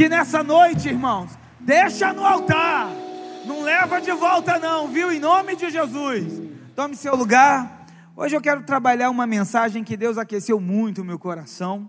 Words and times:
que 0.00 0.08
nessa 0.08 0.42
noite, 0.42 0.88
irmãos, 0.88 1.38
deixa 1.60 2.10
no 2.10 2.24
altar, 2.24 2.88
não 3.44 3.60
leva 3.60 4.00
de 4.00 4.10
volta, 4.12 4.58
não, 4.58 4.88
viu? 4.88 5.12
Em 5.12 5.20
nome 5.20 5.54
de 5.54 5.68
Jesus. 5.68 6.40
Tome 6.74 6.96
seu 6.96 7.14
lugar. 7.14 7.84
Hoje 8.16 8.34
eu 8.34 8.40
quero 8.40 8.62
trabalhar 8.62 9.10
uma 9.10 9.26
mensagem 9.26 9.84
que 9.84 9.98
Deus 9.98 10.16
aqueceu 10.16 10.58
muito 10.58 11.02
o 11.02 11.04
meu 11.04 11.18
coração. 11.18 11.86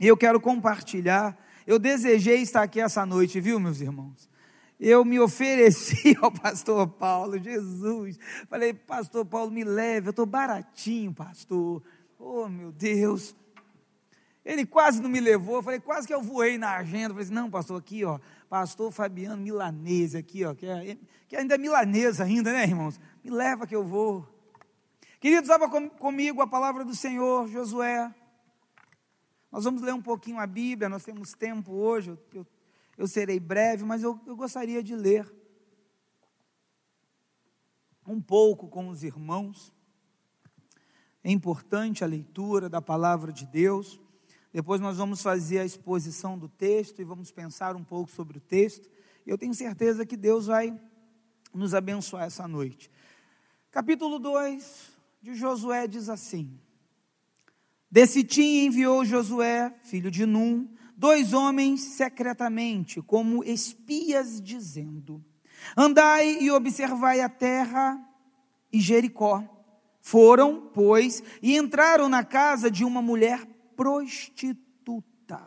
E 0.00 0.06
eu 0.06 0.16
quero 0.16 0.40
compartilhar. 0.40 1.36
Eu 1.66 1.78
desejei 1.78 2.40
estar 2.40 2.62
aqui 2.62 2.80
essa 2.80 3.04
noite, 3.04 3.38
viu, 3.42 3.60
meus 3.60 3.82
irmãos? 3.82 4.26
Eu 4.80 5.04
me 5.04 5.20
ofereci 5.20 6.16
ao 6.22 6.32
pastor 6.32 6.88
Paulo, 6.88 7.38
Jesus. 7.38 8.18
Falei, 8.48 8.72
pastor 8.72 9.26
Paulo, 9.26 9.50
me 9.50 9.64
leve, 9.64 10.08
eu 10.08 10.12
estou 10.12 10.24
baratinho, 10.24 11.12
pastor. 11.12 11.82
Oh, 12.18 12.48
meu 12.48 12.72
Deus. 12.72 13.36
Ele 14.48 14.64
quase 14.64 15.02
não 15.02 15.10
me 15.10 15.20
levou, 15.20 15.56
eu 15.56 15.62
falei, 15.62 15.78
quase 15.78 16.06
que 16.06 16.14
eu 16.14 16.22
voei 16.22 16.56
na 16.56 16.74
agenda. 16.76 17.08
Eu 17.08 17.10
falei 17.10 17.24
assim, 17.24 17.34
não, 17.34 17.50
pastor, 17.50 17.78
aqui, 17.78 18.02
ó, 18.02 18.18
pastor 18.48 18.90
Fabiano 18.90 19.36
Milanese, 19.36 20.16
aqui, 20.16 20.42
ó, 20.42 20.54
que, 20.54 20.64
é, 20.64 20.96
que 21.28 21.36
ainda 21.36 21.56
é 21.56 21.58
milanesa 21.58 22.24
ainda, 22.24 22.50
né, 22.50 22.62
irmãos? 22.62 22.98
Me 23.22 23.30
leva 23.30 23.66
que 23.66 23.76
eu 23.76 23.84
vou. 23.84 24.26
Queridos, 25.20 25.50
abra 25.50 25.68
com, 25.68 25.90
comigo 25.90 26.40
a 26.40 26.46
palavra 26.46 26.82
do 26.82 26.94
Senhor, 26.94 27.46
Josué. 27.46 28.10
Nós 29.52 29.64
vamos 29.64 29.82
ler 29.82 29.92
um 29.92 30.00
pouquinho 30.00 30.38
a 30.38 30.46
Bíblia, 30.46 30.88
nós 30.88 31.04
temos 31.04 31.34
tempo 31.34 31.70
hoje, 31.70 32.18
eu, 32.32 32.46
eu, 32.96 33.06
serei 33.06 33.38
breve, 33.38 33.84
mas 33.84 34.02
eu, 34.02 34.18
eu 34.26 34.34
gostaria 34.34 34.82
de 34.82 34.96
ler 34.96 35.30
um 38.06 38.18
pouco 38.18 38.66
com 38.66 38.88
os 38.88 39.04
irmãos. 39.04 39.70
É 41.22 41.30
importante 41.30 42.02
a 42.02 42.06
leitura 42.06 42.70
da 42.70 42.80
palavra 42.80 43.30
de 43.30 43.44
Deus. 43.44 44.00
Depois 44.52 44.80
nós 44.80 44.96
vamos 44.96 45.22
fazer 45.22 45.58
a 45.58 45.64
exposição 45.64 46.38
do 46.38 46.48
texto 46.48 47.00
e 47.00 47.04
vamos 47.04 47.30
pensar 47.30 47.76
um 47.76 47.84
pouco 47.84 48.10
sobre 48.10 48.38
o 48.38 48.40
texto. 48.40 48.88
Eu 49.26 49.36
tenho 49.36 49.52
certeza 49.52 50.06
que 50.06 50.16
Deus 50.16 50.46
vai 50.46 50.78
nos 51.52 51.74
abençoar 51.74 52.24
essa 52.24 52.48
noite. 52.48 52.90
Capítulo 53.70 54.18
2 54.18 54.92
de 55.20 55.34
Josué 55.34 55.86
diz 55.86 56.08
assim: 56.08 56.58
Desse 57.90 58.24
tim 58.24 58.64
enviou 58.64 59.04
Josué, 59.04 59.74
filho 59.82 60.10
de 60.10 60.24
Num, 60.24 60.66
dois 60.96 61.34
homens 61.34 61.80
secretamente, 61.82 63.02
como 63.02 63.44
espias, 63.44 64.40
dizendo: 64.40 65.22
Andai 65.76 66.38
e 66.40 66.50
observai 66.50 67.20
a 67.20 67.28
terra 67.28 68.02
e 68.72 68.80
Jericó. 68.80 69.44
Foram, 70.00 70.70
pois, 70.72 71.22
e 71.42 71.56
entraram 71.56 72.08
na 72.08 72.24
casa 72.24 72.70
de 72.70 72.82
uma 72.82 73.02
mulher 73.02 73.46
prostituta, 73.78 75.40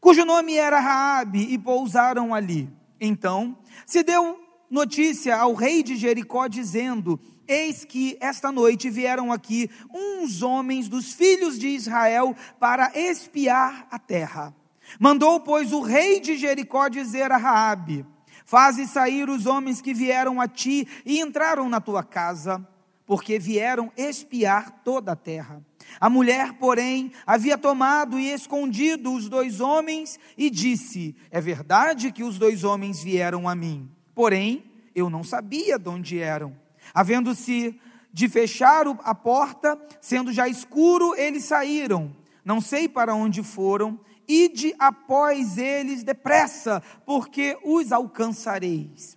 cujo 0.00 0.24
nome 0.24 0.56
era 0.56 0.80
Raabe, 0.80 1.54
e 1.54 1.56
pousaram 1.56 2.34
ali. 2.34 2.68
Então, 3.00 3.56
se 3.86 4.02
deu 4.02 4.40
notícia 4.68 5.36
ao 5.36 5.54
rei 5.54 5.84
de 5.84 5.94
Jericó 5.94 6.48
dizendo: 6.48 7.20
Eis 7.46 7.84
que 7.84 8.18
esta 8.20 8.50
noite 8.50 8.90
vieram 8.90 9.32
aqui 9.32 9.70
uns 9.94 10.42
homens 10.42 10.88
dos 10.88 11.12
filhos 11.12 11.56
de 11.56 11.68
Israel 11.68 12.34
para 12.58 12.90
espiar 12.92 13.86
a 13.88 14.00
terra. 14.00 14.52
Mandou, 14.98 15.38
pois, 15.38 15.72
o 15.72 15.80
rei 15.80 16.18
de 16.18 16.36
Jericó 16.36 16.88
dizer 16.88 17.30
a 17.30 17.36
Raabe: 17.36 18.04
Faze 18.44 18.84
sair 18.88 19.30
os 19.30 19.46
homens 19.46 19.80
que 19.80 19.94
vieram 19.94 20.40
a 20.40 20.48
ti 20.48 20.88
e 21.04 21.20
entraram 21.20 21.68
na 21.68 21.80
tua 21.80 22.02
casa, 22.02 22.66
porque 23.06 23.38
vieram 23.38 23.92
espiar 23.96 24.82
toda 24.82 25.12
a 25.12 25.16
terra. 25.16 25.62
A 26.00 26.10
mulher, 26.10 26.54
porém, 26.54 27.12
havia 27.26 27.56
tomado 27.56 28.18
e 28.18 28.30
escondido 28.30 29.12
os 29.12 29.28
dois 29.28 29.60
homens 29.60 30.18
e 30.36 30.50
disse: 30.50 31.16
É 31.30 31.40
verdade 31.40 32.12
que 32.12 32.22
os 32.22 32.38
dois 32.38 32.64
homens 32.64 33.02
vieram 33.02 33.48
a 33.48 33.54
mim, 33.54 33.90
porém 34.14 34.64
eu 34.94 35.10
não 35.10 35.22
sabia 35.22 35.78
de 35.78 35.88
onde 35.88 36.18
eram. 36.18 36.56
Havendo-se 36.94 37.78
de 38.12 38.28
fechar 38.28 38.86
a 39.04 39.14
porta, 39.14 39.78
sendo 40.00 40.32
já 40.32 40.48
escuro, 40.48 41.14
eles 41.16 41.44
saíram. 41.44 42.14
Não 42.44 42.60
sei 42.60 42.88
para 42.88 43.14
onde 43.14 43.42
foram, 43.42 44.00
ide 44.26 44.74
após 44.78 45.58
eles 45.58 46.02
depressa, 46.02 46.82
porque 47.04 47.58
os 47.62 47.92
alcançareis. 47.92 49.15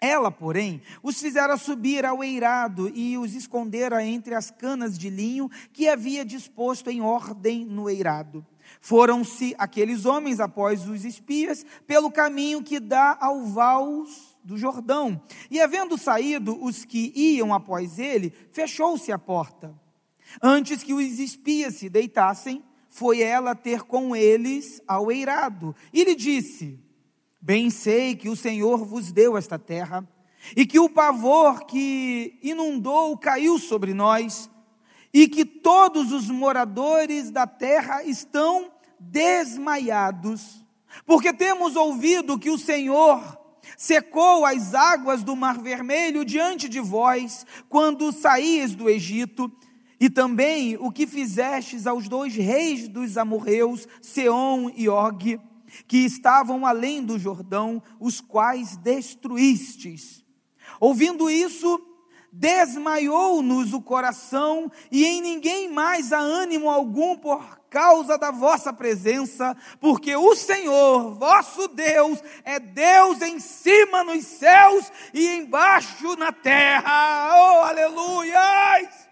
Ela, 0.00 0.30
porém, 0.30 0.82
os 1.02 1.18
fizera 1.18 1.56
subir 1.56 2.04
ao 2.04 2.22
eirado 2.22 2.90
e 2.94 3.16
os 3.16 3.34
escondera 3.34 4.04
entre 4.04 4.34
as 4.34 4.50
canas 4.50 4.98
de 4.98 5.08
linho 5.08 5.50
que 5.72 5.88
havia 5.88 6.24
disposto 6.24 6.90
em 6.90 7.00
ordem 7.00 7.64
no 7.64 7.88
eirado. 7.88 8.44
Foram-se 8.80 9.54
aqueles 9.56 10.04
homens 10.04 10.38
após 10.38 10.86
os 10.86 11.04
espias 11.04 11.64
pelo 11.86 12.10
caminho 12.10 12.62
que 12.62 12.78
dá 12.78 13.16
ao 13.18 13.44
Vals 13.44 14.36
do 14.44 14.58
Jordão. 14.58 15.20
E 15.50 15.60
havendo 15.60 15.96
saído 15.96 16.62
os 16.62 16.84
que 16.84 17.12
iam 17.14 17.54
após 17.54 17.98
ele, 17.98 18.32
fechou-se 18.52 19.10
a 19.10 19.18
porta. 19.18 19.74
Antes 20.42 20.82
que 20.82 20.92
os 20.92 21.18
espias 21.18 21.76
se 21.76 21.88
deitassem, 21.88 22.62
foi 22.90 23.20
ela 23.20 23.54
ter 23.54 23.82
com 23.82 24.14
eles 24.14 24.80
ao 24.86 25.10
eirado 25.10 25.74
e 25.92 26.04
lhe 26.04 26.14
disse: 26.14 26.78
Bem 27.46 27.70
sei 27.70 28.16
que 28.16 28.28
o 28.28 28.34
Senhor 28.34 28.84
vos 28.84 29.12
deu 29.12 29.36
esta 29.36 29.56
terra, 29.56 30.04
e 30.56 30.66
que 30.66 30.80
o 30.80 30.88
pavor 30.88 31.64
que 31.64 32.36
inundou 32.42 33.16
caiu 33.16 33.56
sobre 33.56 33.94
nós, 33.94 34.50
e 35.14 35.28
que 35.28 35.44
todos 35.44 36.10
os 36.10 36.28
moradores 36.28 37.30
da 37.30 37.46
terra 37.46 38.02
estão 38.02 38.72
desmaiados, 38.98 40.64
porque 41.06 41.32
temos 41.32 41.76
ouvido 41.76 42.36
que 42.36 42.50
o 42.50 42.58
Senhor 42.58 43.22
secou 43.76 44.44
as 44.44 44.74
águas 44.74 45.22
do 45.22 45.36
Mar 45.36 45.56
Vermelho 45.56 46.24
diante 46.24 46.68
de 46.68 46.80
vós, 46.80 47.46
quando 47.68 48.10
saíes 48.10 48.74
do 48.74 48.90
Egito, 48.90 49.48
e 50.00 50.10
também 50.10 50.76
o 50.80 50.90
que 50.90 51.06
fizestes 51.06 51.86
aos 51.86 52.08
dois 52.08 52.34
reis 52.34 52.88
dos 52.88 53.16
amorreus, 53.16 53.86
Seom 54.02 54.68
e 54.74 54.88
Og, 54.88 55.38
que 55.86 55.98
estavam 55.98 56.66
além 56.66 57.02
do 57.02 57.18
Jordão, 57.18 57.82
os 57.98 58.20
quais 58.20 58.76
destruístes. 58.76 60.24
Ouvindo 60.80 61.30
isso, 61.30 61.80
desmaiou-nos 62.32 63.72
o 63.72 63.80
coração, 63.80 64.70
e 64.90 65.04
em 65.04 65.22
ninguém 65.22 65.70
mais 65.70 66.12
há 66.12 66.18
ânimo 66.18 66.68
algum 66.68 67.16
por 67.16 67.60
causa 67.70 68.18
da 68.18 68.30
vossa 68.30 68.72
presença, 68.72 69.56
porque 69.80 70.14
o 70.14 70.34
Senhor, 70.34 71.14
vosso 71.14 71.68
Deus, 71.68 72.22
é 72.44 72.58
Deus 72.58 73.22
em 73.22 73.40
cima 73.40 74.04
nos 74.04 74.24
céus 74.24 74.90
e 75.12 75.26
embaixo 75.26 76.16
na 76.16 76.32
terra. 76.32 77.30
Oh, 77.34 77.64
aleluia! 77.64 79.05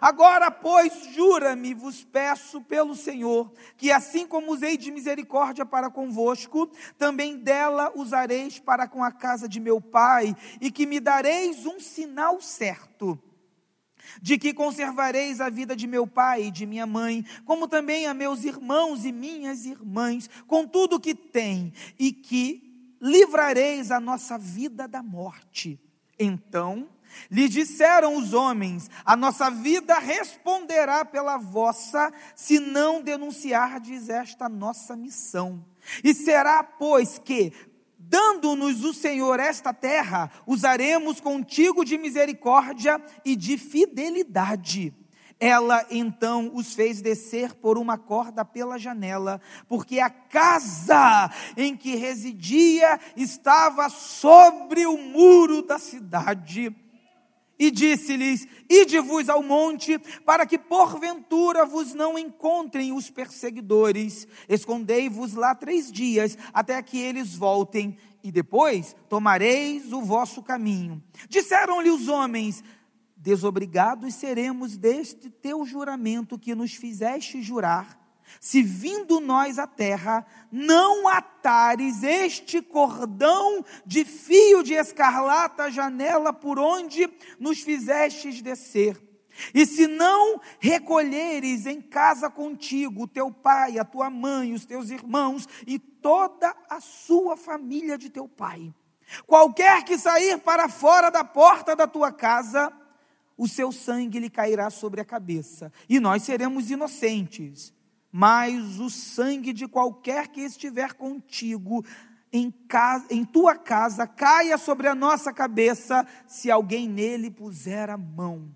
Agora, 0.00 0.50
pois, 0.50 1.04
jura-me, 1.14 1.74
vos 1.74 2.02
peço 2.02 2.60
pelo 2.62 2.94
Senhor, 2.94 3.52
que 3.76 3.92
assim 3.92 4.26
como 4.26 4.52
usei 4.52 4.76
de 4.76 4.90
misericórdia 4.90 5.66
para 5.66 5.90
convosco, 5.90 6.70
também 6.96 7.36
dela 7.36 7.92
usareis 7.94 8.58
para 8.58 8.88
com 8.88 9.04
a 9.04 9.12
casa 9.12 9.48
de 9.48 9.60
meu 9.60 9.80
pai, 9.80 10.34
e 10.60 10.70
que 10.70 10.86
me 10.86 11.00
dareis 11.00 11.66
um 11.66 11.78
sinal 11.78 12.40
certo 12.40 13.20
de 14.20 14.38
que 14.38 14.52
conservareis 14.52 15.40
a 15.40 15.48
vida 15.48 15.76
de 15.76 15.86
meu 15.86 16.06
pai 16.06 16.44
e 16.44 16.50
de 16.50 16.66
minha 16.66 16.86
mãe, 16.86 17.24
como 17.44 17.68
também 17.68 18.06
a 18.06 18.14
meus 18.14 18.44
irmãos 18.44 19.04
e 19.04 19.12
minhas 19.12 19.66
irmãs, 19.66 20.28
com 20.46 20.66
tudo 20.66 20.98
que 20.98 21.14
tem, 21.14 21.72
e 21.98 22.12
que 22.12 22.96
livrareis 23.00 23.90
a 23.90 24.00
nossa 24.00 24.38
vida 24.38 24.88
da 24.88 25.02
morte. 25.02 25.78
Então 26.18 26.88
lhe 27.30 27.48
disseram 27.48 28.16
os 28.16 28.32
homens: 28.32 28.90
A 29.04 29.16
nossa 29.16 29.50
vida 29.50 29.98
responderá 29.98 31.04
pela 31.04 31.36
vossa, 31.36 32.12
se 32.34 32.58
não 32.58 33.02
denunciardes 33.02 34.08
esta 34.08 34.48
nossa 34.48 34.96
missão. 34.96 35.64
E 36.04 36.14
será, 36.14 36.62
pois, 36.62 37.18
que, 37.18 37.52
dando-nos 37.98 38.84
o 38.84 38.92
Senhor 38.92 39.38
esta 39.38 39.72
terra, 39.72 40.30
usaremos 40.46 41.20
contigo 41.20 41.84
de 41.84 41.96
misericórdia 41.96 43.00
e 43.24 43.36
de 43.36 43.56
fidelidade. 43.56 44.94
Ela 45.38 45.86
então 45.90 46.50
os 46.52 46.74
fez 46.74 47.00
descer 47.00 47.54
por 47.54 47.78
uma 47.78 47.96
corda 47.96 48.44
pela 48.44 48.78
janela, 48.78 49.40
porque 49.66 49.98
a 49.98 50.10
casa 50.10 51.30
em 51.56 51.74
que 51.74 51.96
residia 51.96 53.00
estava 53.16 53.88
sobre 53.88 54.86
o 54.86 54.98
muro 54.98 55.62
da 55.62 55.78
cidade 55.78 56.76
e 57.60 57.70
disse-lhes: 57.70 58.48
Ide-vos 58.70 59.28
ao 59.28 59.42
monte, 59.42 59.98
para 60.24 60.46
que 60.46 60.56
porventura 60.56 61.66
vos 61.66 61.92
não 61.92 62.18
encontrem 62.18 62.90
os 62.90 63.10
perseguidores. 63.10 64.26
Escondei-vos 64.48 65.34
lá 65.34 65.54
três 65.54 65.92
dias, 65.92 66.38
até 66.54 66.82
que 66.82 66.98
eles 66.98 67.34
voltem, 67.36 67.98
e 68.24 68.32
depois 68.32 68.96
tomareis 69.10 69.92
o 69.92 70.00
vosso 70.00 70.42
caminho. 70.42 71.02
Disseram-lhe 71.28 71.90
os 71.90 72.08
homens: 72.08 72.64
Desobrigados 73.14 74.14
seremos 74.14 74.78
deste 74.78 75.28
teu 75.28 75.66
juramento 75.66 76.38
que 76.38 76.54
nos 76.54 76.72
fizeste 76.74 77.42
jurar. 77.42 77.99
Se 78.38 78.62
vindo 78.62 79.18
nós 79.18 79.58
à 79.58 79.66
terra, 79.66 80.26
não 80.52 81.08
atares 81.08 82.02
este 82.02 82.62
cordão 82.62 83.64
de 83.84 84.04
fio 84.04 84.62
de 84.62 84.74
escarlata 84.74 85.64
à 85.64 85.70
janela 85.70 86.32
por 86.32 86.58
onde 86.58 87.10
nos 87.38 87.60
fizestes 87.60 88.40
descer. 88.40 89.00
E 89.54 89.64
se 89.64 89.86
não 89.86 90.40
recolheres 90.58 91.66
em 91.66 91.80
casa 91.80 92.28
contigo 92.28 93.04
o 93.04 93.08
teu 93.08 93.30
pai, 93.30 93.78
a 93.78 93.84
tua 93.84 94.10
mãe, 94.10 94.52
os 94.52 94.64
teus 94.66 94.90
irmãos 94.90 95.48
e 95.66 95.78
toda 95.78 96.54
a 96.68 96.80
sua 96.80 97.36
família 97.36 97.96
de 97.96 98.10
teu 98.10 98.28
pai, 98.28 98.72
qualquer 99.26 99.84
que 99.84 99.98
sair 99.98 100.38
para 100.38 100.68
fora 100.68 101.10
da 101.10 101.24
porta 101.24 101.74
da 101.74 101.86
tua 101.86 102.12
casa, 102.12 102.72
o 103.36 103.48
seu 103.48 103.72
sangue 103.72 104.18
lhe 104.18 104.28
cairá 104.28 104.68
sobre 104.68 105.00
a 105.00 105.04
cabeça, 105.04 105.72
e 105.88 105.98
nós 105.98 106.22
seremos 106.22 106.70
inocentes 106.70 107.72
mas 108.12 108.80
o 108.80 108.90
sangue 108.90 109.52
de 109.52 109.68
qualquer 109.68 110.28
que 110.28 110.40
estiver 110.40 110.94
contigo 110.94 111.84
em, 112.32 112.50
casa, 112.50 113.06
em 113.10 113.24
tua 113.24 113.56
casa 113.56 114.06
caia 114.06 114.56
sobre 114.56 114.88
a 114.88 114.94
nossa 114.94 115.32
cabeça, 115.32 116.06
se 116.26 116.50
alguém 116.50 116.88
nele 116.88 117.30
puser 117.30 117.90
a 117.90 117.96
mão. 117.96 118.50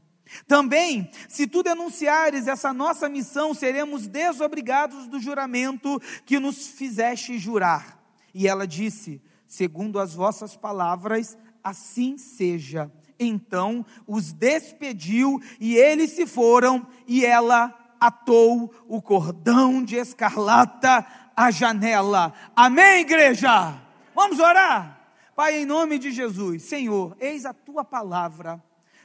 Também, 0.47 1.11
se 1.29 1.47
tu 1.47 1.63
denunciares 1.63 2.49
essa 2.49 2.73
nossa 2.73 3.09
missão, 3.09 3.55
seremos 3.55 4.07
desobrigados 4.07 5.07
do 5.07 5.21
juramento 5.21 6.01
que 6.25 6.39
nos 6.39 6.69
fizeste 6.69 7.39
jurar. 7.39 8.03
E 8.33 8.49
ela 8.49 8.67
disse: 8.67 9.23
segundo 9.47 10.01
as 10.01 10.15
vossas 10.15 10.57
palavras, 10.57 11.37
assim 11.63 12.17
seja. 12.19 12.91
Então 13.19 13.87
os 14.07 14.33
despediu 14.33 15.41
e 15.61 15.77
eles 15.77 16.11
se 16.11 16.27
foram, 16.27 16.87
e 17.07 17.25
ela 17.25 17.84
atou 18.07 18.73
o 18.87 19.01
cordão 19.01 19.83
de 19.83 19.97
escarlata 19.97 21.07
à 21.35 21.51
janela. 21.51 22.33
Amém, 22.55 23.01
igreja? 23.01 23.79
Vamos 24.15 24.39
orar? 24.39 25.01
Pai, 25.35 25.57
em 25.57 25.67
nome 25.67 25.99
de 25.99 26.13
Jesus, 26.13 26.63
Senhor, 26.65 27.17
eis 27.19 27.45
a 27.45 27.53
tua 27.53 27.85
palavra 27.85 28.63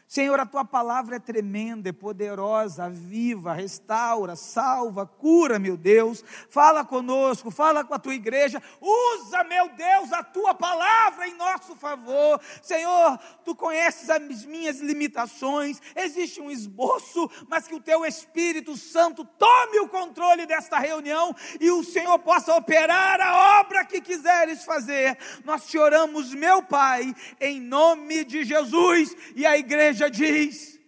Senhor, 0.10 0.40
a 0.40 0.46
tua 0.46 0.66
palavra 0.66 1.18
é 1.18 1.20
tremenda, 1.20 1.90
é 1.90 1.92
poderosa, 1.92 2.90
viva, 2.90 3.54
restaura, 3.54 4.36
salva, 4.36 5.06
cura, 5.06 5.60
meu 5.60 5.78
Deus. 5.78 6.26
Fala 6.50 6.84
conosco, 6.84 7.52
fala 7.52 7.84
com 7.84 7.94
a 7.94 8.00
tua 8.00 8.16
igreja. 8.16 8.60
Usa, 8.82 9.44
meu 9.44 9.70
Deus, 9.70 10.12
a 10.12 10.24
tua 10.24 10.56
palavra 10.56 11.28
em 11.28 11.36
nosso 11.36 11.76
favor. 11.76 12.42
Senhor, 12.60 13.20
tu 13.46 13.54
conheces 13.54 14.10
as 14.10 14.46
minhas 14.46 14.80
limitações. 14.80 15.80
Existe 15.96 16.42
um 16.42 16.50
esboço, 16.50 17.30
mas 17.48 17.68
que 17.68 17.76
o 17.76 17.80
teu 17.80 18.04
Espírito 18.04 18.76
Santo 18.76 19.24
tome 19.38 19.80
o 19.80 19.90
controle 19.90 20.48
desta 20.48 20.80
reunião 20.80 21.36
e 21.62 21.70
o 21.70 21.84
Senhor 21.84 22.18
possa 22.18 22.56
operar 22.56 23.22
a 23.22 23.60
obra 23.60 23.86
que 23.86 24.02
quiseres 24.02 24.66
fazer. 24.66 25.16
Nós 25.46 25.68
te 25.68 25.78
oramos, 25.78 26.34
meu 26.34 26.64
Pai, 26.64 27.14
em 27.40 27.62
nome 27.62 28.26
de 28.26 28.44
Jesus. 28.44 29.16
E 29.36 29.46
a 29.46 29.56
igreja 29.56 29.99
igreja 30.00 30.10
diz: 30.10 30.80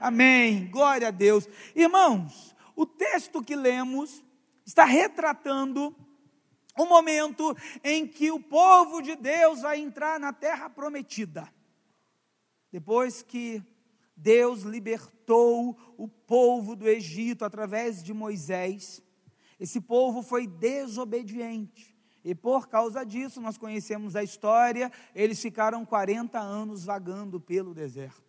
Amém. 0.00 0.68
Glória 0.70 1.08
a 1.08 1.12
Deus. 1.12 1.48
Irmãos, 1.74 2.54
o 2.74 2.84
texto 2.84 3.42
que 3.42 3.54
lemos 3.54 4.22
está 4.66 4.84
retratando 4.84 5.94
o 6.76 6.84
momento 6.84 7.56
em 7.82 8.06
que 8.06 8.30
o 8.30 8.40
povo 8.40 9.00
de 9.00 9.16
Deus 9.16 9.62
vai 9.62 9.78
entrar 9.78 10.18
na 10.18 10.32
terra 10.32 10.68
prometida. 10.68 11.52
Depois 12.70 13.22
que 13.22 13.62
Deus 14.16 14.62
libertou 14.62 15.76
o 15.96 16.08
povo 16.08 16.76
do 16.76 16.88
Egito 16.88 17.44
através 17.44 18.02
de 18.02 18.12
Moisés, 18.12 19.02
esse 19.58 19.80
povo 19.80 20.22
foi 20.22 20.46
desobediente. 20.46 21.96
E 22.24 22.34
por 22.34 22.68
causa 22.68 23.04
disso, 23.04 23.40
nós 23.40 23.56
conhecemos 23.56 24.14
a 24.14 24.22
história, 24.22 24.92
eles 25.14 25.40
ficaram 25.40 25.84
40 25.84 26.38
anos 26.38 26.84
vagando 26.84 27.40
pelo 27.40 27.72
deserto. 27.72 28.27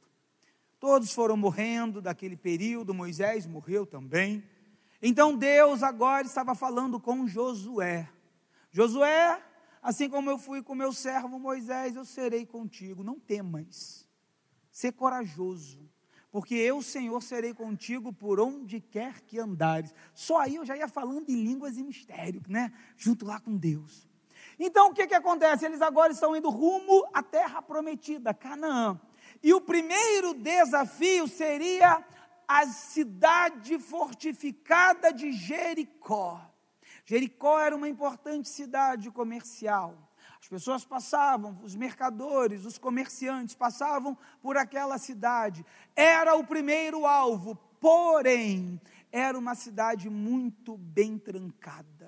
Todos 0.80 1.12
foram 1.12 1.36
morrendo 1.36 2.02
daquele 2.02 2.38
período, 2.38 2.94
Moisés 2.94 3.46
morreu 3.46 3.86
também. 3.86 4.42
Então 5.02 5.36
Deus 5.36 5.84
agora 5.84 6.26
estava 6.26 6.56
falando 6.56 7.02
com 7.02 7.28
Josué. 7.28 8.10
Josué, 8.72 9.44
assim 9.82 10.10
como 10.10 10.30
eu 10.30 10.38
fui 10.38 10.64
com 10.64 10.74
meu 10.74 10.94
servo 10.94 11.38
Moisés, 11.38 11.98
eu 11.98 12.06
serei 12.06 12.46
contigo. 12.46 13.04
Não 13.04 13.20
temas, 13.20 14.08
ser 14.72 14.94
corajoso, 14.94 15.80
porque 16.32 16.56
eu, 16.56 16.82
Senhor, 16.82 17.22
serei 17.22 17.54
contigo 17.54 18.14
por 18.14 18.40
onde 18.40 18.80
quer 18.80 19.20
que 19.22 19.38
andares. 19.38 19.94
Só 20.14 20.38
aí 20.38 20.56
eu 20.56 20.66
já 20.66 20.78
ia 20.78 20.88
falando 20.88 21.30
em 21.30 21.44
línguas 21.44 21.78
e 21.78 21.84
mistério, 21.84 22.42
né? 22.48 22.72
Junto 22.96 23.26
lá 23.26 23.38
com 23.38 23.58
Deus. 23.58 24.08
Então 24.58 24.92
o 24.92 24.94
que, 24.94 25.08
que 25.08 25.16
acontece? 25.16 25.66
Eles 25.66 25.82
agora 25.82 26.14
estão 26.14 26.36
indo 26.38 26.50
rumo 26.50 27.06
à 27.14 27.22
terra 27.22 27.62
prometida, 27.62 28.34
Canaã. 28.34 28.98
E 29.42 29.54
o 29.54 29.62
primeiro 29.62 30.34
desafio 30.34 31.28
seria 31.28 32.04
a 32.48 32.66
cidade 32.66 33.78
fortificada 33.78 35.14
de 35.14 35.32
Jericó. 35.32 36.42
Jericó 37.06 37.60
era 37.60 37.76
uma 37.76 37.88
importante 37.88 38.50
cidade 38.50 39.10
comercial. 39.12 40.10
As 40.42 40.48
pessoas 40.48 40.86
passavam, 40.86 41.60
os 41.64 41.76
mercadores, 41.76 42.66
os 42.66 42.78
comerciantes 42.78 43.56
passavam 43.56 44.18
por 44.42 44.58
aquela 44.58 44.98
cidade. 44.98 45.66
Era 45.96 46.36
o 46.36 46.46
primeiro 46.46 47.06
alvo, 47.06 47.56
porém, 47.80 48.80
era 49.12 49.38
uma 49.38 49.56
cidade 49.56 50.10
muito 50.10 50.78
bem 50.78 51.18
trancada. 51.18 51.99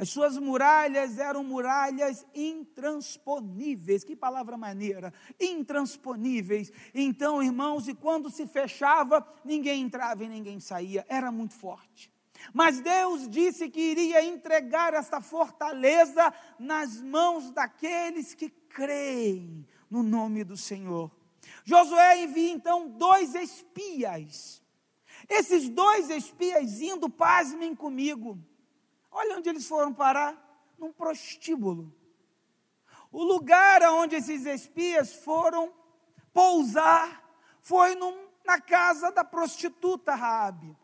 As 0.00 0.08
suas 0.08 0.38
muralhas 0.38 1.18
eram 1.18 1.44
muralhas 1.44 2.24
intransponíveis. 2.34 4.02
Que 4.02 4.16
palavra 4.16 4.56
maneira! 4.56 5.12
Intransponíveis. 5.38 6.72
Então, 6.94 7.42
irmãos, 7.42 7.86
e 7.86 7.92
quando 7.92 8.30
se 8.30 8.46
fechava, 8.46 9.22
ninguém 9.44 9.82
entrava 9.82 10.24
e 10.24 10.28
ninguém 10.28 10.58
saía. 10.58 11.04
Era 11.06 11.30
muito 11.30 11.52
forte. 11.52 12.10
Mas 12.54 12.80
Deus 12.80 13.28
disse 13.28 13.68
que 13.68 13.78
iria 13.78 14.24
entregar 14.24 14.94
esta 14.94 15.20
fortaleza 15.20 16.32
nas 16.58 16.98
mãos 17.02 17.50
daqueles 17.50 18.32
que 18.32 18.48
creem 18.48 19.66
no 19.90 20.02
nome 20.02 20.44
do 20.44 20.56
Senhor. 20.56 21.10
Josué 21.62 22.22
envia 22.22 22.50
então 22.50 22.88
dois 22.88 23.34
espias. 23.34 24.62
Esses 25.28 25.68
dois 25.68 26.08
espias 26.08 26.80
indo, 26.80 27.10
pasmem 27.10 27.74
comigo 27.74 28.38
Olha 29.10 29.36
onde 29.36 29.48
eles 29.48 29.66
foram 29.66 29.92
parar: 29.92 30.36
num 30.78 30.92
prostíbulo. 30.92 31.92
O 33.12 33.24
lugar 33.24 33.82
onde 33.82 34.16
esses 34.16 34.46
espias 34.46 35.14
foram 35.14 35.72
pousar 36.32 37.22
foi 37.60 37.94
num, 37.94 38.28
na 38.44 38.60
casa 38.60 39.10
da 39.10 39.24
prostituta 39.24 40.14
Raabe. 40.14 40.76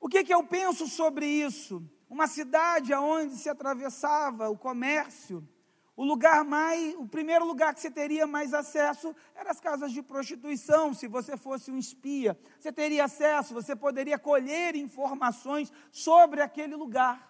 O 0.00 0.08
que, 0.08 0.22
que 0.22 0.32
eu 0.32 0.44
penso 0.44 0.86
sobre 0.86 1.26
isso? 1.26 1.82
Uma 2.08 2.26
cidade 2.26 2.94
onde 2.94 3.36
se 3.36 3.48
atravessava 3.48 4.48
o 4.48 4.56
comércio, 4.56 5.46
o 5.96 6.04
lugar 6.04 6.44
mais, 6.44 6.94
o 6.94 7.08
primeiro 7.08 7.44
lugar 7.44 7.74
que 7.74 7.80
você 7.80 7.90
teria 7.90 8.24
mais 8.24 8.54
acesso 8.54 9.14
eram 9.34 9.50
as 9.50 9.58
casas 9.58 9.90
de 9.90 10.00
prostituição. 10.00 10.94
Se 10.94 11.08
você 11.08 11.36
fosse 11.36 11.72
um 11.72 11.76
espia, 11.76 12.38
você 12.58 12.70
teria 12.70 13.04
acesso, 13.04 13.52
você 13.52 13.74
poderia 13.74 14.16
colher 14.16 14.76
informações 14.76 15.72
sobre 15.90 16.40
aquele 16.40 16.76
lugar. 16.76 17.28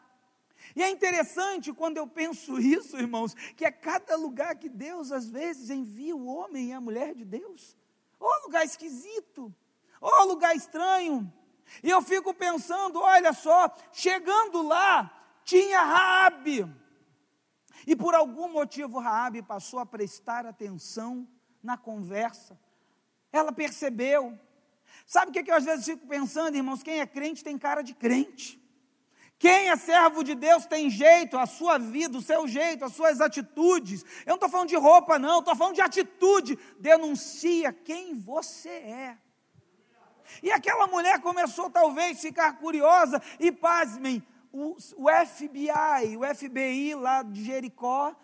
E 0.74 0.82
é 0.82 0.90
interessante 0.90 1.72
quando 1.72 1.96
eu 1.96 2.06
penso 2.06 2.58
isso, 2.60 2.96
irmãos, 2.96 3.34
que 3.56 3.64
é 3.64 3.70
cada 3.70 4.16
lugar 4.16 4.56
que 4.56 4.68
Deus 4.68 5.12
às 5.12 5.28
vezes 5.28 5.70
envia 5.70 6.14
o 6.14 6.26
homem 6.26 6.68
e 6.68 6.72
a 6.72 6.80
mulher 6.80 7.14
de 7.14 7.24
Deus. 7.24 7.76
Ou 8.18 8.42
lugar 8.44 8.64
esquisito, 8.64 9.54
ou 10.00 10.26
lugar 10.26 10.54
estranho. 10.54 11.32
E 11.82 11.90
eu 11.90 12.02
fico 12.02 12.32
pensando, 12.34 13.00
olha 13.00 13.32
só, 13.32 13.74
chegando 13.92 14.62
lá, 14.62 15.40
tinha 15.44 15.80
Raabe. 15.80 16.66
E 17.86 17.94
por 17.94 18.14
algum 18.14 18.48
motivo 18.48 18.98
Raabe 18.98 19.42
passou 19.42 19.78
a 19.78 19.86
prestar 19.86 20.46
atenção 20.46 21.28
na 21.62 21.76
conversa. 21.76 22.58
Ela 23.32 23.52
percebeu. 23.52 24.38
Sabe 25.06 25.30
o 25.30 25.32
que, 25.32 25.42
que 25.42 25.50
eu 25.50 25.56
às 25.56 25.64
vezes 25.64 25.84
fico 25.84 26.06
pensando, 26.06 26.56
irmãos? 26.56 26.82
Quem 26.82 27.00
é 27.00 27.06
crente 27.06 27.44
tem 27.44 27.56
cara 27.56 27.82
de 27.82 27.94
crente. 27.94 28.60
Quem 29.38 29.70
é 29.70 29.76
servo 29.76 30.24
de 30.24 30.34
Deus 30.34 30.66
tem 30.66 30.90
jeito, 30.90 31.38
a 31.38 31.46
sua 31.46 31.78
vida, 31.78 32.18
o 32.18 32.22
seu 32.22 32.48
jeito, 32.48 32.84
as 32.84 32.92
suas 32.92 33.20
atitudes. 33.20 34.04
Eu 34.26 34.30
não 34.30 34.34
estou 34.34 34.48
falando 34.48 34.68
de 34.68 34.76
roupa, 34.76 35.18
não, 35.18 35.38
estou 35.38 35.54
falando 35.54 35.76
de 35.76 35.80
atitude. 35.80 36.58
Denuncia 36.80 37.72
quem 37.72 38.18
você 38.18 38.68
é. 38.68 39.18
E 40.42 40.50
aquela 40.50 40.88
mulher 40.88 41.20
começou 41.20 41.70
talvez 41.70 42.18
a 42.18 42.20
ficar 42.20 42.58
curiosa, 42.58 43.22
e 43.38 43.52
pasmem, 43.52 44.22
o, 44.52 44.76
o 44.96 45.08
FBI, 45.26 46.16
o 46.16 46.34
FBI 46.34 46.94
lá 46.94 47.22
de 47.22 47.44
Jericó, 47.44 48.14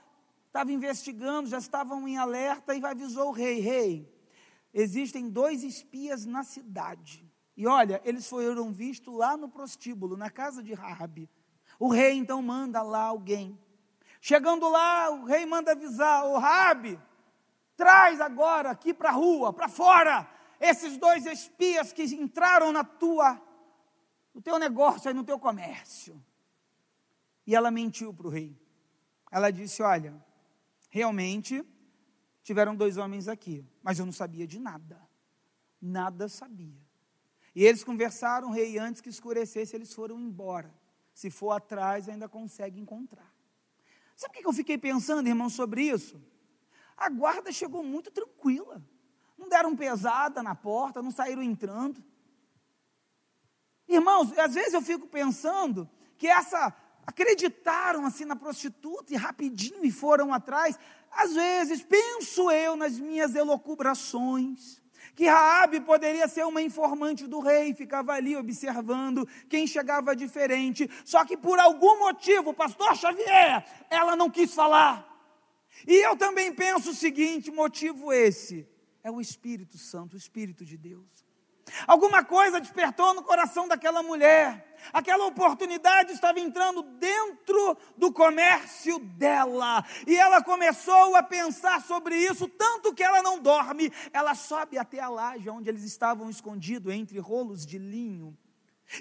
estava 0.47 0.73
investigando, 0.73 1.49
já 1.49 1.59
estavam 1.59 2.07
em 2.09 2.17
alerta 2.17 2.75
e 2.75 2.85
avisou 2.85 3.29
o 3.29 3.33
rei: 3.33 3.61
rei, 3.61 4.13
existem 4.73 5.29
dois 5.29 5.63
espias 5.63 6.27
na 6.27 6.43
cidade. 6.43 7.24
E 7.57 7.67
olha, 7.67 8.01
eles 8.05 8.29
foram 8.29 8.73
vistos 8.73 9.15
lá 9.15 9.37
no 9.37 9.49
prostíbulo, 9.49 10.17
na 10.17 10.31
casa 10.31 10.63
de 10.63 10.75
Raabe. 10.75 11.31
O 11.79 11.89
rei 11.89 12.13
então 12.13 12.43
manda 12.43 12.83
lá 12.83 13.05
alguém. 13.05 13.59
Chegando 14.21 14.69
lá, 14.69 15.11
o 15.11 15.25
rei 15.25 15.47
manda 15.47 15.73
avisar: 15.73 16.25
"O 16.27 16.39
Raabe, 16.39 16.99
traz 17.77 18.21
agora 18.21 18.71
aqui 18.71 18.93
para 18.93 19.11
a 19.11 19.13
rua, 19.13 19.53
para 19.53 19.69
fora, 19.69 20.29
esses 20.61 20.97
dois 20.97 21.27
espias 21.27 21.93
que 21.93 22.03
entraram 22.05 22.73
na 22.73 22.85
tua 22.85 23.41
no 24.33 24.43
teu 24.43 24.59
negócio 24.59 25.15
no 25.15 25.25
teu 25.25 25.39
comércio". 25.39 26.23
E 27.47 27.55
ela 27.55 27.71
mentiu 27.71 28.13
para 28.13 28.27
o 28.27 28.31
rei. 28.31 28.59
Ela 29.31 29.51
disse: 29.51 29.83
"Olha, 29.83 30.15
realmente 30.91 31.65
tiveram 32.43 32.75
dois 32.75 32.97
homens 32.97 33.29
aqui, 33.29 33.65
mas 33.83 33.99
eu 33.99 34.07
não 34.07 34.13
sabia 34.13 34.47
de 34.47 34.59
nada. 34.59 35.01
Nada 35.81 36.29
sabia. 36.29 36.84
E 37.55 37.65
eles 37.65 37.85
conversaram, 37.85 38.51
rei, 38.51 38.79
antes 38.79 39.01
que 39.01 39.09
escurecesse, 39.09 39.77
eles 39.77 39.95
foram 39.95 40.19
embora. 40.19 40.75
Se 41.13 41.31
for 41.31 41.53
atrás, 41.53 42.09
ainda 42.09 42.29
consegue 42.29 42.81
encontrar. 42.81 43.33
Sabe 44.17 44.39
o 44.39 44.41
que 44.41 44.47
eu 44.47 44.53
fiquei 44.53 44.77
pensando, 44.77 45.29
irmão, 45.29 45.49
sobre 45.49 45.83
isso? 45.83 46.21
A 46.97 47.09
guarda 47.09 47.53
chegou 47.53 47.83
muito 47.85 48.11
tranquila. 48.11 48.83
Não 49.39 49.49
deram 49.49 49.77
pesada 49.77 50.43
na 50.43 50.55
porta, 50.55 51.03
não 51.03 51.11
saíram 51.11 51.43
entrando. 51.43 52.03
Irmãos, 53.89 54.37
às 54.39 54.55
vezes 54.55 54.75
eu 54.75 54.83
fico 54.83 55.07
pensando 55.07 55.89
que 56.17 56.27
essa 56.27 56.75
acreditaram 57.07 58.07
assim 58.07 58.25
na 58.25 58.35
prostituta 58.35 59.13
e 59.13 59.17
rapidinho 59.17 59.85
e 59.85 59.91
foram 59.91 60.33
atrás. 60.33 60.79
Às 61.11 61.35
vezes 61.35 61.83
penso 61.83 62.51
eu 62.51 62.77
nas 62.77 62.99
minhas 62.99 63.35
elocubrações 63.35 64.83
que 65.15 65.27
Raabe 65.27 65.81
poderia 65.81 66.27
ser 66.27 66.45
uma 66.45 66.61
informante 66.61 67.27
do 67.27 67.41
rei, 67.41 67.73
ficava 67.75 68.13
ali 68.13 68.37
observando 68.37 69.27
quem 69.49 69.67
chegava 69.67 70.15
diferente. 70.15 70.91
Só 71.05 71.25
que 71.25 71.37
por 71.37 71.59
algum 71.59 71.99
motivo, 72.01 72.53
pastor 72.53 72.97
Xavier, 72.97 73.65
ela 73.89 74.17
não 74.17 74.29
quis 74.29 74.53
falar. 74.53 75.09
E 75.87 75.95
eu 76.05 76.17
também 76.17 76.53
penso 76.55 76.91
o 76.91 76.95
seguinte, 76.95 77.51
motivo 77.51 78.13
esse, 78.13 78.69
é 79.03 79.11
o 79.11 79.21
Espírito 79.21 79.79
Santo, 79.79 80.15
o 80.15 80.17
Espírito 80.17 80.65
de 80.65 80.77
Deus. 80.77 81.24
Alguma 81.87 82.25
coisa 82.25 82.61
despertou 82.61 83.15
no 83.15 83.23
coração 83.23 83.67
daquela 83.67 84.03
mulher. 84.03 84.75
Aquela 84.93 85.27
oportunidade 85.27 86.13
estava 86.13 86.39
entrando 86.39 86.83
dentro 86.83 87.77
do 87.97 88.13
comércio 88.13 88.99
dela. 88.99 89.85
E 90.07 90.15
ela 90.17 90.43
começou 90.43 91.17
a 91.17 91.23
pensar 91.23 91.81
sobre 91.83 92.17
isso, 92.17 92.49
tanto 92.49 92.93
que 92.93 93.03
ela 93.03 93.23
não 93.23 93.39
dorme. 93.39 93.91
Ela 94.13 94.35
sobe 94.35 94.79
até 94.79 95.01
a 95.01 95.09
laje 95.09 95.49
onde 95.49 95.69
eles 95.69 95.85
estavam 95.85 96.29
escondidos 96.29 96.93
entre 96.93 97.19
rolos 97.19 97.65
de 97.65 97.79
linho. 97.79 98.37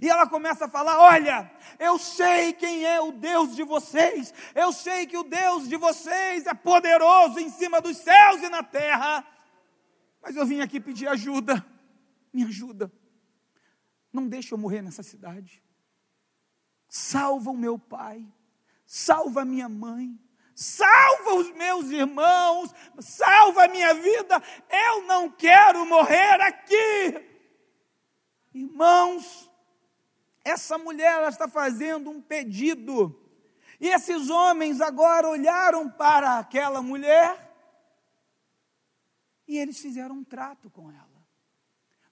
E 0.02 0.10
ela 0.10 0.26
começa 0.26 0.66
a 0.66 0.70
falar: 0.70 0.98
Olha, 0.98 1.52
eu 1.78 2.00
sei 2.00 2.54
quem 2.54 2.86
é 2.86 3.02
o 3.02 3.12
Deus 3.12 3.54
de 3.54 3.64
vocês, 3.64 4.34
eu 4.56 4.72
sei 4.72 5.06
que 5.06 5.18
o 5.18 5.24
Deus 5.24 5.68
de 5.68 5.76
vocês 5.76 6.48
é 6.48 6.54
poderoso 6.54 7.40
em 7.40 7.50
cima 7.50 7.82
dos 7.82 7.98
céus 7.98 8.42
e 8.42 8.50
na 8.50 8.64
terra, 8.64 9.26
mas 10.22 10.38
eu 10.38 10.46
vim 10.46 10.62
aqui 10.62 10.80
pedir 10.80 11.10
ajuda 11.10 11.73
me 12.34 12.44
ajuda. 12.44 12.92
Não 14.12 14.28
deixa 14.28 14.54
eu 14.54 14.58
morrer 14.58 14.82
nessa 14.82 15.04
cidade. 15.04 15.64
Salva 16.90 17.52
o 17.52 17.58
meu 17.58 17.80
pai, 17.80 18.26
salva 18.86 19.42
a 19.42 19.46
minha 19.46 19.70
mãe, 19.70 20.20
salva 20.56 21.36
os 21.36 21.52
meus 21.52 21.90
irmãos, 21.90 22.74
salva 23.00 23.66
a 23.66 23.68
minha 23.68 23.94
vida. 23.94 24.42
Eu 24.70 25.04
não 25.04 25.30
quero 25.30 25.86
morrer 25.86 26.42
aqui. 26.42 27.30
Irmãos, 28.54 29.50
essa 30.44 30.78
mulher 30.78 31.28
está 31.28 31.48
fazendo 31.48 32.10
um 32.10 32.22
pedido. 32.22 33.20
E 33.80 33.90
esses 33.90 34.30
homens 34.30 34.80
agora 34.80 35.28
olharam 35.28 35.90
para 35.90 36.40
aquela 36.40 36.82
mulher 36.82 37.52
e 39.48 39.58
eles 39.58 39.80
fizeram 39.80 40.16
um 40.16 40.24
trato 40.24 40.70
com 40.70 40.92
ela. 40.92 41.13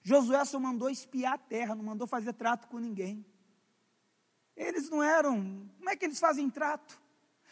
Josué 0.02 0.44
só 0.44 0.58
mandou 0.58 0.90
espiar 0.90 1.34
a 1.34 1.38
terra, 1.38 1.74
não 1.74 1.84
mandou 1.84 2.06
fazer 2.06 2.32
trato 2.32 2.68
com 2.68 2.78
ninguém. 2.78 3.24
Eles 4.56 4.90
não 4.90 5.02
eram. 5.02 5.68
Como 5.78 5.90
é 5.90 5.96
que 5.96 6.04
eles 6.04 6.18
fazem 6.18 6.50
trato? 6.50 7.00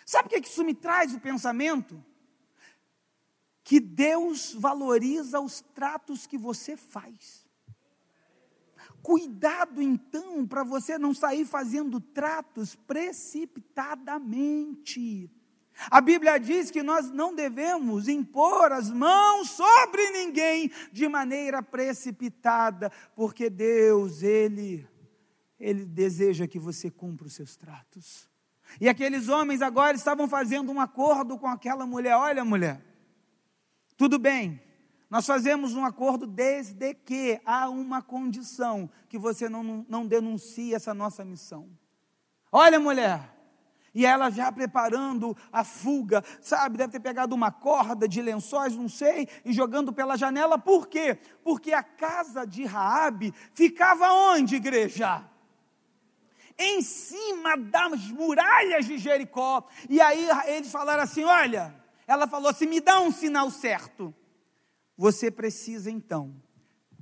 Sabe 0.04 0.26
o 0.26 0.30
que 0.30 0.46
isso 0.46 0.64
me 0.64 0.74
traz 0.74 1.14
o 1.14 1.20
pensamento? 1.20 2.04
Que 3.62 3.78
Deus 3.78 4.52
valoriza 4.52 5.40
os 5.40 5.60
tratos 5.60 6.26
que 6.26 6.36
você 6.36 6.76
faz. 6.76 7.46
Cuidado 9.02 9.80
então 9.80 10.46
para 10.46 10.62
você 10.64 10.98
não 10.98 11.14
sair 11.14 11.46
fazendo 11.46 12.00
tratos 12.00 12.74
precipitadamente. 12.74 15.30
A 15.88 16.00
Bíblia 16.00 16.38
diz 16.38 16.70
que 16.70 16.82
nós 16.82 17.10
não 17.10 17.34
devemos 17.34 18.08
impor 18.08 18.72
as 18.72 18.90
mãos 18.90 19.50
sobre 19.50 20.10
ninguém 20.10 20.70
de 20.92 21.08
maneira 21.08 21.62
precipitada, 21.62 22.90
porque 23.14 23.48
Deus, 23.48 24.22
Ele, 24.22 24.86
Ele 25.58 25.84
deseja 25.86 26.46
que 26.46 26.58
você 26.58 26.90
cumpra 26.90 27.26
os 27.26 27.34
seus 27.34 27.56
tratos. 27.56 28.28
E 28.80 28.88
aqueles 28.88 29.28
homens 29.28 29.62
agora 29.62 29.96
estavam 29.96 30.28
fazendo 30.28 30.70
um 30.70 30.80
acordo 30.80 31.38
com 31.38 31.46
aquela 31.46 31.86
mulher: 31.86 32.16
olha, 32.16 32.44
mulher, 32.44 32.84
tudo 33.96 34.18
bem, 34.18 34.60
nós 35.08 35.26
fazemos 35.26 35.74
um 35.74 35.84
acordo 35.84 36.26
desde 36.26 36.94
que 36.94 37.40
há 37.44 37.68
uma 37.68 38.02
condição 38.02 38.88
que 39.08 39.18
você 39.18 39.48
não, 39.48 39.84
não 39.88 40.06
denuncie 40.06 40.74
essa 40.74 40.92
nossa 40.92 41.24
missão. 41.24 41.68
Olha, 42.52 42.78
mulher, 42.78 43.39
e 43.94 44.06
ela 44.06 44.30
já 44.30 44.50
preparando 44.52 45.36
a 45.52 45.64
fuga, 45.64 46.24
sabe? 46.40 46.78
Deve 46.78 46.92
ter 46.92 47.00
pegado 47.00 47.34
uma 47.34 47.50
corda 47.50 48.08
de 48.08 48.22
lençóis, 48.22 48.76
não 48.76 48.88
sei, 48.88 49.28
e 49.44 49.52
jogando 49.52 49.92
pela 49.92 50.16
janela. 50.16 50.58
Por 50.58 50.86
quê? 50.86 51.18
Porque 51.42 51.72
a 51.72 51.82
casa 51.82 52.46
de 52.46 52.64
Raabe 52.64 53.34
ficava 53.54 54.12
onde, 54.12 54.56
igreja? 54.56 55.24
Em 56.58 56.82
cima 56.82 57.56
das 57.56 58.10
muralhas 58.10 58.84
de 58.84 58.98
Jericó. 58.98 59.66
E 59.88 60.00
aí 60.00 60.28
eles 60.46 60.70
falaram 60.70 61.02
assim: 61.02 61.24
olha, 61.24 61.74
ela 62.06 62.26
falou 62.28 62.50
assim: 62.50 62.66
me 62.66 62.80
dá 62.80 63.00
um 63.00 63.10
sinal 63.10 63.50
certo. 63.50 64.14
Você 64.96 65.30
precisa 65.30 65.90
então 65.90 66.34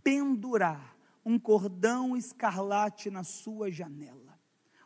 pendurar 0.05 0.97
um 1.25 1.39
cordão 1.39 2.17
escarlate 2.17 3.11
na 3.11 3.25
sua 3.25 3.71
janela. 3.71 4.39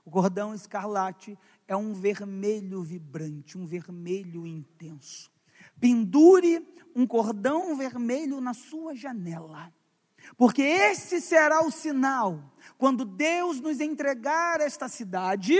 O 0.04 0.10
cordão 0.10 0.52
escarlate 0.52 1.38
é 1.72 1.76
um 1.76 1.92
vermelho 1.92 2.82
vibrante, 2.82 3.56
um 3.56 3.66
vermelho 3.66 4.46
intenso. 4.46 5.30
Pendure 5.80 6.66
um 6.94 7.06
cordão 7.06 7.76
vermelho 7.76 8.40
na 8.40 8.54
sua 8.54 8.94
janela, 8.94 9.72
porque 10.36 10.62
esse 10.62 11.20
será 11.20 11.64
o 11.64 11.70
sinal, 11.70 12.52
quando 12.78 13.04
Deus 13.04 13.60
nos 13.60 13.80
entregar 13.80 14.60
esta 14.60 14.88
cidade, 14.88 15.54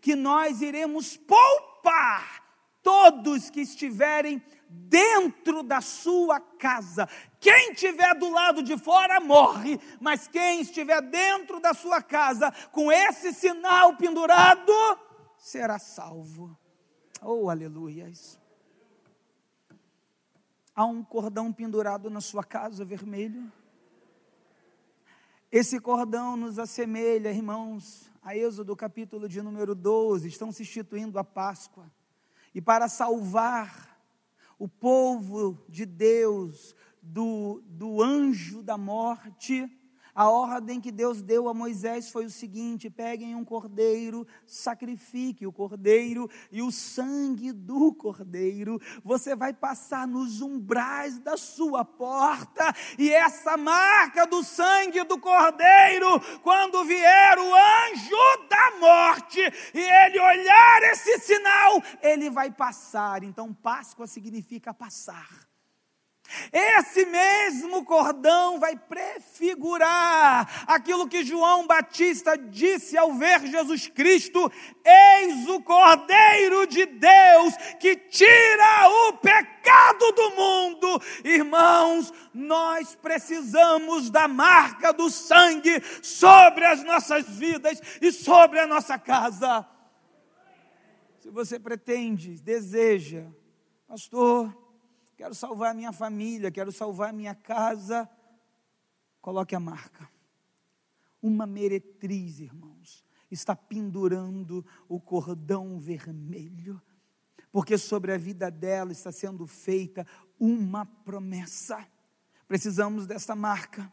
que 0.00 0.14
nós 0.14 0.60
iremos 0.62 1.16
poupar 1.16 2.42
todos 2.82 3.50
que 3.50 3.60
estiverem 3.60 4.42
dentro 4.68 5.62
da 5.62 5.80
sua 5.80 6.40
casa. 6.40 7.08
Quem 7.40 7.72
estiver 7.72 8.14
do 8.14 8.30
lado 8.30 8.62
de 8.62 8.78
fora 8.78 9.20
morre, 9.20 9.80
mas 10.00 10.28
quem 10.28 10.60
estiver 10.60 11.00
dentro 11.02 11.60
da 11.60 11.74
sua 11.74 12.00
casa 12.00 12.52
com 12.70 12.90
esse 12.90 13.32
sinal 13.34 13.96
pendurado, 13.96 14.72
será 15.40 15.78
salvo. 15.78 16.56
Oh, 17.22 17.48
aleluias. 17.48 18.38
Há 20.76 20.84
um 20.84 21.02
cordão 21.02 21.52
pendurado 21.52 22.10
na 22.10 22.20
sua 22.20 22.44
casa 22.44 22.84
vermelho. 22.84 23.50
Esse 25.50 25.80
cordão 25.80 26.36
nos 26.36 26.58
assemelha, 26.58 27.32
irmãos, 27.32 28.08
a 28.22 28.36
Êxodo 28.36 28.76
capítulo 28.76 29.28
de 29.28 29.42
número 29.42 29.74
12, 29.74 30.28
estão 30.28 30.52
se 30.52 30.62
instituindo 30.62 31.18
a 31.18 31.24
Páscoa. 31.24 31.90
E 32.54 32.60
para 32.60 32.88
salvar 32.88 33.98
o 34.58 34.68
povo 34.68 35.58
de 35.68 35.86
Deus 35.86 36.76
do, 37.02 37.62
do 37.66 38.02
anjo 38.02 38.62
da 38.62 38.76
morte, 38.76 39.68
a 40.20 40.28
ordem 40.28 40.82
que 40.82 40.92
Deus 40.92 41.22
deu 41.22 41.48
a 41.48 41.54
Moisés 41.54 42.10
foi 42.10 42.26
o 42.26 42.30
seguinte: 42.30 42.90
peguem 42.90 43.34
um 43.34 43.42
cordeiro, 43.42 44.26
sacrifique 44.46 45.46
o 45.46 45.52
cordeiro 45.52 46.28
e 46.52 46.60
o 46.60 46.70
sangue 46.70 47.52
do 47.52 47.94
cordeiro, 47.94 48.78
você 49.02 49.34
vai 49.34 49.54
passar 49.54 50.06
nos 50.06 50.42
umbrais 50.42 51.18
da 51.20 51.38
sua 51.38 51.86
porta, 51.86 52.70
e 52.98 53.10
essa 53.10 53.56
marca 53.56 54.26
do 54.26 54.44
sangue 54.44 55.02
do 55.04 55.18
cordeiro, 55.18 56.20
quando 56.42 56.84
vier 56.84 57.38
o 57.38 57.54
anjo 57.54 58.48
da 58.50 58.78
morte 58.78 59.40
e 59.72 59.80
ele 59.80 60.20
olhar 60.20 60.82
esse 60.92 61.18
sinal, 61.20 61.82
ele 62.02 62.28
vai 62.28 62.50
passar. 62.50 63.22
Então, 63.22 63.54
Páscoa 63.54 64.06
significa 64.06 64.74
passar. 64.74 65.49
Esse 66.52 67.04
mesmo 67.06 67.84
cordão 67.84 68.58
vai 68.58 68.76
prefigurar 68.76 70.64
aquilo 70.66 71.08
que 71.08 71.24
João 71.24 71.66
Batista 71.66 72.36
disse 72.36 72.96
ao 72.96 73.14
ver 73.14 73.46
Jesus 73.46 73.88
Cristo: 73.88 74.50
Eis 74.84 75.48
o 75.48 75.60
Cordeiro 75.60 76.66
de 76.66 76.86
Deus 76.86 77.54
que 77.78 77.96
tira 77.96 78.88
o 79.08 79.14
pecado 79.14 80.12
do 80.12 80.30
mundo. 80.30 81.02
Irmãos, 81.24 82.12
nós 82.32 82.94
precisamos 82.94 84.10
da 84.10 84.28
marca 84.28 84.92
do 84.92 85.10
sangue 85.10 85.82
sobre 86.02 86.64
as 86.64 86.84
nossas 86.84 87.28
vidas 87.28 87.80
e 88.00 88.12
sobre 88.12 88.58
a 88.60 88.66
nossa 88.66 88.98
casa. 88.98 89.66
Se 91.20 91.28
você 91.28 91.58
pretende, 91.58 92.40
deseja, 92.40 93.26
pastor, 93.86 94.59
quero 95.20 95.34
salvar 95.34 95.72
a 95.72 95.74
minha 95.74 95.92
família, 95.92 96.50
quero 96.50 96.72
salvar 96.72 97.10
a 97.10 97.12
minha 97.12 97.34
casa, 97.34 98.08
coloque 99.20 99.54
a 99.54 99.60
marca. 99.60 100.10
Uma 101.20 101.46
meretriz, 101.46 102.40
irmãos, 102.40 103.04
está 103.30 103.54
pendurando 103.54 104.64
o 104.88 104.98
cordão 104.98 105.78
vermelho, 105.78 106.80
porque 107.52 107.76
sobre 107.76 108.14
a 108.14 108.16
vida 108.16 108.50
dela 108.50 108.92
está 108.92 109.12
sendo 109.12 109.46
feita 109.46 110.06
uma 110.38 110.86
promessa. 110.86 111.86
Precisamos 112.48 113.06
dessa 113.06 113.36
marca. 113.36 113.92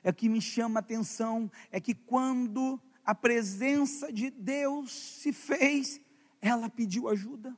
É 0.00 0.10
o 0.10 0.14
que 0.14 0.28
me 0.28 0.40
chama 0.40 0.78
a 0.78 0.80
atenção 0.80 1.50
é 1.72 1.80
que 1.80 1.92
quando 1.92 2.80
a 3.04 3.16
presença 3.16 4.12
de 4.12 4.30
Deus 4.30 4.92
se 4.92 5.32
fez, 5.32 6.00
ela 6.40 6.70
pediu 6.70 7.08
ajuda. 7.08 7.52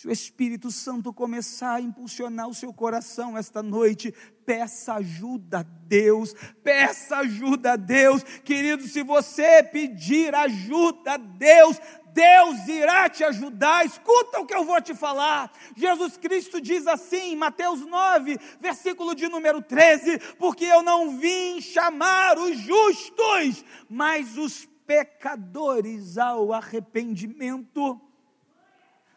Se 0.00 0.08
o 0.08 0.10
Espírito 0.10 0.70
Santo 0.70 1.12
começar 1.12 1.74
a 1.74 1.80
impulsionar 1.82 2.48
o 2.48 2.54
seu 2.54 2.72
coração 2.72 3.36
esta 3.36 3.62
noite, 3.62 4.14
peça 4.46 4.94
ajuda 4.94 5.58
a 5.58 5.62
Deus, 5.62 6.34
peça 6.64 7.18
ajuda 7.18 7.72
a 7.72 7.76
Deus, 7.76 8.22
querido. 8.42 8.88
Se 8.88 9.02
você 9.02 9.62
pedir 9.62 10.34
ajuda 10.34 11.12
a 11.12 11.16
Deus, 11.18 11.78
Deus 12.14 12.66
irá 12.66 13.10
te 13.10 13.22
ajudar. 13.24 13.84
Escuta 13.84 14.40
o 14.40 14.46
que 14.46 14.54
eu 14.54 14.64
vou 14.64 14.80
te 14.80 14.94
falar. 14.94 15.52
Jesus 15.76 16.16
Cristo 16.16 16.62
diz 16.62 16.86
assim, 16.86 17.32
em 17.32 17.36
Mateus 17.36 17.82
9, 17.82 18.38
versículo 18.58 19.14
de 19.14 19.28
número 19.28 19.60
13: 19.60 20.18
Porque 20.38 20.64
eu 20.64 20.82
não 20.82 21.18
vim 21.18 21.60
chamar 21.60 22.38
os 22.38 22.56
justos, 22.56 23.62
mas 23.86 24.38
os 24.38 24.66
pecadores 24.86 26.16
ao 26.16 26.54
arrependimento. 26.54 28.00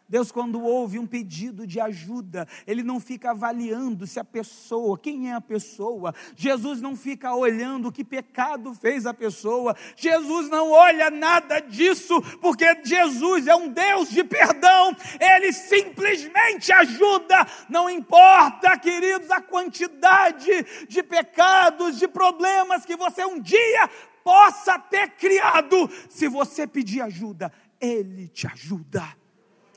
Deus, 0.06 0.30
quando 0.30 0.62
ouve 0.62 0.98
um 0.98 1.06
pedido 1.06 1.66
de 1.66 1.80
ajuda, 1.80 2.46
Ele 2.66 2.82
não 2.82 3.00
fica 3.00 3.30
avaliando 3.30 4.06
se 4.06 4.20
a 4.20 4.24
pessoa, 4.24 4.98
quem 4.98 5.30
é 5.30 5.34
a 5.34 5.40
pessoa. 5.40 6.14
Jesus 6.36 6.80
não 6.80 6.94
fica 6.94 7.34
olhando 7.34 7.90
que 7.90 8.04
pecado 8.04 8.74
fez 8.74 9.06
a 9.06 9.14
pessoa. 9.14 9.74
Jesus 9.96 10.50
não 10.50 10.70
olha 10.70 11.10
nada 11.10 11.58
disso, 11.58 12.20
porque 12.40 12.66
Jesus 12.84 13.46
é 13.46 13.56
um 13.56 13.68
Deus 13.68 14.10
de 14.10 14.22
perdão. 14.22 14.94
Ele 15.18 15.52
simplesmente 15.52 16.70
ajuda. 16.70 17.46
Não 17.68 17.88
importa, 17.88 18.78
queridos, 18.78 19.30
a 19.30 19.40
quantidade 19.40 20.86
de 20.86 21.02
pecados, 21.02 21.98
de 21.98 22.06
problemas 22.06 22.84
que 22.84 22.94
você 22.94 23.24
um 23.24 23.40
dia 23.40 23.88
possa 24.22 24.78
ter 24.78 25.10
criado. 25.12 25.90
Se 26.10 26.28
você 26.28 26.66
pedir 26.66 27.00
ajuda, 27.00 27.50
Ele 27.80 28.28
te 28.28 28.46
ajuda. 28.46 29.23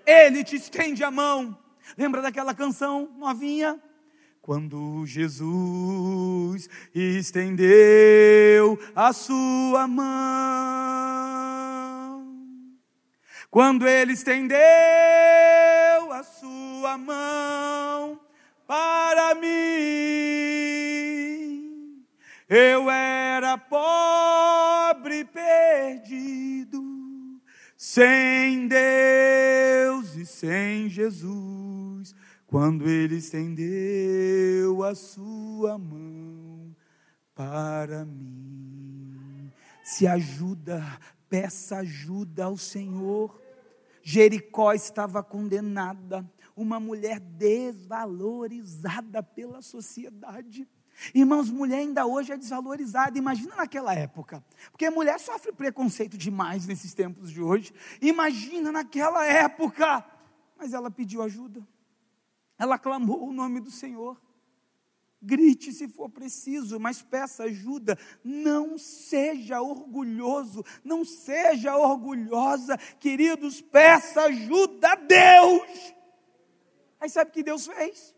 Ele 0.07 0.41
te 0.41 0.55
estende 0.55 1.03
a 1.03 1.11
mão. 1.11 1.55
Lembra 1.97 2.21
daquela 2.21 2.55
canção 2.55 3.13
novinha? 3.17 3.77
Quando 4.41 5.05
Jesus 5.05 6.69
estendeu 6.95 8.79
a 8.95 9.11
sua 9.11 9.85
mão, 9.85 10.07
quando 13.51 13.85
ele 13.85 14.13
estendeu 14.13 14.57
a 14.57 16.23
sua 16.23 16.97
mão 16.97 18.21
para 18.65 19.36
mim, 19.36 19.47
eu 22.47 22.89
era 22.89 23.58
pobre 23.58 25.25
perdido 25.25 26.76
sem 27.77 28.67
Deus 28.67 30.15
e 30.15 30.25
sem 30.25 30.89
Jesus, 30.89 32.15
quando 32.47 32.89
Ele 32.89 33.17
estendeu 33.17 34.83
a 34.83 34.95
sua 34.95 35.77
mão 35.77 36.75
para 37.35 38.03
mim. 38.03 39.51
Se 39.83 40.07
ajuda, 40.07 40.83
peça 41.29 41.77
ajuda 41.77 42.45
ao 42.45 42.57
Senhor. 42.57 43.39
Jericó 44.01 44.73
estava 44.73 45.21
condenada, 45.21 46.27
uma 46.55 46.79
mulher 46.79 47.19
desvalorizada 47.19 49.21
pela 49.21 49.61
sociedade. 49.61 50.67
Irmãos, 51.13 51.49
mulher 51.49 51.79
ainda 51.79 52.05
hoje 52.05 52.31
é 52.31 52.38
desvalorizada. 52.38 53.17
Imagina 53.17 53.55
naquela 53.55 53.93
época. 53.93 54.43
Porque 54.71 54.89
mulher 54.89 55.19
sofre 55.19 55.51
preconceito 55.51 56.17
demais 56.17 56.65
nesses 56.65 56.93
tempos 56.93 57.31
de 57.31 57.41
hoje. 57.41 57.73
Imagina 58.01 58.71
naquela 58.71 59.25
época. 59.25 60.03
Mas 60.57 60.73
ela 60.73 60.89
pediu 60.89 61.21
ajuda. 61.21 61.65
Ela 62.57 62.79
clamou 62.79 63.27
o 63.27 63.33
nome 63.33 63.60
do 63.60 63.69
Senhor. 63.69 64.19
Grite 65.21 65.73
se 65.73 65.88
for 65.88 66.10
preciso, 66.10 66.79
mas 66.79 67.01
peça 67.01 67.43
ajuda. 67.43 67.97
Não 68.23 68.77
seja 68.77 69.62
orgulhoso, 69.62 70.63
não 70.83 71.03
seja 71.03 71.75
orgulhosa, 71.75 72.77
queridos, 72.99 73.60
peça 73.60 74.21
ajuda 74.21 74.91
a 74.91 74.95
Deus. 74.95 75.93
Aí 76.99 77.10
sabe 77.10 77.31
o 77.31 77.33
que 77.33 77.43
Deus 77.43 77.65
fez? 77.65 78.15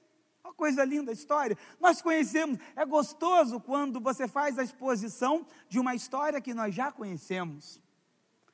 Uma 0.50 0.56
coisa 0.56 0.84
linda 0.84 1.12
a 1.12 1.14
história. 1.14 1.56
Nós 1.80 2.02
conhecemos, 2.02 2.58
é 2.76 2.84
gostoso 2.84 3.60
quando 3.60 4.00
você 4.00 4.28
faz 4.28 4.58
a 4.58 4.64
exposição 4.64 5.46
de 5.70 5.78
uma 5.78 5.94
história 5.94 6.42
que 6.42 6.56
nós 6.56 6.74
já 6.74 6.92
conhecemos. 6.92 7.80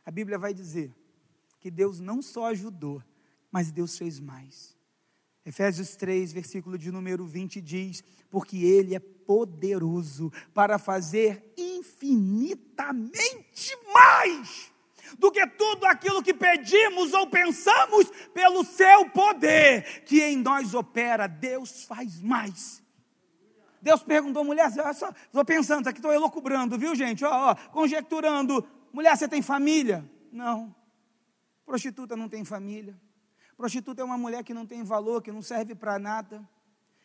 A 0.05 0.11
Bíblia 0.11 0.37
vai 0.37 0.53
dizer 0.53 0.93
que 1.57 1.71
Deus 1.71 2.01
não 2.01 2.21
só 2.21 2.47
ajudou, 2.47 3.01
mas 3.49 3.71
Deus 3.71 3.97
fez 3.97 4.19
mais. 4.19 4.75
Efésios 5.45 5.95
3, 5.95 6.33
versículo 6.33 6.77
de 6.77 6.91
número 6.91 7.25
20 7.25 7.61
diz: 7.61 8.03
Porque 8.29 8.57
Ele 8.57 8.93
é 8.93 8.99
poderoso 8.99 10.33
para 10.53 10.77
fazer 10.77 11.53
infinitamente 11.57 13.73
mais 13.93 14.74
do 15.17 15.31
que 15.31 15.45
tudo 15.47 15.85
aquilo 15.85 16.23
que 16.23 16.33
pedimos 16.33 17.13
ou 17.13 17.27
pensamos 17.27 18.09
pelo 18.33 18.63
seu 18.63 19.09
poder 19.09 20.03
que 20.03 20.21
em 20.21 20.37
nós 20.37 20.73
opera. 20.73 21.27
Deus 21.27 21.83
faz 21.83 22.21
mais. 22.21 22.83
Deus 23.81 24.01
perguntou, 24.01 24.43
mulher, 24.43 24.69
estou 24.69 25.45
pensando, 25.45 25.87
aqui 25.87 25.99
estou 25.99 26.11
elocubrando, 26.11 26.77
viu 26.77 26.95
gente? 26.95 27.23
Ó, 27.23 27.51
ó, 27.51 27.55
conjecturando, 27.69 28.67
mulher, 28.91 29.15
você 29.15 29.27
tem 29.27 29.41
família? 29.41 30.03
Não. 30.31 30.75
Prostituta 31.65 32.15
não 32.15 32.27
tem 32.27 32.43
família. 32.43 32.99
Prostituta 33.55 34.01
é 34.01 34.05
uma 34.05 34.17
mulher 34.17 34.43
que 34.43 34.53
não 34.53 34.65
tem 34.65 34.83
valor, 34.83 35.21
que 35.21 35.31
não 35.31 35.41
serve 35.41 35.75
para 35.75 35.99
nada 35.99 36.47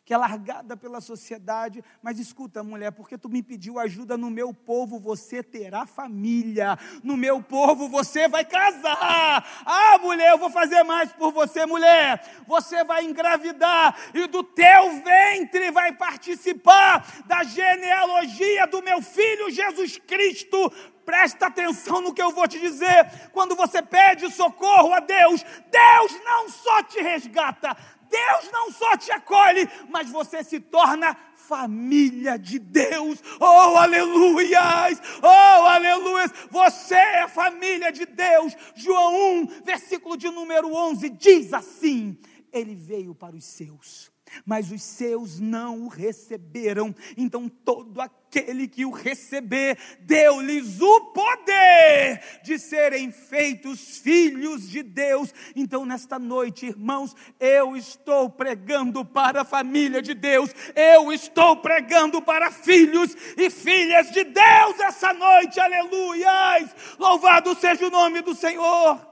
que 0.04 0.14
é 0.14 0.16
largada 0.16 0.76
pela 0.76 1.00
sociedade. 1.00 1.84
Mas 2.02 2.18
escuta, 2.18 2.62
mulher, 2.62 2.90
porque 2.92 3.16
tu 3.16 3.28
me 3.28 3.42
pediu 3.42 3.78
ajuda 3.78 4.16
no 4.16 4.30
meu 4.30 4.52
povo, 4.52 4.98
você 4.98 5.42
terá 5.42 5.86
família. 5.86 6.78
No 7.02 7.16
meu 7.16 7.42
povo 7.42 7.88
você 7.88 8.28
vai 8.28 8.44
casar. 8.44 9.46
Ah, 9.64 9.98
mulher, 9.98 10.30
eu 10.30 10.38
vou 10.38 10.50
fazer 10.50 10.82
mais 10.82 11.12
por 11.12 11.32
você, 11.32 11.64
mulher. 11.66 12.22
Você 12.46 12.82
vai 12.84 13.04
engravidar 13.04 13.96
e 14.14 14.26
do 14.26 14.42
teu 14.42 15.02
ventre 15.02 15.70
vai 15.70 15.92
participar 15.92 17.24
da 17.26 17.42
genealogia 17.44 18.66
do 18.66 18.82
meu 18.82 19.00
filho 19.00 19.50
Jesus 19.50 19.98
Cristo. 19.98 20.72
Presta 21.04 21.46
atenção 21.46 22.00
no 22.00 22.14
que 22.14 22.22
eu 22.22 22.30
vou 22.30 22.46
te 22.46 22.58
dizer. 22.58 23.30
Quando 23.32 23.56
você 23.56 23.82
pede 23.82 24.30
socorro 24.30 24.92
a 24.92 25.00
Deus, 25.00 25.42
Deus 25.70 26.24
não 26.24 26.48
só 26.48 26.82
te 26.84 27.00
resgata, 27.00 27.76
Deus 28.10 28.50
não 28.52 28.70
só 28.72 28.96
te 28.96 29.12
acolhe, 29.12 29.68
mas 29.88 30.10
você 30.10 30.42
se 30.42 30.58
torna 30.58 31.16
família 31.34 32.38
de 32.38 32.58
Deus. 32.58 33.22
Oh, 33.40 33.44
aleluias! 33.76 35.00
Oh, 35.22 35.66
aleluias! 35.66 36.32
Você 36.50 36.94
é 36.94 37.28
família 37.28 37.92
de 37.92 38.04
Deus. 38.06 38.54
João 38.74 39.42
1, 39.42 39.46
versículo 39.64 40.16
de 40.16 40.28
número 40.28 40.74
11 40.74 41.08
diz 41.10 41.52
assim: 41.52 42.18
Ele 42.52 42.74
veio 42.74 43.14
para 43.14 43.36
os 43.36 43.44
seus 43.44 44.09
mas 44.44 44.70
os 44.70 44.82
seus 44.82 45.38
não 45.40 45.82
o 45.84 45.88
receberam. 45.88 46.94
Então 47.16 47.48
todo 47.48 48.00
aquele 48.00 48.68
que 48.68 48.84
o 48.86 48.90
receber, 48.90 49.76
deu-lhes 50.00 50.80
o 50.80 51.00
poder 51.12 52.40
de 52.42 52.58
serem 52.58 53.10
feitos 53.10 53.98
filhos 53.98 54.68
de 54.68 54.82
Deus. 54.82 55.32
Então 55.56 55.84
nesta 55.84 56.18
noite, 56.18 56.66
irmãos, 56.66 57.14
eu 57.38 57.76
estou 57.76 58.30
pregando 58.30 59.04
para 59.04 59.42
a 59.42 59.44
família 59.44 60.00
de 60.00 60.14
Deus. 60.14 60.50
Eu 60.74 61.12
estou 61.12 61.56
pregando 61.56 62.22
para 62.22 62.50
filhos 62.50 63.16
e 63.36 63.50
filhas 63.50 64.10
de 64.10 64.24
Deus 64.24 64.80
essa 64.80 65.12
noite. 65.12 65.58
Aleluias! 65.58 66.70
Louvado 66.98 67.54
seja 67.56 67.86
o 67.86 67.90
nome 67.90 68.22
do 68.22 68.34
Senhor. 68.34 69.08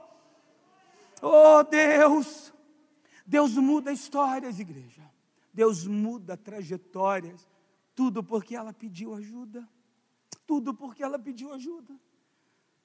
Oh 1.21 1.63
Deus, 1.63 2.53
Deus 3.25 3.53
muda 3.55 3.91
histórias, 3.91 4.59
igreja. 4.59 5.08
Deus 5.59 5.85
muda 5.85 6.37
trajetórias. 6.37 7.45
Tudo 7.93 8.23
porque 8.23 8.55
ela 8.55 8.71
pediu 8.71 9.13
ajuda. 9.13 9.67
Tudo 10.47 10.73
porque 10.73 11.03
ela 11.03 11.19
pediu 11.19 11.51
ajuda. 11.51 11.99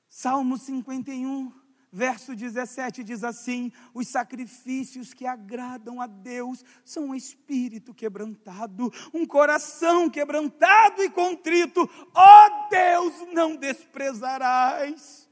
Salmo 0.08 0.58
51, 0.58 1.52
verso 1.92 2.34
17 2.34 3.04
diz 3.04 3.22
assim: 3.22 3.70
Os 3.94 4.08
sacrifícios 4.08 5.14
que 5.14 5.24
agradam 5.24 6.00
a 6.00 6.08
Deus 6.08 6.64
são 6.84 7.10
um 7.10 7.14
espírito 7.14 7.94
quebrantado, 7.94 8.92
um 9.12 9.24
coração 9.24 10.10
quebrantado 10.10 11.00
e 11.00 11.08
contrito. 11.08 11.88
Ó 12.12 12.46
oh 12.48 12.68
Deus, 12.70 13.32
não 13.32 13.54
desprezarás. 13.54 15.30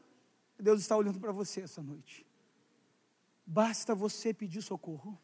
Deus 0.61 0.81
está 0.81 0.97
olhando 0.97 1.19
para 1.19 1.33
você 1.33 1.63
essa 1.63 1.83
noite. 1.83 2.25
Basta 3.45 3.97
você 3.97 4.33
pedir 4.33 4.63
socorro. 4.63 5.19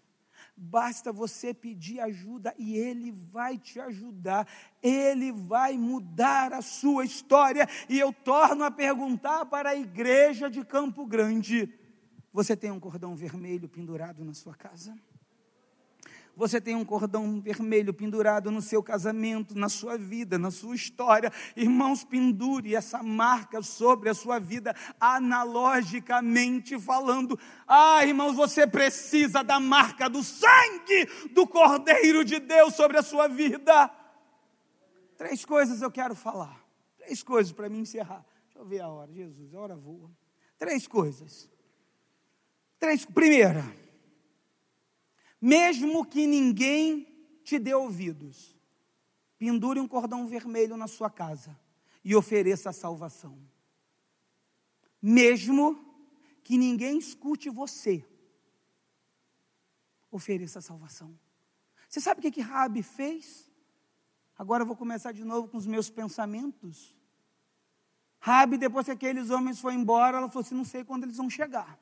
Basta 0.60 1.12
você 1.12 1.54
pedir 1.54 2.00
ajuda 2.00 2.52
e 2.58 2.76
Ele 2.76 3.12
vai 3.12 3.56
te 3.56 3.78
ajudar, 3.78 4.46
Ele 4.82 5.30
vai 5.30 5.78
mudar 5.78 6.52
a 6.52 6.60
sua 6.60 7.04
história. 7.04 7.66
E 7.88 7.98
eu 7.98 8.12
torno 8.12 8.64
a 8.64 8.70
perguntar 8.70 9.46
para 9.46 9.70
a 9.70 9.76
igreja 9.76 10.50
de 10.50 10.64
Campo 10.64 11.06
Grande: 11.06 11.72
você 12.32 12.56
tem 12.56 12.70
um 12.70 12.80
cordão 12.80 13.14
vermelho 13.14 13.68
pendurado 13.68 14.24
na 14.24 14.34
sua 14.34 14.54
casa? 14.54 14.98
Você 16.38 16.60
tem 16.60 16.76
um 16.76 16.84
cordão 16.84 17.40
vermelho 17.40 17.92
pendurado 17.92 18.48
no 18.48 18.62
seu 18.62 18.80
casamento, 18.80 19.58
na 19.58 19.68
sua 19.68 19.98
vida, 19.98 20.38
na 20.38 20.52
sua 20.52 20.76
história. 20.76 21.32
Irmãos, 21.56 22.04
pendure 22.04 22.76
essa 22.76 23.02
marca 23.02 23.60
sobre 23.60 24.08
a 24.08 24.14
sua 24.14 24.38
vida, 24.38 24.72
analogicamente 25.00 26.78
falando. 26.78 27.36
Ah, 27.66 28.06
irmãos, 28.06 28.36
você 28.36 28.68
precisa 28.68 29.42
da 29.42 29.58
marca 29.58 30.08
do 30.08 30.22
sangue 30.22 31.08
do 31.32 31.44
Cordeiro 31.44 32.24
de 32.24 32.38
Deus 32.38 32.76
sobre 32.76 32.96
a 32.98 33.02
sua 33.02 33.26
vida. 33.26 33.90
Três 35.16 35.44
coisas 35.44 35.82
eu 35.82 35.90
quero 35.90 36.14
falar. 36.14 36.64
Três 36.98 37.20
coisas 37.20 37.52
para 37.52 37.68
me 37.68 37.80
encerrar. 37.80 38.24
Deixa 38.44 38.60
eu 38.60 38.64
ver 38.64 38.80
a 38.80 38.86
hora, 38.86 39.12
Jesus, 39.12 39.52
a 39.56 39.58
hora 39.58 39.74
voa. 39.74 40.08
Três 40.56 40.86
coisas. 40.86 41.50
Três. 42.78 43.04
Primeira 43.04 43.87
mesmo 45.40 46.04
que 46.04 46.26
ninguém 46.26 47.06
te 47.44 47.58
dê 47.58 47.74
ouvidos, 47.74 48.56
pendure 49.38 49.80
um 49.80 49.88
cordão 49.88 50.26
vermelho 50.26 50.76
na 50.76 50.86
sua 50.86 51.08
casa 51.08 51.58
e 52.04 52.14
ofereça 52.14 52.70
a 52.70 52.72
salvação. 52.72 53.38
Mesmo 55.00 55.84
que 56.42 56.58
ninguém 56.58 56.98
escute 56.98 57.48
você, 57.48 58.04
ofereça 60.10 60.58
a 60.58 60.62
salvação. 60.62 61.18
Você 61.88 62.00
sabe 62.00 62.18
o 62.18 62.22
que, 62.22 62.30
que 62.30 62.40
Rabi 62.40 62.82
fez? 62.82 63.50
Agora 64.36 64.62
eu 64.62 64.66
vou 64.66 64.76
começar 64.76 65.12
de 65.12 65.24
novo 65.24 65.48
com 65.48 65.56
os 65.56 65.66
meus 65.66 65.88
pensamentos. 65.88 66.96
Rabi, 68.20 68.58
depois 68.58 68.86
que 68.86 68.92
aqueles 68.92 69.30
homens 69.30 69.60
foram 69.60 69.76
embora, 69.76 70.18
ela 70.18 70.28
falou 70.28 70.44
assim: 70.44 70.54
não 70.54 70.64
sei 70.64 70.84
quando 70.84 71.04
eles 71.04 71.16
vão 71.16 71.30
chegar, 71.30 71.78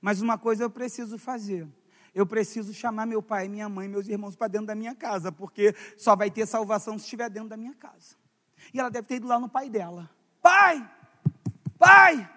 mas 0.00 0.20
uma 0.20 0.36
coisa 0.36 0.64
eu 0.64 0.70
preciso 0.70 1.16
fazer 1.18 1.66
eu 2.16 2.24
preciso 2.24 2.72
chamar 2.72 3.04
meu 3.04 3.22
pai, 3.22 3.46
minha 3.46 3.68
mãe, 3.68 3.86
meus 3.86 4.08
irmãos 4.08 4.34
para 4.34 4.48
dentro 4.48 4.68
da 4.68 4.74
minha 4.74 4.94
casa, 4.94 5.30
porque 5.30 5.74
só 5.98 6.16
vai 6.16 6.30
ter 6.30 6.46
salvação 6.46 6.98
se 6.98 7.04
estiver 7.04 7.28
dentro 7.28 7.50
da 7.50 7.58
minha 7.58 7.74
casa. 7.74 8.16
E 8.72 8.80
ela 8.80 8.88
deve 8.88 9.06
ter 9.06 9.16
ido 9.16 9.26
lá 9.26 9.38
no 9.38 9.50
pai 9.50 9.68
dela: 9.68 10.08
Pai, 10.40 10.90
pai. 11.78 12.32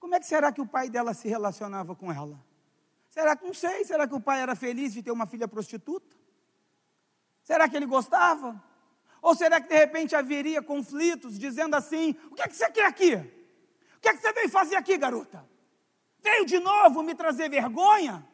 Como 0.00 0.16
é 0.16 0.18
que 0.18 0.26
será 0.26 0.50
que 0.50 0.60
o 0.60 0.66
pai 0.66 0.90
dela 0.90 1.14
se 1.14 1.28
relacionava 1.28 1.94
com 1.94 2.12
ela? 2.12 2.36
Será 3.10 3.36
que 3.36 3.46
não 3.46 3.54
sei? 3.54 3.84
Será 3.84 4.08
que 4.08 4.14
o 4.14 4.20
pai 4.20 4.40
era 4.40 4.56
feliz 4.56 4.92
de 4.92 5.04
ter 5.04 5.12
uma 5.12 5.24
filha 5.24 5.46
prostituta? 5.46 6.16
Será 7.44 7.68
que 7.68 7.76
ele 7.76 7.86
gostava? 7.86 8.60
Ou 9.22 9.36
será 9.36 9.60
que 9.60 9.68
de 9.68 9.76
repente 9.76 10.16
haveria 10.16 10.60
conflitos 10.60 11.38
dizendo 11.38 11.76
assim: 11.76 12.16
O 12.28 12.34
que 12.34 12.42
é 12.42 12.48
que 12.48 12.56
você 12.56 12.68
quer 12.72 12.86
aqui? 12.86 13.14
O 13.14 14.00
que 14.00 14.08
é 14.08 14.14
que 14.14 14.20
você 14.20 14.32
veio 14.32 14.48
fazer 14.48 14.74
aqui, 14.74 14.98
garota? 14.98 15.48
Veio 16.18 16.44
de 16.44 16.58
novo 16.58 17.04
me 17.04 17.14
trazer 17.14 17.48
vergonha? 17.48 18.31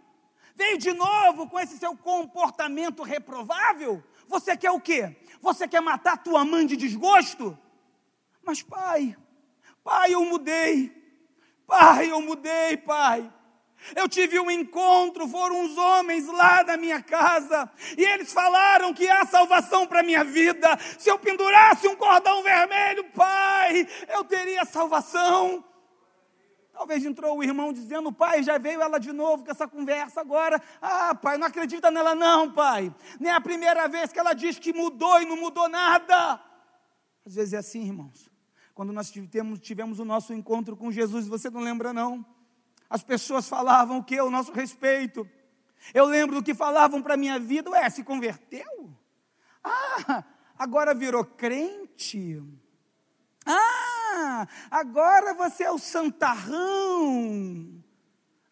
Veio 0.59 0.77
de 0.77 0.93
novo 0.93 1.49
com 1.49 1.61
esse 1.61 1.79
seu 1.79 1.97
comportamento 1.97 3.05
reprovável? 3.05 4.03
Você 4.27 4.57
quer 4.57 4.73
o 4.73 4.81
quê? 4.81 5.17
Você 5.41 5.69
quer 5.69 5.81
matar 5.81 6.17
tua 6.17 6.45
mãe 6.45 6.67
de 6.67 6.77
desgosto? 6.77 7.57
Mas, 8.43 8.61
pai, 8.61 9.17
pai, 9.85 10.15
eu 10.15 10.25
mudei. 10.25 10.93
Pai, 11.65 12.11
eu 12.11 12.21
mudei, 12.21 12.77
pai. 12.77 13.33
Eu 13.95 14.09
tive 14.09 14.41
um 14.41 14.51
encontro, 14.51 15.29
foram 15.29 15.61
uns 15.61 15.79
homens 15.79 16.27
lá 16.27 16.65
da 16.65 16.77
minha 16.77 17.01
casa, 17.01 17.71
e 17.97 18.03
eles 18.03 18.33
falaram 18.33 18.93
que 18.93 19.09
há 19.09 19.25
salvação 19.27 19.87
para 19.87 20.03
minha 20.03 20.25
vida. 20.25 20.77
Se 20.99 21.09
eu 21.09 21.21
pendurasse 21.21 21.87
um 21.87 21.95
cordão 21.95 22.43
vermelho, 22.43 23.05
pai, 23.13 23.87
eu 24.09 24.25
teria 24.25 24.65
salvação. 24.65 25.65
Talvez 26.79 27.05
entrou 27.05 27.37
o 27.37 27.43
irmão 27.43 27.73
dizendo, 27.73 28.13
pai, 28.13 28.41
já 28.41 28.57
veio 28.57 28.81
ela 28.81 29.01
de 29.01 29.13
novo 29.13 29.45
com 29.45 29.51
essa 29.51 29.67
conversa 29.67 30.21
agora. 30.21 30.63
Ah, 30.81 31.13
pai, 31.13 31.37
não 31.37 31.49
acredita 31.49 31.91
nela 31.91 32.15
não, 32.15 32.53
pai. 32.53 32.95
Nem 33.19 33.33
a 33.33 33.41
primeira 33.41 33.89
vez 33.89 34.13
que 34.13 34.19
ela 34.21 34.33
diz 34.33 34.61
que 34.61 34.73
mudou 34.73 35.21
e 35.21 35.25
não 35.25 35.37
mudou 35.37 35.69
nada. 35.69 36.41
Às 37.27 37.35
vezes 37.35 37.53
é 37.53 37.57
assim, 37.57 37.83
irmãos. 37.83 38.31
Quando 38.75 38.93
nós 38.93 39.11
tivemos, 39.11 39.59
tivemos 39.59 39.99
o 39.99 40.05
nosso 40.05 40.33
encontro 40.33 40.77
com 40.77 40.93
Jesus, 40.93 41.27
você 41.27 41.51
não 41.51 41.61
lembra 41.61 41.93
não? 41.93 42.25
As 42.89 43.03
pessoas 43.03 43.49
falavam 43.49 43.99
o 43.99 44.05
que? 44.05 44.21
O 44.21 44.31
nosso 44.31 44.53
respeito. 44.53 45.29
Eu 45.93 46.05
lembro 46.05 46.37
do 46.37 46.45
que 46.45 46.55
falavam 46.55 47.03
para 47.03 47.15
a 47.15 47.17
minha 47.17 47.41
vida. 47.41 47.71
Ué, 47.71 47.91
se 47.91 48.05
converteu? 48.05 48.89
Ah, 49.65 50.23
agora 50.57 50.95
virou 50.95 51.25
crente. 51.25 52.41
Ah, 53.45 53.88
agora 54.71 55.35
você 55.35 55.65
é 55.65 55.71
o 55.71 55.79
santarrão. 55.79 57.83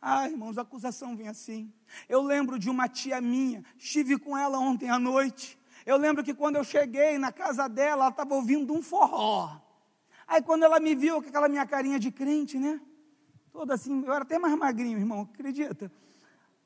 Ah, 0.00 0.28
irmãos, 0.28 0.58
a 0.58 0.62
acusação 0.62 1.16
vem 1.16 1.28
assim. 1.28 1.72
Eu 2.08 2.22
lembro 2.22 2.58
de 2.58 2.70
uma 2.70 2.88
tia 2.88 3.20
minha, 3.20 3.64
estive 3.78 4.18
com 4.18 4.36
ela 4.36 4.58
ontem 4.58 4.88
à 4.88 4.98
noite. 4.98 5.58
Eu 5.84 5.96
lembro 5.96 6.22
que 6.22 6.34
quando 6.34 6.56
eu 6.56 6.64
cheguei 6.64 7.18
na 7.18 7.32
casa 7.32 7.68
dela, 7.68 8.04
ela 8.04 8.08
estava 8.08 8.34
ouvindo 8.34 8.72
um 8.72 8.82
forró. 8.82 9.60
Aí 10.26 10.42
quando 10.42 10.64
ela 10.64 10.80
me 10.80 10.94
viu 10.94 11.22
com 11.22 11.28
aquela 11.28 11.48
minha 11.48 11.66
carinha 11.66 11.98
de 11.98 12.10
crente, 12.10 12.58
né? 12.58 12.80
Toda 13.52 13.74
assim, 13.74 14.04
eu 14.04 14.12
era 14.12 14.22
até 14.22 14.38
mais 14.38 14.56
magrinho, 14.56 14.98
irmão, 14.98 15.28
acredita? 15.32 15.90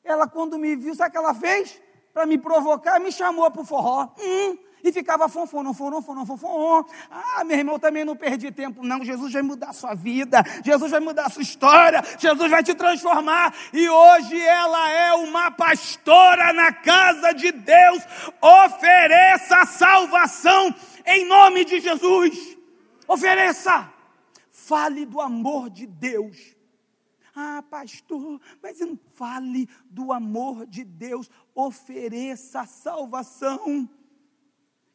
Ela 0.03 0.27
quando 0.27 0.59
me 0.59 0.75
viu, 0.75 0.95
sabe 0.95 1.11
o 1.11 1.13
que 1.13 1.19
ela 1.19 1.35
fez? 1.35 1.81
Para 2.13 2.27
me 2.27 2.39
provocar, 2.39 2.99
me 2.99 3.13
chamou 3.13 3.49
para 3.51 3.63
o 3.63 3.65
forró. 3.65 4.09
Hum, 4.19 4.59
e 4.83 4.93
ficava 4.93 5.29
fonfono, 5.29 5.73
fonfono, 5.73 6.03
fonfono, 6.03 6.27
fonfono. 6.27 6.87
Ah, 7.11 7.45
meu 7.45 7.57
irmão, 7.57 7.79
também 7.79 8.05
não 8.05 8.17
perdi 8.17 8.51
tempo, 8.51 8.85
não. 8.85 9.05
Jesus 9.05 9.33
vai 9.33 9.43
mudar 9.43 9.71
a 9.71 9.73
sua 9.73 9.95
vida, 9.95 10.43
Jesus 10.65 10.91
vai 10.91 11.01
mudar 11.01 11.27
a 11.27 11.31
sua 11.31 11.43
história, 11.43 12.03
Jesus 12.19 12.51
vai 12.51 12.63
te 12.63 12.75
transformar. 12.75 13.55
E 13.73 13.89
hoje 13.89 14.41
ela 14.41 14.91
é 14.91 15.13
uma 15.15 15.51
pastora 15.51 16.53
na 16.53 16.73
casa 16.73 17.33
de 17.33 17.53
Deus. 17.53 18.03
Ofereça 18.41 19.65
salvação 19.67 20.75
em 21.07 21.27
nome 21.27 21.65
de 21.65 21.81
Jesus. 21.81 22.57
Ofereça. 23.07 23.93
Fale 24.51 25.05
do 25.05 25.21
amor 25.21 25.69
de 25.71 25.87
Deus. 25.87 26.57
Ah, 27.35 27.63
pastor, 27.69 28.41
mas 28.63 28.81
não 28.81 28.99
fale 29.15 29.69
do 29.89 30.13
amor 30.13 30.67
de 30.67 30.85
Deus. 30.85 31.31
Ofereça 31.55 32.67
salvação. 32.67 33.89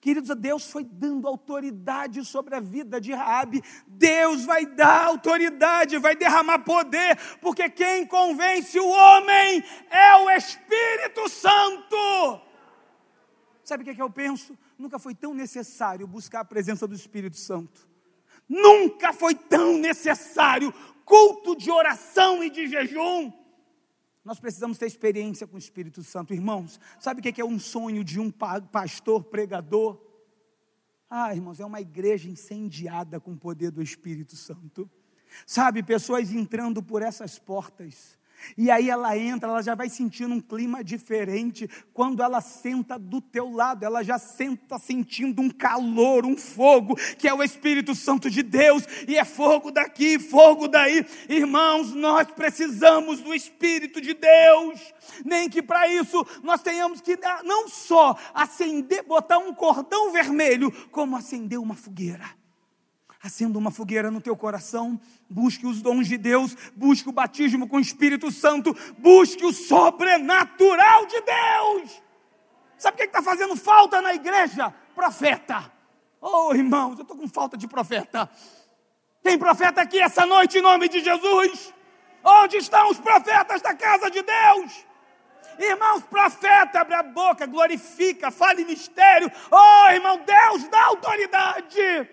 Queridos, 0.05 0.29
Deus 0.37 0.69
foi 0.69 0.83
dando 0.83 1.27
autoridade 1.27 2.23
sobre 2.23 2.53
a 2.53 2.59
vida 2.59 3.01
de 3.01 3.11
Raabe. 3.11 3.63
Deus 3.87 4.45
vai 4.45 4.63
dar 4.63 5.07
autoridade, 5.07 5.97
vai 5.97 6.15
derramar 6.15 6.59
poder, 6.59 7.17
porque 7.41 7.67
quem 7.71 8.05
convence 8.05 8.79
o 8.79 8.87
homem 8.87 9.63
é 9.89 10.15
o 10.17 10.29
Espírito 10.29 11.27
Santo. 11.27 11.97
Sabe 13.63 13.81
o 13.81 13.83
que, 13.83 13.89
é 13.89 13.95
que 13.95 14.01
eu 14.03 14.11
penso? 14.11 14.55
Nunca 14.77 14.99
foi 14.99 15.15
tão 15.15 15.33
necessário 15.33 16.05
buscar 16.05 16.41
a 16.41 16.45
presença 16.45 16.85
do 16.85 16.93
Espírito 16.93 17.37
Santo. 17.37 17.89
Nunca 18.47 19.11
foi 19.11 19.33
tão 19.33 19.79
necessário 19.79 20.71
culto 21.03 21.55
de 21.55 21.71
oração 21.71 22.43
e 22.43 22.51
de 22.51 22.67
jejum. 22.67 23.33
Nós 24.25 24.39
precisamos 24.39 24.79
ter 24.79 24.87
experiência 24.87 25.45
com 25.45 25.55
o 25.55 25.59
Espírito 25.59 26.03
Santo, 26.03 26.33
irmãos. 26.33 26.79
Sabe 26.99 27.19
o 27.19 27.23
que 27.23 27.39
é 27.39 27.45
um 27.45 27.59
sonho 27.59 28.03
de 28.03 28.19
um 28.19 28.31
pastor 28.31 29.23
pregador? 29.23 30.01
Ah, 31.07 31.33
irmãos, 31.35 31.59
é 31.59 31.65
uma 31.65 31.79
igreja 31.79 32.27
incendiada 32.27 33.19
com 33.19 33.33
o 33.33 33.37
poder 33.37 33.69
do 33.69 33.83
Espírito 33.83 34.35
Santo. 34.35 34.89
Sabe, 35.45 35.83
pessoas 35.83 36.31
entrando 36.31 36.81
por 36.81 37.03
essas 37.03 37.37
portas, 37.37 38.17
e 38.57 38.69
aí 38.71 38.89
ela 38.89 39.17
entra, 39.17 39.49
ela 39.49 39.61
já 39.61 39.75
vai 39.75 39.89
sentindo 39.89 40.33
um 40.33 40.41
clima 40.41 40.83
diferente. 40.83 41.69
Quando 41.93 42.21
ela 42.21 42.41
senta 42.41 42.97
do 42.97 43.19
teu 43.19 43.51
lado, 43.51 43.83
ela 43.83 44.03
já 44.03 44.17
senta 44.17 44.77
sentindo 44.77 45.41
um 45.41 45.49
calor, 45.49 46.25
um 46.25 46.37
fogo, 46.37 46.95
que 47.17 47.27
é 47.27 47.33
o 47.33 47.43
Espírito 47.43 47.95
Santo 47.95 48.29
de 48.29 48.43
Deus, 48.43 48.83
e 49.07 49.17
é 49.17 49.25
fogo 49.25 49.71
daqui, 49.71 50.19
fogo 50.19 50.67
daí. 50.67 51.05
Irmãos, 51.27 51.93
nós 51.93 52.27
precisamos 52.31 53.19
do 53.21 53.33
Espírito 53.33 53.99
de 53.99 54.13
Deus. 54.13 54.93
Nem 55.23 55.49
que 55.49 55.61
para 55.61 55.87
isso 55.87 56.25
nós 56.43 56.61
tenhamos 56.61 57.01
que 57.01 57.17
não 57.43 57.67
só 57.67 58.17
acender, 58.33 59.03
botar 59.03 59.37
um 59.37 59.53
cordão 59.53 60.11
vermelho, 60.11 60.71
como 60.91 61.15
acender 61.15 61.59
uma 61.59 61.75
fogueira 61.75 62.44
acenda 63.25 63.57
uma 63.57 63.71
fogueira 63.71 64.11
no 64.11 64.21
teu 64.21 64.35
coração, 64.35 64.99
busque 65.29 65.65
os 65.65 65.81
dons 65.81 66.07
de 66.07 66.17
Deus, 66.17 66.55
busque 66.75 67.09
o 67.09 67.11
batismo 67.11 67.67
com 67.67 67.77
o 67.77 67.79
Espírito 67.81 68.31
Santo, 68.31 68.75
busque 68.97 69.45
o 69.45 69.53
sobrenatural 69.53 71.05
de 71.07 71.21
Deus. 71.21 72.03
Sabe 72.77 72.95
o 72.95 72.97
que 72.97 73.03
está 73.05 73.21
fazendo 73.21 73.55
falta 73.55 74.01
na 74.01 74.13
igreja? 74.13 74.73
Profeta. 74.93 75.71
Oh, 76.21 76.53
irmãos, 76.53 76.97
eu 76.97 77.01
estou 77.01 77.17
com 77.17 77.27
falta 77.27 77.57
de 77.57 77.67
profeta. 77.67 78.29
Tem 79.23 79.37
profeta 79.37 79.81
aqui 79.81 79.99
essa 79.99 80.25
noite 80.25 80.57
em 80.59 80.61
nome 80.61 80.87
de 80.87 81.03
Jesus? 81.03 81.73
Onde 82.23 82.57
estão 82.57 82.89
os 82.89 82.99
profetas 82.99 83.61
da 83.61 83.73
casa 83.73 84.09
de 84.09 84.21
Deus? 84.21 84.85
Irmãos, 85.57 86.03
profeta, 86.03 86.81
abre 86.81 86.95
a 86.95 87.03
boca, 87.03 87.45
glorifica, 87.45 88.29
fale 88.29 88.65
mistério. 88.65 89.31
Oh, 89.49 89.89
irmão, 89.89 90.19
Deus 90.25 90.67
dá 90.67 90.85
autoridade. 90.85 92.09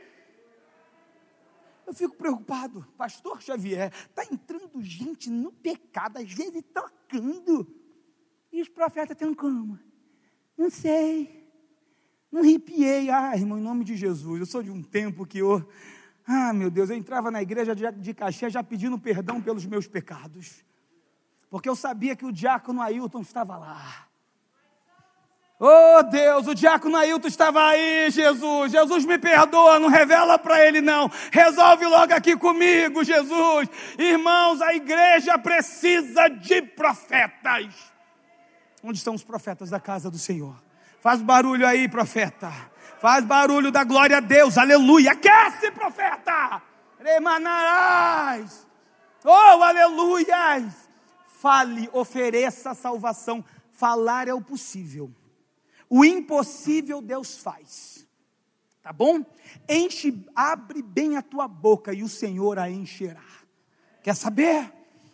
Eu 1.93 1.97
fico 1.97 2.17
preocupado, 2.17 2.87
pastor 2.97 3.43
Xavier, 3.43 3.93
está 3.93 4.25
entrando 4.25 4.81
gente 4.81 5.29
no 5.29 5.53
pecado, 5.53 6.17
às 6.17 6.33
vezes 6.33 6.65
tocando. 6.73 7.69
E 8.51 8.63
os 8.63 8.69
profetas 8.71 9.15
têm 9.15 9.35
como? 9.35 9.79
Não 10.57 10.71
sei. 10.71 11.53
Não 12.31 12.41
arrepiei. 12.41 13.11
Ah, 13.11 13.37
irmão, 13.37 13.59
em 13.59 13.63
nome 13.63 13.85
de 13.85 13.95
Jesus, 13.95 14.41
eu 14.41 14.47
sou 14.47 14.63
de 14.63 14.71
um 14.71 14.83
tempo 14.83 15.27
que 15.27 15.41
eu. 15.41 15.69
Ah, 16.27 16.55
meu 16.55 16.71
Deus, 16.71 16.89
eu 16.89 16.97
entrava 16.97 17.31
na 17.31 17.43
igreja 17.43 17.75
de 17.75 18.15
Caxias 18.15 18.55
já 18.55 18.65
pedindo 18.65 18.99
perdão 18.99 19.43
pelos 19.43 19.67
meus 19.67 19.87
pecados. 19.87 20.65
Porque 21.51 21.69
eu 21.69 21.77
sabia 21.77 22.17
que 22.17 22.25
o 22.25 22.33
diácono 22.33 22.81
Ailton 22.81 23.21
estava 23.21 23.59
lá. 23.59 24.09
Oh 25.65 26.03
Deus, 26.03 26.49
o 26.49 26.57
diácono 26.57 26.97
Ailton 26.97 27.29
estava 27.29 27.65
aí, 27.65 28.11
Jesus. 28.11 28.73
Jesus 28.73 29.05
me 29.05 29.17
perdoa, 29.17 29.79
não 29.79 29.89
revela 29.89 30.37
para 30.37 30.67
ele 30.67 30.81
não. 30.81 31.09
Resolve 31.31 31.87
logo 31.87 32.13
aqui 32.13 32.37
comigo, 32.37 33.05
Jesus. 33.05 33.69
Irmãos, 33.97 34.61
a 34.61 34.75
igreja 34.75 35.39
precisa 35.39 36.27
de 36.27 36.63
profetas. 36.63 37.93
Onde 38.83 38.99
estão 38.99 39.15
os 39.15 39.23
profetas 39.23 39.71
da 39.71 39.79
casa 39.79 40.11
do 40.11 40.19
Senhor? 40.19 40.61
Faz 41.01 41.23
barulho 41.23 41.65
aí, 41.65 41.89
profeta. 41.89 42.53
Faz 43.01 43.25
barulho 43.25 43.71
da 43.71 43.85
glória 43.85 44.17
a 44.17 44.21
Deus. 44.21 44.59
Aleluia. 44.59 45.13
Aquece, 45.13 45.71
profeta. 45.71 46.61
Remanarás. 46.99 48.67
Oh, 49.25 49.63
aleluia. 49.63 50.69
Fale, 51.41 51.89
ofereça 51.93 52.75
salvação. 52.75 53.45
Falar 53.71 54.27
é 54.27 54.35
o 54.35 54.41
possível 54.41 55.15
o 55.95 56.07
impossível 56.07 57.03
Deus 57.03 57.37
faz. 57.37 58.09
Tá 58.81 58.95
bom? 58.95 59.23
Enche, 59.69 60.25
abre 60.35 60.81
bem 60.81 61.19
a 61.19 61.23
tua 61.23 61.47
boca 61.47 61.93
e 61.93 62.03
o 62.03 62.09
Senhor 62.09 62.59
a 62.59 62.71
encherá. 62.71 63.23
Quer 64.03 64.17
saber? 64.17 64.73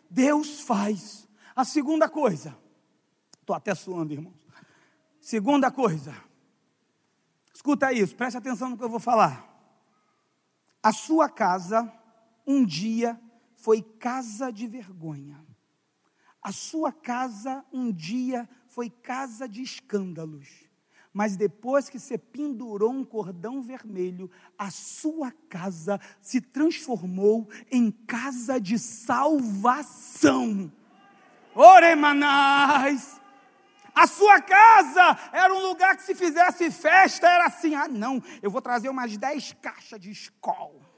Deus 0.09 0.61
faz. 0.61 1.29
A 1.57 1.65
segunda 1.65 2.09
coisa, 2.09 2.57
estou 3.41 3.57
até 3.57 3.75
suando, 3.75 4.13
irmãos. 4.13 4.39
Segunda 5.21 5.69
coisa, 5.69 6.15
escuta 7.53 7.93
isso, 7.93 8.15
preste 8.15 8.37
atenção 8.37 8.71
no 8.71 8.79
que 8.79 8.85
eu 8.85 8.89
vou 8.89 9.01
falar. 9.01 9.53
A 10.81 10.93
sua 10.93 11.29
casa, 11.29 11.93
um 12.47 12.65
dia, 12.65 13.21
foi 13.57 13.83
casa 13.83 14.53
de 14.53 14.69
vergonha. 14.69 15.45
A 16.41 16.53
sua 16.53 16.93
casa, 16.93 17.65
um 17.73 17.93
dia, 17.93 18.49
foi 18.69 18.89
casa 18.89 19.49
de 19.49 19.61
escândalos 19.61 20.68
mas 21.19 21.37
depois 21.37 21.91
que 21.91 21.99
você 21.99 22.17
pendurou 22.17 22.93
um 22.93 23.05
cordão 23.05 23.61
vermelho, 23.61 24.31
a 24.57 24.71
sua 24.71 25.33
casa 25.49 26.01
se 26.23 26.41
transformou 26.41 27.51
em 27.73 27.91
casa 27.91 28.61
de 28.61 28.79
salvação. 28.79 30.73
Oremanais! 31.57 33.21
A 33.93 34.07
sua 34.07 34.41
casa 34.41 35.19
era 35.33 35.53
um 35.53 35.61
lugar 35.61 35.97
que 35.97 36.05
se 36.05 36.15
fizesse 36.15 36.71
festa, 36.71 37.29
era 37.29 37.47
assim: 37.47 37.75
ah, 37.75 37.89
não, 37.89 38.23
eu 38.41 38.49
vou 38.49 38.63
trazer 38.63 38.89
umas 38.89 39.17
dez 39.17 39.53
caixas 39.61 39.99
de 39.99 40.13
escola. 40.13 40.89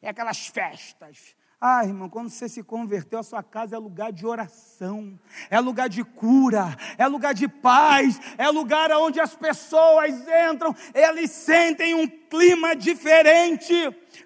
É 0.00 0.10
aquelas 0.10 0.46
festas 0.46 1.34
ah, 1.66 1.82
irmão, 1.82 2.10
quando 2.10 2.28
você 2.28 2.46
se 2.46 2.62
converteu, 2.62 3.20
a 3.20 3.22
sua 3.22 3.42
casa 3.42 3.74
é 3.74 3.78
lugar 3.78 4.12
de 4.12 4.26
oração, 4.26 5.18
é 5.48 5.58
lugar 5.58 5.88
de 5.88 6.04
cura, 6.04 6.76
é 6.98 7.06
lugar 7.06 7.32
de 7.32 7.48
paz, 7.48 8.20
é 8.36 8.46
lugar 8.50 8.92
onde 8.92 9.18
as 9.18 9.34
pessoas 9.34 10.12
entram, 10.52 10.76
eles 10.92 11.30
sentem 11.30 11.94
um 11.94 12.06
clima 12.06 12.76
diferente. 12.76 13.72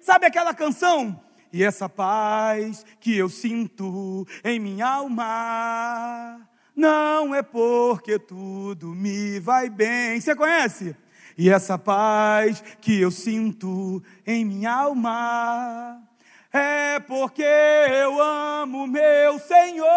Sabe 0.01 0.25
aquela 0.25 0.53
canção? 0.53 1.17
E 1.53 1.63
essa 1.63 1.87
paz 1.87 2.85
que 2.99 3.15
eu 3.15 3.29
sinto 3.29 4.27
em 4.43 4.59
minha 4.59 4.87
alma, 4.87 6.45
não 6.75 7.33
é 7.33 7.41
porque 7.41 8.19
tudo 8.19 8.93
me 8.93 9.39
vai 9.39 9.69
bem. 9.69 10.19
Você 10.19 10.35
conhece? 10.35 10.93
E 11.37 11.49
essa 11.49 11.77
paz 11.77 12.61
que 12.81 12.99
eu 12.99 13.09
sinto 13.09 14.03
em 14.27 14.43
minha 14.43 14.73
alma 14.73 16.08
é 16.51 16.99
porque 16.99 17.43
eu 17.43 18.21
amo 18.21 18.87
meu 18.87 19.39
Senhor. 19.39 19.87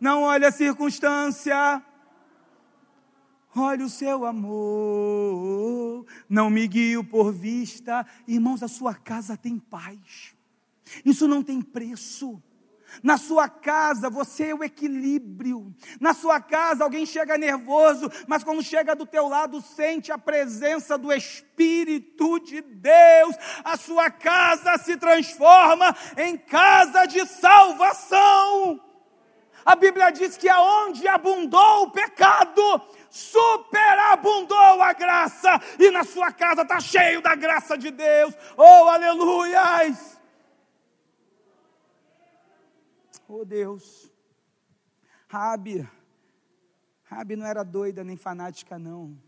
Não 0.00 0.22
olha 0.22 0.48
a 0.48 0.52
circunstância, 0.52 1.82
olha 3.56 3.84
o 3.84 3.88
seu 3.88 4.24
amor. 4.24 6.04
Não 6.28 6.50
me 6.50 6.66
guio 6.66 7.04
por 7.04 7.32
vista, 7.32 8.06
irmãos, 8.26 8.62
a 8.62 8.68
sua 8.68 8.94
casa 8.94 9.36
tem 9.36 9.58
paz. 9.58 10.34
Isso 11.04 11.26
não 11.26 11.42
tem 11.42 11.62
preço. 11.62 12.42
Na 13.02 13.16
sua 13.16 13.48
casa 13.48 14.08
você 14.08 14.50
é 14.50 14.54
o 14.54 14.64
equilíbrio. 14.64 15.74
Na 16.00 16.14
sua 16.14 16.40
casa 16.40 16.84
alguém 16.84 17.04
chega 17.06 17.38
nervoso, 17.38 18.10
mas 18.26 18.44
quando 18.44 18.62
chega 18.62 18.94
do 18.94 19.06
teu 19.06 19.28
lado 19.28 19.60
sente 19.60 20.12
a 20.12 20.18
presença 20.18 20.96
do 20.96 21.12
Espírito 21.12 22.38
de 22.40 22.60
Deus. 22.60 23.36
A 23.64 23.76
sua 23.76 24.10
casa 24.10 24.78
se 24.78 24.96
transforma 24.96 25.96
em 26.16 26.36
casa 26.36 27.06
de 27.06 27.26
salvação. 27.26 28.80
A 29.64 29.74
Bíblia 29.74 30.10
diz 30.10 30.36
que 30.36 30.48
aonde 30.48 31.08
abundou 31.08 31.84
o 31.84 31.90
pecado, 31.90 32.82
superabundou 33.08 34.82
a 34.82 34.92
graça, 34.92 35.58
e 35.78 35.90
na 35.90 36.04
sua 36.04 36.30
casa 36.32 36.62
está 36.62 36.78
cheio 36.80 37.22
da 37.22 37.34
graça 37.34 37.78
de 37.78 37.90
Deus. 37.90 38.34
Oh, 38.56 38.88
aleluias! 38.88 40.13
Oh 43.28 43.44
Deus. 43.44 44.12
Rabi, 45.28 45.88
Rabi 47.04 47.36
não 47.36 47.46
era 47.46 47.62
doida 47.62 48.04
nem 48.04 48.16
fanática, 48.16 48.78
não. 48.78 49.18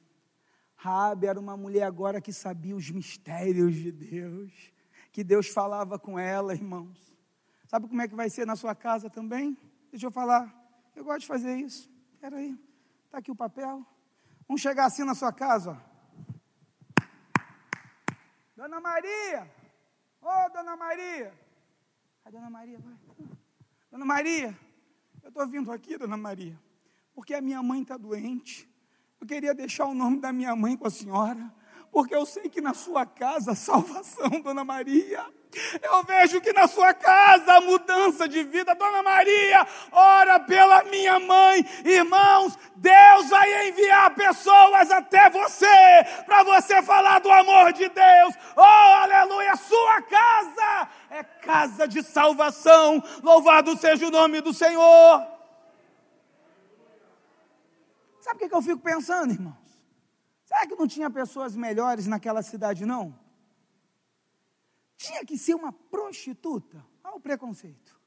Rabi 0.74 1.26
era 1.26 1.40
uma 1.40 1.56
mulher 1.56 1.84
agora 1.84 2.20
que 2.20 2.32
sabia 2.32 2.76
os 2.76 2.90
mistérios 2.90 3.74
de 3.74 3.90
Deus, 3.90 4.52
que 5.10 5.24
Deus 5.24 5.48
falava 5.48 5.98
com 5.98 6.18
ela, 6.18 6.54
irmãos. 6.54 7.16
Sabe 7.66 7.88
como 7.88 8.00
é 8.00 8.06
que 8.06 8.14
vai 8.14 8.30
ser 8.30 8.46
na 8.46 8.54
sua 8.54 8.74
casa 8.74 9.10
também? 9.10 9.56
Deixa 9.90 10.06
eu 10.06 10.10
falar. 10.10 10.54
Eu 10.94 11.04
gosto 11.04 11.20
de 11.20 11.26
fazer 11.26 11.56
isso. 11.56 11.90
Espera 12.14 12.36
aí. 12.36 12.58
Está 13.06 13.18
aqui 13.18 13.30
o 13.30 13.36
papel. 13.36 13.84
Vamos 14.46 14.60
chegar 14.60 14.84
assim 14.86 15.04
na 15.04 15.14
sua 15.14 15.32
casa. 15.32 15.72
Ó. 15.72 15.96
Dona 18.56 18.80
Maria! 18.80 19.50
Ô, 20.22 20.28
oh, 20.28 20.50
Dona 20.50 20.76
Maria! 20.76 21.32
A 22.24 22.30
Dona 22.30 22.48
Maria 22.48 22.78
vai. 22.78 22.94
Dona 23.96 24.04
Maria, 24.04 24.54
eu 25.22 25.30
estou 25.30 25.48
vindo 25.48 25.72
aqui, 25.72 25.96
Dona 25.96 26.18
Maria, 26.18 26.60
porque 27.14 27.32
a 27.32 27.40
minha 27.40 27.62
mãe 27.62 27.80
está 27.80 27.96
doente. 27.96 28.68
Eu 29.18 29.26
queria 29.26 29.54
deixar 29.54 29.86
o 29.86 29.94
nome 29.94 30.20
da 30.20 30.34
minha 30.34 30.54
mãe 30.54 30.76
com 30.76 30.86
a 30.86 30.90
senhora, 30.90 31.50
porque 31.90 32.14
eu 32.14 32.26
sei 32.26 32.50
que 32.50 32.60
na 32.60 32.74
sua 32.74 33.06
casa 33.06 33.54
salvação, 33.54 34.28
Dona 34.44 34.66
Maria. 34.66 35.24
Eu 35.82 36.02
vejo 36.04 36.40
que 36.40 36.52
na 36.52 36.66
sua 36.66 36.92
casa 36.92 37.54
a 37.54 37.60
mudança 37.60 38.28
de 38.28 38.42
vida, 38.42 38.74
Dona 38.74 39.02
Maria, 39.02 39.66
ora 39.92 40.40
pela 40.40 40.84
minha 40.84 41.18
mãe, 41.18 41.64
irmãos, 41.84 42.58
Deus 42.76 43.28
vai 43.28 43.68
enviar 43.68 44.14
pessoas 44.14 44.90
até 44.90 45.30
você, 45.30 45.66
para 46.26 46.42
você 46.44 46.82
falar 46.82 47.20
do 47.20 47.30
amor 47.30 47.72
de 47.72 47.88
Deus. 47.88 48.34
Oh, 48.56 48.60
aleluia! 48.60 49.56
Sua 49.56 50.02
casa 50.02 50.88
é 51.10 51.22
casa 51.22 51.88
de 51.88 52.02
salvação. 52.02 53.02
Louvado 53.22 53.76
seja 53.76 54.06
o 54.06 54.10
nome 54.10 54.40
do 54.40 54.52
Senhor. 54.52 55.26
Sabe 58.20 58.44
o 58.44 58.48
que 58.48 58.54
eu 58.54 58.62
fico 58.62 58.80
pensando, 58.80 59.32
irmãos? 59.32 59.54
Será 60.44 60.66
que 60.66 60.74
não 60.74 60.86
tinha 60.86 61.08
pessoas 61.08 61.56
melhores 61.56 62.06
naquela 62.06 62.42
cidade, 62.42 62.84
não? 62.84 63.25
Tinha 64.96 65.24
que 65.24 65.36
ser 65.36 65.54
uma 65.54 65.72
prostituta. 65.72 66.84
Olha 67.04 67.16
o 67.16 67.20
preconceito. 67.20 68.00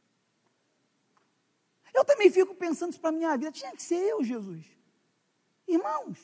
Eu 1.94 2.06
também 2.06 2.30
fico 2.30 2.56
pensando 2.56 2.92
isso 2.92 3.00
para 3.00 3.10
a 3.10 3.14
minha 3.14 3.36
vida. 3.38 3.52
Tinha 3.52 3.72
que 3.72 3.82
ser 3.82 3.96
eu, 3.96 4.24
Jesus. 4.24 4.66
Irmãos, 5.68 6.18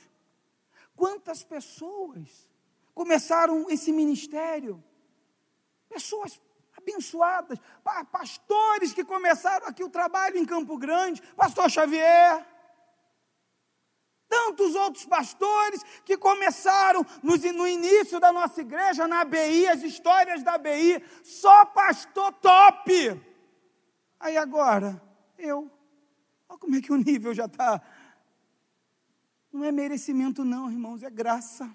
quantas 0.96 1.44
pessoas 1.44 2.50
começaram 2.94 3.70
esse 3.70 3.92
ministério? 3.92 4.84
Pessoas 5.90 6.40
abençoadas, 6.76 7.60
pastores 8.12 8.94
que 8.94 9.04
começaram 9.04 9.68
aqui 9.68 9.84
o 9.84 9.90
trabalho 9.90 10.38
em 10.38 10.46
Campo 10.46 10.78
Grande, 10.78 11.22
pastor 11.36 11.70
Xavier, 11.70 12.46
tantos 14.28 14.76
outros 14.76 15.06
pastores 15.06 15.82
que 16.04 16.18
começaram 16.18 17.06
no 17.22 17.68
início 17.68 18.20
da 18.20 18.32
nossa 18.32 18.62
igreja, 18.62 19.08
na 19.08 19.22
ABI, 19.22 19.68
as 19.68 19.84
histórias 19.84 20.44
da 20.44 20.54
ABI, 20.54 21.04
só 21.24 21.66
pastor 21.66 22.34
top. 22.34 23.22
Aí 24.20 24.38
agora, 24.38 25.02
eu, 25.38 25.72
olha 26.50 26.60
como 26.60 26.76
é 26.76 26.82
que 26.82 26.92
o 26.92 26.98
nível 26.98 27.34
já 27.34 27.46
está. 27.46 27.82
Não 29.52 29.64
é 29.64 29.72
merecimento, 29.72 30.44
não, 30.44 30.72
irmãos, 30.72 31.04
é 31.04 31.10
graça. 31.10 31.70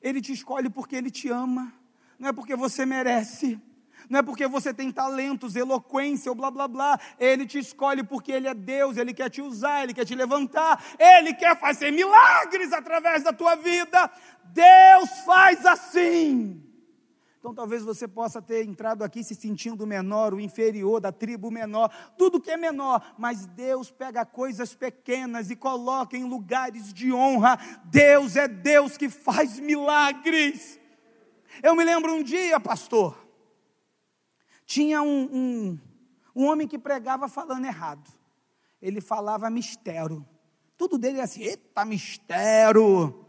Ele 0.00 0.20
te 0.20 0.32
escolhe 0.32 0.70
porque 0.70 0.94
ele 0.94 1.10
te 1.10 1.28
ama, 1.28 1.72
não 2.18 2.28
é 2.28 2.32
porque 2.32 2.54
você 2.54 2.86
merece 2.86 3.60
não 4.08 4.20
é 4.20 4.22
porque 4.22 4.46
você 4.46 4.72
tem 4.72 4.90
talentos, 4.90 5.56
eloquência 5.56 6.30
ou 6.30 6.36
blá 6.36 6.50
blá 6.50 6.68
blá. 6.68 7.00
Ele 7.18 7.46
te 7.46 7.58
escolhe 7.58 8.02
porque 8.02 8.32
Ele 8.32 8.48
é 8.48 8.54
Deus, 8.54 8.96
Ele 8.96 9.14
quer 9.14 9.30
te 9.30 9.42
usar, 9.42 9.82
Ele 9.82 9.94
quer 9.94 10.04
te 10.04 10.14
levantar, 10.14 10.82
Ele 10.98 11.34
quer 11.34 11.58
fazer 11.58 11.90
milagres 11.90 12.72
através 12.72 13.22
da 13.22 13.32
tua 13.32 13.54
vida. 13.56 14.10
Deus 14.44 15.10
faz 15.24 15.64
assim. 15.66 16.62
Então 17.38 17.54
talvez 17.54 17.84
você 17.84 18.08
possa 18.08 18.42
ter 18.42 18.64
entrado 18.64 19.04
aqui 19.04 19.22
se 19.22 19.34
sentindo 19.34 19.86
menor, 19.86 20.34
o 20.34 20.40
inferior 20.40 21.00
da 21.00 21.12
tribo 21.12 21.50
menor, 21.50 21.90
tudo 22.16 22.40
que 22.40 22.50
é 22.50 22.56
menor, 22.56 23.14
mas 23.16 23.46
Deus 23.46 23.90
pega 23.90 24.26
coisas 24.26 24.74
pequenas 24.74 25.48
e 25.50 25.56
coloca 25.56 26.16
em 26.16 26.24
lugares 26.24 26.92
de 26.92 27.12
honra. 27.12 27.58
Deus 27.84 28.34
é 28.34 28.48
Deus 28.48 28.96
que 28.96 29.08
faz 29.08 29.60
milagres. 29.60 30.80
Eu 31.62 31.76
me 31.76 31.84
lembro 31.84 32.12
um 32.12 32.22
dia, 32.22 32.58
pastor, 32.58 33.27
tinha 34.68 35.00
um, 35.00 35.22
um, 35.32 35.78
um 36.36 36.44
homem 36.44 36.68
que 36.68 36.78
pregava 36.78 37.26
falando 37.26 37.64
errado. 37.64 38.06
Ele 38.82 39.00
falava 39.00 39.48
mistério. 39.48 40.24
Tudo 40.76 40.98
dele 40.98 41.18
é 41.18 41.22
assim, 41.22 41.42
eita, 41.42 41.86
mistério. 41.86 43.24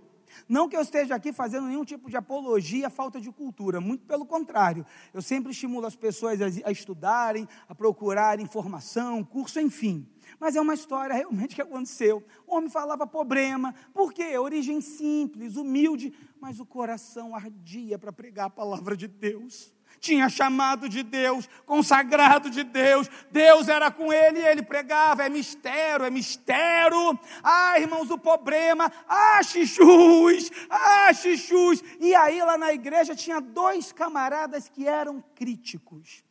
Não 0.49 0.67
que 0.67 0.75
eu 0.75 0.82
esteja 0.82 1.15
aqui 1.15 1.32
fazendo 1.32 1.67
nenhum 1.67 1.86
tipo 1.86 2.10
de 2.10 2.17
apologia 2.17 2.88
à 2.88 2.89
falta 2.89 3.21
de 3.21 3.32
cultura, 3.32 3.80
muito 3.80 4.06
pelo 4.06 4.25
contrário. 4.25 4.86
Eu 5.13 5.21
sempre 5.21 5.54
estimulo 5.54 5.88
as 5.88 5.95
pessoas 5.95 6.41
a, 6.41 6.71
estudarem, 6.71 7.47
a 7.69 7.73
procurarem 7.73 8.43
informação, 8.43 9.23
curso, 9.23 9.62
enfim. 9.62 10.06
Mas 10.41 10.58
é 10.58 10.62
uma 10.62 10.73
história 10.73 11.15
realmente 11.15 11.56
que 11.56 11.62
aconteceu. 11.62 12.21
O 12.45 12.58
homem 12.58 12.69
falava 12.69 13.08
problema, 13.08 13.73
por 13.93 14.12
quê? 14.12 14.38
Origem 14.38 14.82
simples, 14.82 15.56
humilde, 15.56 16.13
mas 16.38 16.60
o 16.60 16.65
coração 16.65 17.34
ardia 17.34 17.97
para 17.97 18.12
pregar 18.12 18.47
a 18.47 18.52
palavra 18.52 18.97
de 18.97 19.08
Deus 19.08 19.79
tinha 20.00 20.30
chamado 20.30 20.88
de 20.88 21.04
Deus, 21.04 21.50
consagrado 21.66 22.50
de 22.50 22.64
Deus, 22.64 23.10
Deus 23.32 23.68
era 23.68 23.92
com 23.92 24.12
ele 24.12 24.40
e 24.40 24.46
ele 24.46 24.64
pregava, 24.64 25.24
é 25.24 25.30
mistério, 25.30 26.06
é 26.06 26.10
mistério. 26.10 27.20
Ah, 27.44 27.80
irmãos, 27.80 28.10
o 28.10 28.18
problema, 28.18 28.92
ah, 29.08 29.42
xixus, 29.44 30.50
ah, 30.70 31.14
xixus. 31.14 31.84
E 32.00 32.16
aí 32.16 32.42
lá 32.42 32.58
na 32.58 32.74
igreja 32.74 33.16
tinha 33.16 33.40
dois 33.40 33.92
camaradas 33.92 34.70
que 34.70 34.88
eram 34.88 35.24
críticos, 35.36 36.24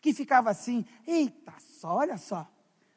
que 0.00 0.14
ficava 0.14 0.50
assim, 0.50 0.84
eita 1.06 1.52
só, 1.58 1.96
olha 1.96 2.16
só, 2.16 2.48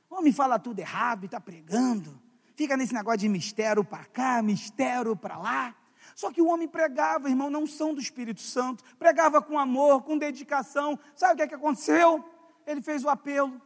o 0.09 0.15
homem 0.15 0.31
fala 0.31 0.59
tudo 0.59 0.79
errado 0.79 1.23
e 1.23 1.25
está 1.25 1.39
pregando, 1.39 2.19
fica 2.55 2.77
nesse 2.77 2.93
negócio 2.93 3.19
de 3.19 3.29
mistério 3.29 3.83
para 3.83 4.05
cá, 4.05 4.41
mistério 4.41 5.15
para 5.15 5.37
lá. 5.37 5.75
Só 6.15 6.31
que 6.31 6.41
o 6.41 6.47
homem 6.47 6.67
pregava, 6.67 7.29
irmão, 7.29 7.49
não 7.49 7.65
são 7.65 7.93
do 7.93 8.01
Espírito 8.01 8.41
Santo, 8.41 8.83
pregava 8.97 9.41
com 9.41 9.57
amor, 9.57 10.03
com 10.03 10.17
dedicação. 10.17 10.99
Sabe 11.15 11.33
o 11.33 11.37
que, 11.37 11.43
é 11.43 11.47
que 11.47 11.55
aconteceu? 11.55 12.23
Ele 12.65 12.81
fez 12.81 13.03
o 13.03 13.09
apelo. 13.09 13.61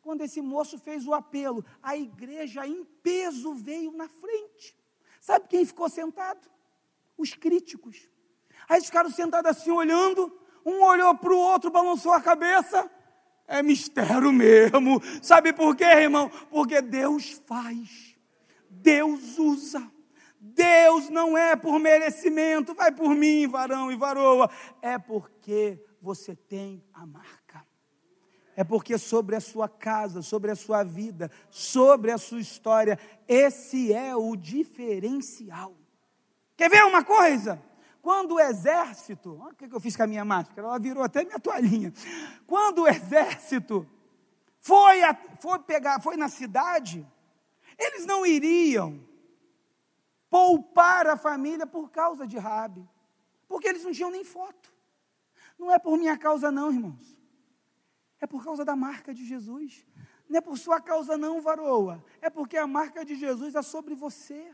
Quando 0.00 0.22
esse 0.22 0.40
moço 0.40 0.78
fez 0.78 1.06
o 1.06 1.12
apelo, 1.12 1.64
a 1.82 1.96
igreja 1.96 2.66
em 2.66 2.84
peso 3.02 3.54
veio 3.54 3.92
na 3.92 4.08
frente. 4.08 4.76
Sabe 5.20 5.48
quem 5.48 5.64
ficou 5.64 5.88
sentado? 5.88 6.48
Os 7.16 7.34
críticos. 7.34 8.08
Aí 8.68 8.80
ficaram 8.80 9.10
sentados 9.10 9.50
assim, 9.50 9.70
olhando. 9.70 10.32
Um 10.64 10.82
olhou 10.82 11.14
para 11.14 11.32
o 11.32 11.38
outro, 11.38 11.70
balançou 11.70 12.12
a 12.12 12.20
cabeça. 12.20 12.90
É 13.46 13.62
mistério 13.62 14.30
mesmo. 14.30 15.00
Sabe 15.22 15.52
por 15.52 15.74
quê, 15.74 15.84
irmão? 15.84 16.30
Porque 16.50 16.82
Deus 16.82 17.40
faz, 17.46 18.14
Deus 18.68 19.38
usa. 19.38 19.90
Deus 20.54 21.10
não 21.10 21.36
é 21.36 21.54
por 21.54 21.78
merecimento, 21.78 22.74
vai 22.74 22.90
por 22.90 23.14
mim, 23.14 23.46
varão 23.46 23.92
e 23.92 23.96
varoa, 23.96 24.50
é 24.80 24.98
porque 24.98 25.78
você 26.00 26.34
tem 26.34 26.82
a 26.92 27.06
marca. 27.06 27.66
É 28.56 28.64
porque 28.64 28.98
sobre 28.98 29.36
a 29.36 29.40
sua 29.40 29.68
casa, 29.68 30.20
sobre 30.20 30.50
a 30.50 30.56
sua 30.56 30.82
vida, 30.82 31.30
sobre 31.50 32.10
a 32.10 32.18
sua 32.18 32.40
história, 32.40 32.98
esse 33.28 33.92
é 33.92 34.16
o 34.16 34.34
diferencial. 34.34 35.76
Quer 36.56 36.68
ver 36.68 36.84
uma 36.84 37.04
coisa? 37.04 37.62
Quando 38.02 38.34
o 38.34 38.40
exército, 38.40 39.38
olha 39.40 39.52
o 39.52 39.54
que 39.54 39.72
eu 39.72 39.80
fiz 39.80 39.94
com 39.94 40.02
a 40.02 40.08
minha 40.08 40.24
máscara, 40.24 40.66
ela 40.66 40.78
virou 40.78 41.04
até 41.04 41.24
minha 41.24 41.38
toalhinha. 41.38 41.92
Quando 42.46 42.82
o 42.82 42.88
exército 42.88 43.88
foi, 44.60 45.02
a, 45.02 45.14
foi 45.40 45.58
pegar, 45.60 46.00
foi 46.00 46.16
na 46.16 46.28
cidade, 46.28 47.06
eles 47.78 48.06
não 48.06 48.26
iriam 48.26 49.07
poupar 50.30 51.06
a 51.06 51.16
família 51.16 51.66
por 51.66 51.90
causa 51.90 52.26
de 52.26 52.38
Rabi, 52.38 52.88
porque 53.46 53.68
eles 53.68 53.84
não 53.84 53.92
tinham 53.92 54.10
nem 54.10 54.24
foto. 54.24 54.72
Não 55.58 55.72
é 55.72 55.78
por 55.78 55.98
minha 55.98 56.16
causa, 56.16 56.50
não, 56.50 56.70
irmãos. 56.70 57.18
É 58.20 58.26
por 58.26 58.44
causa 58.44 58.64
da 58.64 58.76
marca 58.76 59.12
de 59.12 59.24
Jesus. 59.24 59.86
Não 60.28 60.38
é 60.38 60.40
por 60.40 60.56
sua 60.58 60.80
causa, 60.80 61.16
não, 61.16 61.40
varoa. 61.40 62.04
É 62.20 62.28
porque 62.28 62.56
a 62.56 62.66
marca 62.66 63.04
de 63.04 63.14
Jesus 63.16 63.54
é 63.54 63.62
sobre 63.62 63.94
você. 63.94 64.52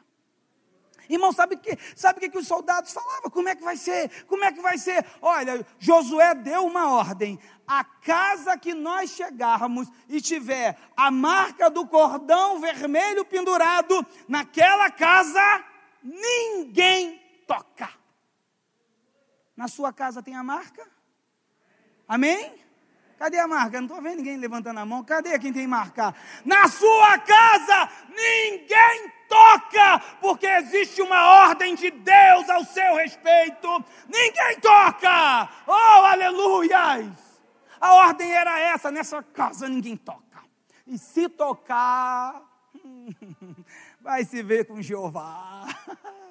Irmão, 1.08 1.32
sabe 1.32 1.56
que 1.56 1.78
sabe 1.94 2.20
que, 2.20 2.28
que 2.28 2.38
os 2.38 2.46
soldados 2.46 2.92
falavam? 2.92 3.30
Como 3.30 3.48
é 3.48 3.54
que 3.54 3.62
vai 3.62 3.76
ser? 3.76 4.24
Como 4.26 4.44
é 4.44 4.52
que 4.52 4.60
vai 4.60 4.78
ser? 4.78 5.04
Olha, 5.20 5.66
Josué 5.78 6.34
deu 6.34 6.64
uma 6.64 6.90
ordem: 6.90 7.38
a 7.66 7.84
casa 7.84 8.58
que 8.58 8.74
nós 8.74 9.10
chegarmos 9.10 9.88
e 10.08 10.20
tiver 10.20 10.78
a 10.96 11.10
marca 11.10 11.70
do 11.70 11.86
cordão 11.86 12.60
vermelho 12.60 13.24
pendurado, 13.24 14.06
naquela 14.28 14.90
casa 14.90 15.64
ninguém 16.02 17.20
toca. 17.46 17.90
Na 19.56 19.68
sua 19.68 19.92
casa 19.92 20.22
tem 20.22 20.34
a 20.34 20.42
marca? 20.42 20.86
Amém? 22.08 22.63
Cadê 23.18 23.38
a 23.38 23.46
marca? 23.46 23.80
Não 23.80 23.86
estou 23.86 24.02
vendo 24.02 24.16
ninguém 24.16 24.36
levantando 24.36 24.80
a 24.80 24.86
mão. 24.86 25.04
Cadê 25.04 25.38
quem 25.38 25.52
tem 25.52 25.66
marca? 25.66 26.14
Na 26.44 26.68
sua 26.68 27.18
casa 27.18 27.88
ninguém 28.08 29.12
toca, 29.28 29.98
porque 30.20 30.46
existe 30.46 31.00
uma 31.00 31.46
ordem 31.46 31.74
de 31.74 31.90
Deus 31.90 32.48
ao 32.48 32.64
seu 32.64 32.96
respeito. 32.96 33.84
Ninguém 34.08 34.60
toca. 34.60 35.48
Oh, 35.66 36.04
aleluias! 36.06 37.10
A 37.80 37.94
ordem 37.94 38.32
era 38.32 38.58
essa: 38.58 38.90
nessa 38.90 39.22
casa 39.22 39.68
ninguém 39.68 39.96
toca. 39.96 40.22
E 40.86 40.98
se 40.98 41.28
tocar, 41.28 42.42
vai 44.00 44.24
se 44.24 44.42
ver 44.42 44.66
com 44.66 44.82
Jeová. 44.82 45.66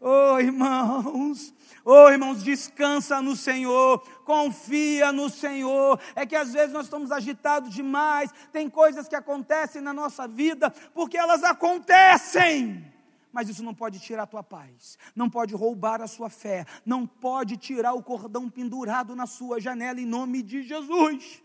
Oh, 0.00 0.38
irmãos, 0.38 1.54
oh, 1.84 2.08
irmãos, 2.10 2.42
descansa 2.42 3.22
no 3.22 3.34
Senhor, 3.34 3.98
confia 4.24 5.10
no 5.10 5.30
Senhor. 5.30 5.98
É 6.14 6.26
que 6.26 6.36
às 6.36 6.52
vezes 6.52 6.72
nós 6.72 6.84
estamos 6.84 7.10
agitados 7.10 7.72
demais, 7.72 8.30
tem 8.52 8.68
coisas 8.68 9.08
que 9.08 9.16
acontecem 9.16 9.80
na 9.80 9.94
nossa 9.94 10.28
vida, 10.28 10.70
porque 10.92 11.16
elas 11.16 11.42
acontecem, 11.42 12.92
mas 13.32 13.48
isso 13.48 13.62
não 13.62 13.74
pode 13.74 13.98
tirar 13.98 14.24
a 14.24 14.26
tua 14.26 14.42
paz, 14.42 14.98
não 15.14 15.30
pode 15.30 15.54
roubar 15.54 16.02
a 16.02 16.06
sua 16.06 16.28
fé, 16.28 16.66
não 16.84 17.06
pode 17.06 17.56
tirar 17.56 17.94
o 17.94 18.02
cordão 18.02 18.50
pendurado 18.50 19.16
na 19.16 19.26
sua 19.26 19.58
janela 19.58 20.00
em 20.00 20.06
nome 20.06 20.42
de 20.42 20.62
Jesus. 20.62 21.42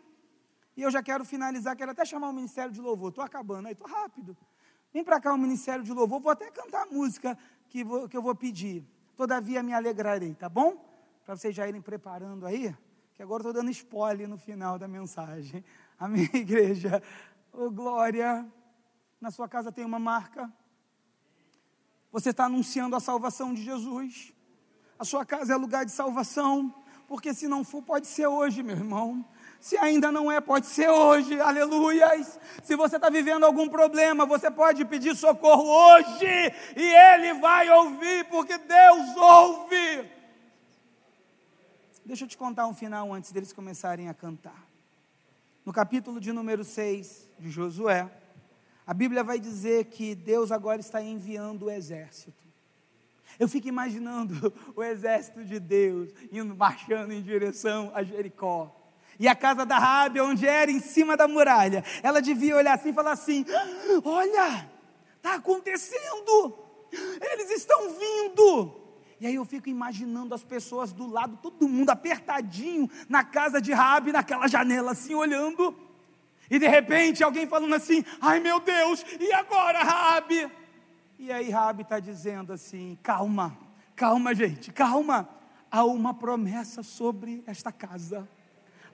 E 0.76 0.82
eu 0.82 0.91
já 0.91 1.02
quero 1.02 1.24
finalizar, 1.24 1.76
quero 1.76 1.91
até 1.91 2.04
chamar 2.04 2.30
o 2.30 2.34
ministério 2.34 2.72
de 2.72 2.82
louvor. 2.82 3.10
Estou 3.10 3.24
acabando 3.24 3.68
aí, 3.68 3.74
estou 3.74 3.88
rápido. 3.88 4.36
Vem 4.93 5.04
para 5.04 5.22
cá 5.22 5.34
o 5.34 5.38
ministério 5.38 5.84
de 5.84 5.93
louvor, 5.93 6.20
vou 6.20 6.32
até 6.32 6.52
cantar 6.52 6.86
música 6.88 7.38
que, 7.72 7.86
vou, 7.86 8.08
que 8.08 8.18
eu 8.18 8.22
vou 8.22 8.36
pedir. 8.36 8.86
Todavia 9.16 9.64
me 9.64 9.74
alegrarei, 9.74 10.36
tá 10.36 10.50
bom? 10.50 10.76
Para 11.26 11.38
vocês 11.38 11.56
já 11.56 11.68
irem 11.68 11.82
preparando 11.82 12.46
aí, 12.46 12.76
que 13.14 13.24
agora 13.24 13.42
estou 13.42 13.54
dando 13.54 13.72
spoiler 13.72 14.28
no 14.28 14.38
final 14.38 14.78
da 14.78 14.90
mensagem. 14.90 15.64
Amém, 15.98 16.30
igreja? 16.36 17.02
Ô, 17.54 17.66
oh, 17.66 17.72
glória! 17.72 18.46
Na 19.22 19.32
sua 19.32 19.48
casa 19.48 19.72
tem 19.72 19.86
uma 19.86 20.00
marca. 20.00 20.52
Você 22.12 22.32
está 22.32 22.46
anunciando 22.46 22.94
a 22.96 23.00
salvação 23.00 23.54
de 23.54 23.64
Jesus. 23.64 24.34
A 25.00 25.06
sua 25.06 25.26
casa 25.26 25.54
é 25.54 25.56
lugar 25.56 25.86
de 25.86 25.92
salvação. 25.92 26.76
Porque 27.08 27.34
se 27.34 27.48
não 27.48 27.64
for, 27.64 27.82
pode 27.82 28.08
ser 28.08 28.28
hoje, 28.28 28.62
meu 28.62 28.76
irmão. 28.76 29.26
Se 29.62 29.78
ainda 29.78 30.12
não 30.12 30.32
é, 30.32 30.41
pode 30.41 30.66
ser 30.66 30.89
hoje, 30.89 31.39
aleluias. 31.39 32.39
Se 32.64 32.76
você 32.76 32.95
está 32.95 33.12
vivendo 33.12 33.45
algum 33.45 33.70
problema, 33.70 34.26
você 34.26 34.49
pode 34.49 34.84
pedir 34.86 35.16
socorro 35.16 35.64
hoje, 35.64 36.26
e 36.76 36.82
Ele 36.82 37.36
vai 37.36 37.70
ouvir, 37.70 38.26
porque 38.26 38.57
Deus 38.57 39.16
ouve. 39.16 40.09
Deixa 42.03 42.24
eu 42.24 42.28
te 42.28 42.36
contar 42.36 42.66
um 42.66 42.74
final 42.74 43.14
antes 43.14 43.32
deles 43.32 43.53
começarem 43.53 44.09
a 44.09 44.16
cantar. 44.16 44.66
No 45.64 45.72
capítulo 45.72 46.20
de 46.20 46.34
número 46.34 46.64
6 46.64 47.30
de 47.38 47.51
Josué, 47.51 48.09
a 48.86 48.95
Bíblia 48.95 49.24
vai 49.24 49.39
dizer 49.39 49.86
que 49.86 50.16
Deus 50.16 50.51
agora 50.51 50.82
está 50.82 51.03
enviando 51.03 51.66
o 51.66 51.72
exército. 51.72 52.43
Eu 53.39 53.47
fico 53.47 53.68
imaginando 53.68 54.51
o 54.76 54.84
exército 54.84 55.45
de 55.45 55.59
Deus 55.59 56.09
indo 56.32 56.55
marchando 56.55 57.12
em 57.14 57.22
direção 57.22 57.91
a 57.93 58.01
Jericó. 58.01 58.81
E 59.22 59.28
a 59.28 59.36
casa 59.36 59.64
da 59.68 59.78
Rabi, 59.78 60.20
onde 60.20 60.48
era 60.48 60.72
em 60.72 60.80
cima 60.80 61.16
da 61.16 61.28
muralha, 61.28 61.84
ela 62.02 62.20
devia 62.20 62.56
olhar 62.58 62.74
assim 62.74 62.90
e 62.90 62.94
falar 62.94 63.12
assim: 63.12 63.46
Olha, 64.04 64.68
está 65.16 65.36
acontecendo, 65.36 66.58
eles 67.32 67.52
estão 67.52 67.94
vindo. 67.94 68.82
E 69.20 69.28
aí 69.28 69.36
eu 69.36 69.46
fico 69.46 69.70
imaginando 69.70 70.34
as 70.34 70.44
pessoas 70.44 70.92
do 70.92 71.06
lado, 71.06 71.38
todo 71.40 71.70
mundo 71.70 71.92
apertadinho 71.92 72.90
na 73.08 73.24
casa 73.24 73.62
de 73.62 73.72
Rabi, 73.72 74.12
naquela 74.12 74.48
janela 74.48 74.94
assim, 74.94 75.14
olhando. 75.14 75.78
E 76.50 76.58
de 76.58 76.68
repente 76.68 77.24
alguém 77.24 77.46
falando 77.46 77.76
assim: 77.76 78.04
Ai 78.20 78.40
meu 78.40 78.60
Deus, 78.60 79.06
e 79.20 79.32
agora, 79.34 79.84
Rabi? 79.84 80.52
E 81.20 81.32
aí 81.32 81.52
Rabi 81.52 81.84
está 81.84 82.00
dizendo 82.00 82.54
assim: 82.54 82.98
Calma, 83.04 83.56
calma, 83.96 84.34
gente, 84.34 84.72
calma. 84.72 85.30
Há 85.70 85.86
uma 85.86 86.12
promessa 86.12 86.82
sobre 86.82 87.44
esta 87.46 87.72
casa 87.72 88.28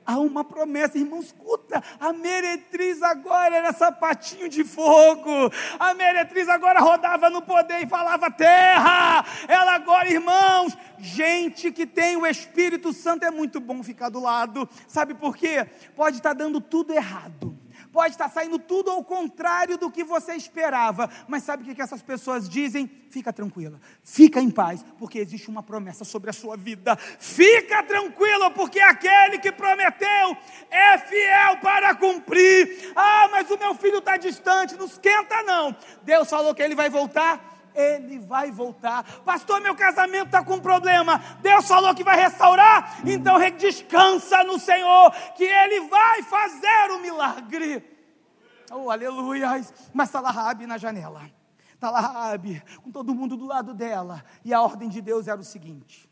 há 0.08 0.18
uma 0.18 0.42
promessa, 0.46 0.98
irmão, 0.98 1.20
escuta, 1.20 1.84
a 2.00 2.14
meretriz 2.14 3.04
agora 3.04 3.58
era 3.58 3.74
sapatinho 3.74 4.48
de 4.48 4.64
fogo, 4.64 5.52
a 5.78 5.94
meretriz 5.94 6.48
agora 6.48 6.80
rodava 6.80 7.30
no 7.30 7.42
poder 7.42 7.84
e 7.84 7.88
falava 7.88 8.32
terra, 8.32 9.26
ela 9.50 9.74
agora, 9.76 10.10
irmãos, 10.10 10.78
gente 10.98 11.74
que 11.74 11.86
tem 11.86 12.16
o 12.16 12.26
Espírito 12.26 12.94
Santo 12.94 13.26
é 13.26 13.32
muito 13.32 13.60
bom 13.60 13.84
ficar 13.84 14.08
do 14.08 14.22
lado, 14.22 14.68
sabe 14.88 15.14
por 15.14 15.36
quê? 15.36 15.68
Pode 15.94 16.18
estar 16.18 16.32
dando 16.32 16.62
tudo 16.62 16.94
errado, 16.94 17.57
pode 17.92 18.12
estar 18.12 18.30
saindo 18.30 18.60
tudo 18.60 18.92
ao 18.92 19.04
contrário 19.04 19.78
do 19.78 19.92
que 19.92 20.04
você 20.04 20.34
esperava, 20.34 21.10
mas 21.28 21.44
sabe 21.44 21.70
o 21.70 21.76
que 21.76 21.82
essas 21.82 22.02
pessoas 22.02 22.48
dizem? 22.48 22.90
Fica 23.10 23.32
tranquila, 23.32 23.80
fica 24.04 24.40
em 24.40 24.50
paz, 24.50 24.86
porque 25.00 25.20
existe 25.20 25.50
uma 25.50 25.64
promessa 25.64 26.04
sobre 26.04 26.30
a 26.30 26.34
sua 26.34 26.58
vida. 26.58 26.96
Fica 27.20 27.82
tranquila, 27.84 28.52
porque 28.52 28.80
aquele 28.80 29.40
que 29.40 29.52
prometeu 29.52 30.38
é 30.70 30.98
fiel 30.98 31.58
para 31.62 31.96
cumprir. 31.96 32.92
Ah, 32.96 33.30
mas 33.32 33.50
o 33.50 33.58
meu 33.58 33.74
filho 33.76 34.00
está 34.00 34.18
distante, 34.18 34.76
não 34.76 34.86
esquenta 34.86 35.42
não. 35.44 35.76
Deus 36.04 36.30
falou 36.30 36.54
que 36.54 36.62
ele 36.62 36.76
vai 36.76 36.90
voltar 36.90 37.57
ele 37.78 38.18
vai 38.18 38.52
voltar. 38.52 39.04
Pastor, 39.22 39.62
meu 39.62 39.76
casamento 39.76 40.28
está 40.28 40.44
com 40.44 40.60
problema. 40.60 41.20
Deus 41.42 41.68
falou 41.68 41.94
que 41.94 42.04
vai 42.04 42.18
restaurar. 42.18 43.02
Então 43.08 43.38
descansa 43.58 44.44
no 44.44 44.60
Senhor, 44.60 45.12
que 45.36 45.44
Ele 45.44 45.88
vai 45.88 46.24
fazer 46.24 46.92
o 46.92 47.00
milagre. 47.00 47.84
Oh, 48.72 48.90
aleluia. 48.90 49.50
Mas 49.94 50.10
está 50.10 50.20
lá 50.20 50.32
Rabi 50.32 50.66
na 50.66 50.78
janela. 50.78 51.30
Está 51.74 51.92
lá 51.92 52.00
Rabi, 52.00 52.62
com 52.82 52.92
todo 52.92 53.14
mundo 53.14 53.38
do 53.38 53.46
lado 53.46 53.74
dela. 53.74 54.26
E 54.44 54.54
a 54.54 54.62
ordem 54.62 54.90
de 54.90 55.02
Deus 55.02 55.28
era 55.28 55.40
o 55.40 55.44
seguinte: 55.44 56.10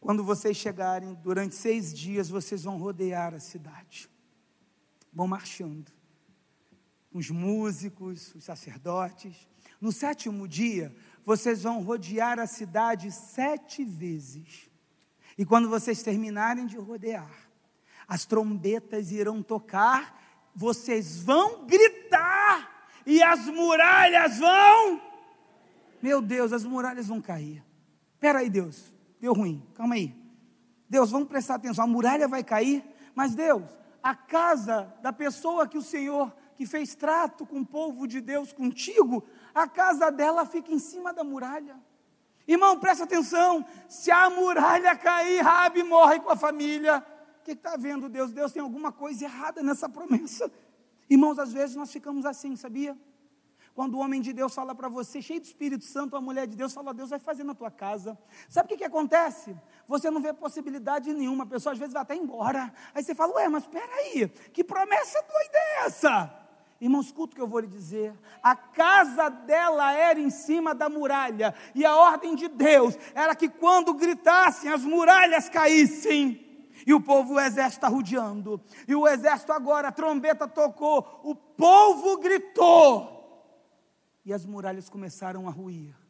quando 0.00 0.24
vocês 0.24 0.56
chegarem, 0.56 1.14
durante 1.14 1.54
seis 1.54 1.94
dias, 1.94 2.28
vocês 2.28 2.64
vão 2.64 2.76
rodear 2.76 3.34
a 3.34 3.40
cidade. 3.40 4.10
Vão 5.12 5.28
marchando. 5.28 5.92
Os 7.12 7.30
músicos, 7.30 8.34
os 8.34 8.42
sacerdotes, 8.42 9.48
no 9.84 9.92
sétimo 9.92 10.48
dia, 10.48 10.96
vocês 11.26 11.62
vão 11.62 11.82
rodear 11.82 12.38
a 12.38 12.46
cidade 12.46 13.12
sete 13.12 13.84
vezes. 13.84 14.70
E 15.36 15.44
quando 15.44 15.68
vocês 15.68 16.02
terminarem 16.02 16.64
de 16.64 16.78
rodear, 16.78 17.30
as 18.08 18.24
trombetas 18.24 19.12
irão 19.12 19.42
tocar, 19.42 20.48
vocês 20.54 21.22
vão 21.22 21.66
gritar, 21.66 22.88
e 23.04 23.22
as 23.22 23.44
muralhas 23.44 24.38
vão. 24.38 25.02
Meu 26.00 26.22
Deus, 26.22 26.54
as 26.54 26.64
muralhas 26.64 27.08
vão 27.08 27.20
cair. 27.20 27.62
Espera 28.14 28.38
aí, 28.38 28.48
Deus, 28.48 28.90
deu 29.20 29.34
ruim, 29.34 29.62
calma 29.74 29.96
aí. 29.96 30.14
Deus, 30.88 31.10
vamos 31.10 31.28
prestar 31.28 31.56
atenção, 31.56 31.84
a 31.84 31.88
muralha 31.88 32.26
vai 32.26 32.42
cair, 32.42 32.82
mas 33.14 33.34
Deus, 33.34 33.64
a 34.02 34.14
casa 34.14 34.90
da 35.02 35.12
pessoa 35.12 35.68
que 35.68 35.76
o 35.76 35.82
Senhor, 35.82 36.34
que 36.56 36.64
fez 36.64 36.94
trato 36.94 37.44
com 37.44 37.60
o 37.60 37.66
povo 37.66 38.06
de 38.06 38.22
Deus 38.22 38.50
contigo, 38.50 39.22
a 39.54 39.68
casa 39.68 40.10
dela 40.10 40.44
fica 40.44 40.72
em 40.72 40.78
cima 40.78 41.12
da 41.12 41.22
muralha. 41.22 41.76
Irmão, 42.46 42.78
presta 42.78 43.04
atenção: 43.04 43.64
se 43.88 44.10
a 44.10 44.28
muralha 44.28 44.96
cair, 44.96 45.40
Rabi 45.40 45.82
morre 45.82 46.20
com 46.20 46.30
a 46.30 46.36
família. 46.36 47.04
O 47.40 47.44
que 47.44 47.52
está 47.52 47.76
vendo 47.76 48.08
Deus? 48.08 48.32
Deus 48.32 48.52
tem 48.52 48.62
alguma 48.62 48.90
coisa 48.90 49.24
errada 49.24 49.62
nessa 49.62 49.88
promessa. 49.88 50.50
Irmãos, 51.08 51.38
às 51.38 51.52
vezes 51.52 51.76
nós 51.76 51.92
ficamos 51.92 52.24
assim, 52.24 52.56
sabia? 52.56 52.96
Quando 53.74 53.96
o 53.96 53.98
homem 53.98 54.20
de 54.20 54.32
Deus 54.32 54.54
fala 54.54 54.72
para 54.74 54.88
você, 54.88 55.20
cheio 55.20 55.40
do 55.40 55.44
Espírito 55.46 55.84
Santo, 55.84 56.16
a 56.16 56.20
mulher 56.20 56.46
de 56.46 56.56
Deus 56.56 56.72
fala, 56.72 56.94
Deus 56.94 57.10
vai 57.10 57.18
fazer 57.18 57.42
na 57.42 57.54
tua 57.54 57.72
casa. 57.72 58.16
Sabe 58.48 58.66
o 58.66 58.68
que, 58.68 58.76
que 58.78 58.84
acontece? 58.84 59.54
Você 59.88 60.10
não 60.12 60.22
vê 60.22 60.32
possibilidade 60.32 61.12
nenhuma, 61.12 61.42
a 61.42 61.46
pessoa 61.46 61.72
às 61.72 61.78
vezes 61.78 61.92
vai 61.92 62.02
até 62.02 62.14
embora. 62.14 62.72
Aí 62.94 63.02
você 63.02 63.16
fala, 63.16 63.34
ué, 63.34 63.48
mas 63.48 63.64
espera 63.64 63.92
aí, 63.96 64.28
que 64.52 64.62
promessa 64.62 65.20
doida 65.22 65.58
é 65.58 65.86
essa? 65.86 66.43
Irmãos, 66.84 67.06
escuta 67.06 67.32
o 67.32 67.36
que 67.36 67.40
eu 67.40 67.48
vou 67.48 67.60
lhe 67.60 67.66
dizer. 67.66 68.12
A 68.42 68.54
casa 68.54 69.30
dela 69.30 69.94
era 69.94 70.20
em 70.20 70.28
cima 70.28 70.74
da 70.74 70.86
muralha, 70.86 71.54
e 71.74 71.82
a 71.82 71.96
ordem 71.96 72.34
de 72.34 72.46
Deus 72.46 72.94
era 73.14 73.34
que 73.34 73.48
quando 73.48 73.94
gritassem, 73.94 74.70
as 74.70 74.84
muralhas 74.84 75.48
caíssem. 75.48 76.68
E 76.86 76.92
o 76.92 77.00
povo, 77.00 77.34
o 77.34 77.40
exército 77.40 77.86
está 77.86 77.88
rodeando. 77.88 78.60
E 78.86 78.94
o 78.94 79.08
exército 79.08 79.50
agora, 79.50 79.88
a 79.88 79.92
trombeta 79.92 80.46
tocou, 80.46 81.22
o 81.24 81.34
povo 81.34 82.18
gritou. 82.18 83.48
E 84.22 84.30
as 84.30 84.44
muralhas 84.44 84.90
começaram 84.90 85.48
a 85.48 85.50
ruir. 85.50 86.03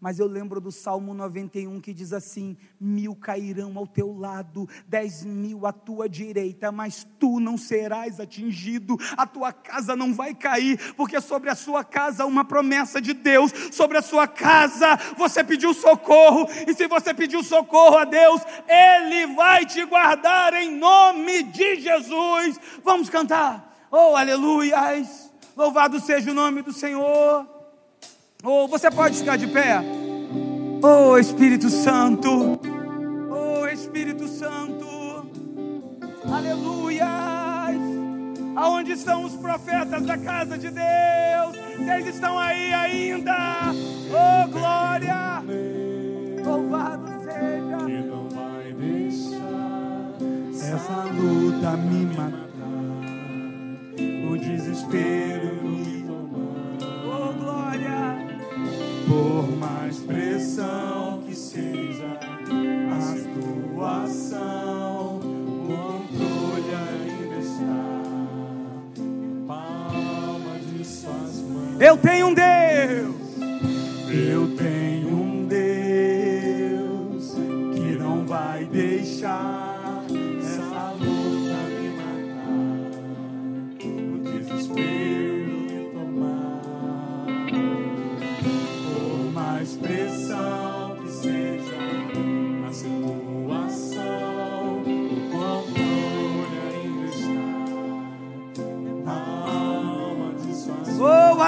Mas 0.00 0.20
eu 0.20 0.28
lembro 0.28 0.60
do 0.60 0.70
Salmo 0.70 1.12
91 1.12 1.80
que 1.80 1.92
diz 1.92 2.12
assim: 2.12 2.56
mil 2.80 3.16
cairão 3.16 3.76
ao 3.76 3.84
teu 3.84 4.16
lado, 4.16 4.68
dez 4.86 5.24
mil 5.24 5.66
à 5.66 5.72
tua 5.72 6.08
direita, 6.08 6.70
mas 6.70 7.04
tu 7.18 7.40
não 7.40 7.58
serás 7.58 8.20
atingido, 8.20 8.96
a 9.16 9.26
tua 9.26 9.52
casa 9.52 9.96
não 9.96 10.14
vai 10.14 10.34
cair, 10.34 10.94
porque 10.94 11.20
sobre 11.20 11.50
a 11.50 11.56
sua 11.56 11.82
casa 11.82 12.26
uma 12.26 12.44
promessa 12.44 13.00
de 13.00 13.12
Deus, 13.12 13.52
sobre 13.72 13.98
a 13.98 14.02
sua 14.02 14.28
casa 14.28 14.96
você 15.16 15.42
pediu 15.42 15.74
socorro, 15.74 16.46
e 16.68 16.72
se 16.74 16.86
você 16.86 17.12
pediu 17.12 17.42
socorro 17.42 17.98
a 17.98 18.04
Deus, 18.04 18.40
Ele 18.68 19.34
vai 19.34 19.66
te 19.66 19.84
guardar 19.84 20.54
em 20.54 20.76
nome 20.76 21.42
de 21.42 21.80
Jesus. 21.80 22.60
Vamos 22.84 23.10
cantar, 23.10 23.88
oh 23.90 24.14
aleluias, 24.14 25.32
louvado 25.56 25.98
seja 25.98 26.30
o 26.30 26.34
nome 26.34 26.62
do 26.62 26.72
Senhor. 26.72 27.57
Oh, 28.44 28.68
você 28.68 28.88
pode 28.88 29.18
ficar 29.18 29.36
de 29.36 29.48
pé. 29.48 29.80
Oh 30.80 31.18
Espírito 31.18 31.68
Santo. 31.68 32.60
Oh 33.30 33.66
Espírito 33.66 34.28
Santo. 34.28 34.86
Aleluia. 36.24 37.08
Aonde 38.54 38.92
estão 38.92 39.24
os 39.24 39.34
profetas 39.34 40.06
da 40.06 40.16
casa 40.16 40.56
de 40.56 40.70
Deus? 40.70 41.56
Eles 41.80 42.14
estão 42.14 42.38
aí 42.38 42.72
ainda. 42.72 43.72
Oh 44.08 44.48
glória. 44.48 45.42
Louvado 46.44 47.08
seja. 47.24 47.76
Que 47.86 48.06
não 48.06 48.28
vai 48.28 48.72
deixar 48.72 50.12
essa 50.54 51.02
luta 51.12 51.76
me 51.76 52.06
matar. 52.06 52.38
O 54.30 54.38
desespero 54.38 55.67
mais 59.58 59.98
pressão 59.98 61.22
que 61.26 61.34
seja 61.34 62.18
a 62.92 63.00
situação, 63.16 64.36
o 65.16 65.66
controle 65.66 66.74
ainda 66.74 67.36
está 67.38 69.02
em 69.02 69.46
palmas 69.46 70.62
de 70.72 70.84
suas 70.84 71.40
mãos. 71.40 71.80
Eu 71.80 71.96
tenho 71.96 72.28
um 72.28 72.34
Deus. 72.34 73.16
Eu 74.10 74.56
tenho 74.56 74.97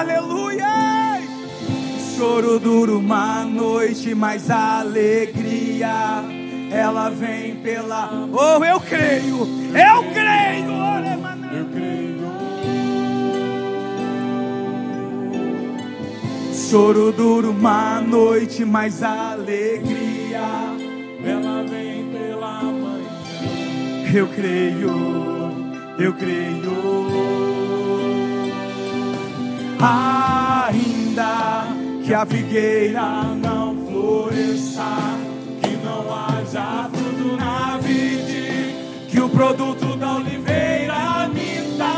aleluia! 0.01 1.21
Choro 2.15 2.59
dura 2.59 2.91
uma 2.93 3.43
noite, 3.45 4.13
mas 4.13 4.49
a 4.49 4.79
alegria 4.79 6.23
ela 6.71 7.09
vem 7.09 7.55
pela. 7.57 8.09
Oh, 8.31 8.63
eu 8.63 8.79
creio, 8.79 9.47
eu 9.73 10.03
creio. 10.13 10.71
Eu 11.53 11.65
creio. 11.73 12.21
Choro 16.53 17.11
dura 17.11 17.49
uma 17.49 17.99
noite, 17.99 18.63
mas 18.63 19.03
alegria 19.03 20.39
Ela 21.21 21.63
vem 21.63 22.05
pela 22.05 22.63
manhã. 22.63 24.13
eu 24.13 24.27
creio, 24.27 24.89
eu 25.99 26.13
creio. 26.13 27.10
Ainda 29.83 31.65
que 32.05 32.13
a 32.13 32.23
figueira 32.23 33.23
Não 33.33 33.75
floresça, 33.87 35.17
que 35.63 35.75
não 35.83 36.13
haja 36.13 36.87
fruto 36.93 37.35
na 37.35 37.77
vide, 37.79 38.75
que 39.09 39.19
o 39.19 39.27
produto 39.27 39.97
da 39.97 40.17
oliveira 40.17 41.27
minta. 41.33 41.93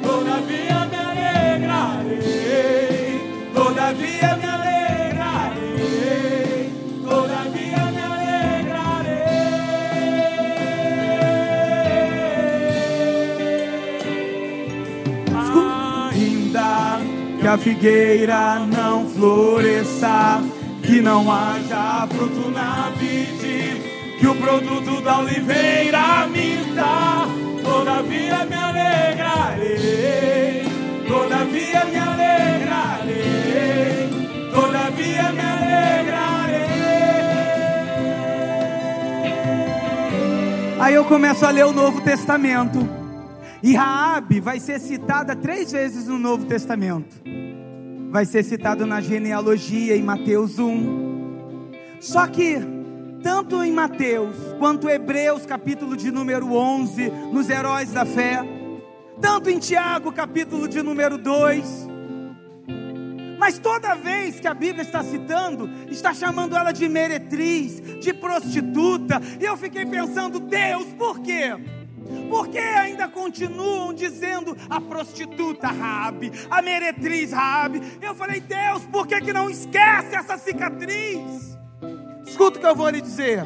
Todavia 0.00 0.86
me 0.86 0.96
alegrarei, 1.66 3.20
todavia 3.52 4.36
me 4.36 4.47
a 17.48 17.56
figueira 17.56 18.58
não 18.58 19.08
floresça, 19.08 20.42
que 20.82 21.00
não 21.00 21.32
haja 21.32 22.06
fruto 22.08 22.50
na 22.50 22.90
vide, 22.98 24.18
que 24.18 24.26
o 24.26 24.34
produto 24.34 25.00
da 25.00 25.20
oliveira 25.20 26.26
minta. 26.26 27.26
Todavia 27.62 28.44
me 28.44 28.54
alegrarei, 28.54 29.72
todavia 31.06 31.84
me 31.86 31.96
alegrarei, 31.96 33.30
todavia 34.52 35.32
me 35.32 35.40
alegrarei. 35.40 36.68
Aí 40.80 40.94
eu 40.94 41.04
começo 41.06 41.46
a 41.46 41.50
ler 41.50 41.64
o 41.64 41.72
Novo 41.72 42.02
Testamento. 42.02 42.86
E 43.62 43.74
Raabe 43.74 44.38
vai 44.38 44.60
ser 44.60 44.78
citada 44.78 45.34
três 45.34 45.72
vezes 45.72 46.06
no 46.06 46.18
Novo 46.18 46.44
Testamento. 46.44 47.37
Vai 48.10 48.24
ser 48.24 48.42
citado 48.42 48.86
na 48.86 49.00
genealogia 49.00 49.94
em 49.96 50.02
Mateus 50.02 50.58
1. 50.58 51.70
Só 52.00 52.26
que 52.26 52.56
tanto 53.22 53.62
em 53.62 53.72
Mateus 53.72 54.34
quanto 54.58 54.88
Hebreus 54.88 55.44
capítulo 55.44 55.96
de 55.96 56.10
número 56.10 56.54
11, 56.54 57.10
nos 57.32 57.50
heróis 57.50 57.92
da 57.92 58.06
fé, 58.06 58.40
tanto 59.20 59.50
em 59.50 59.58
Tiago 59.58 60.12
capítulo 60.12 60.68
de 60.68 60.82
número 60.82 61.18
2, 61.18 61.88
mas 63.38 63.58
toda 63.58 63.94
vez 63.94 64.40
que 64.40 64.48
a 64.48 64.54
Bíblia 64.54 64.82
está 64.82 65.02
citando, 65.02 65.68
está 65.90 66.14
chamando 66.14 66.56
ela 66.56 66.72
de 66.72 66.88
meretriz, 66.88 67.80
de 68.00 68.12
prostituta. 68.12 69.20
E 69.40 69.44
eu 69.44 69.56
fiquei 69.56 69.86
pensando, 69.86 70.40
Deus, 70.40 70.86
por 70.98 71.20
quê? 71.20 71.56
Por 72.28 72.48
que 72.48 72.58
ainda 72.58 73.08
continuam 73.08 73.92
dizendo 73.92 74.56
a 74.68 74.80
prostituta 74.80 75.68
Rabi, 75.68 76.32
a 76.50 76.62
meretriz 76.62 77.32
Rabi? 77.32 77.82
Eu 78.00 78.14
falei, 78.14 78.40
Deus, 78.40 78.84
por 78.86 79.06
que, 79.06 79.20
que 79.20 79.32
não 79.32 79.48
esquece 79.50 80.14
essa 80.14 80.38
cicatriz? 80.38 81.58
Escuta 82.26 82.58
o 82.58 82.60
que 82.60 82.66
eu 82.66 82.76
vou 82.76 82.88
lhe 82.88 83.00
dizer. 83.00 83.44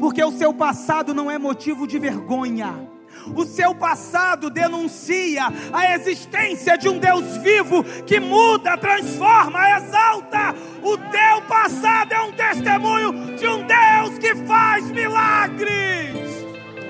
Porque 0.00 0.22
o 0.22 0.32
seu 0.32 0.52
passado 0.52 1.14
não 1.14 1.30
é 1.30 1.38
motivo 1.38 1.86
de 1.86 1.98
vergonha. 1.98 2.96
O 3.34 3.44
seu 3.44 3.74
passado 3.74 4.50
denuncia 4.50 5.48
a 5.72 5.94
existência 5.94 6.76
de 6.76 6.88
um 6.88 6.98
Deus 6.98 7.36
vivo 7.38 7.82
que 8.04 8.20
muda, 8.20 8.76
transforma, 8.76 9.78
exalta. 9.78 10.54
O 10.82 10.96
teu 10.96 11.42
passado 11.48 12.12
é 12.12 12.20
um 12.20 12.32
testemunho 12.32 13.36
de 13.36 13.48
um 13.48 13.66
Deus 13.66 14.18
que 14.18 14.34
faz 14.46 14.90
milagres. 14.90 16.35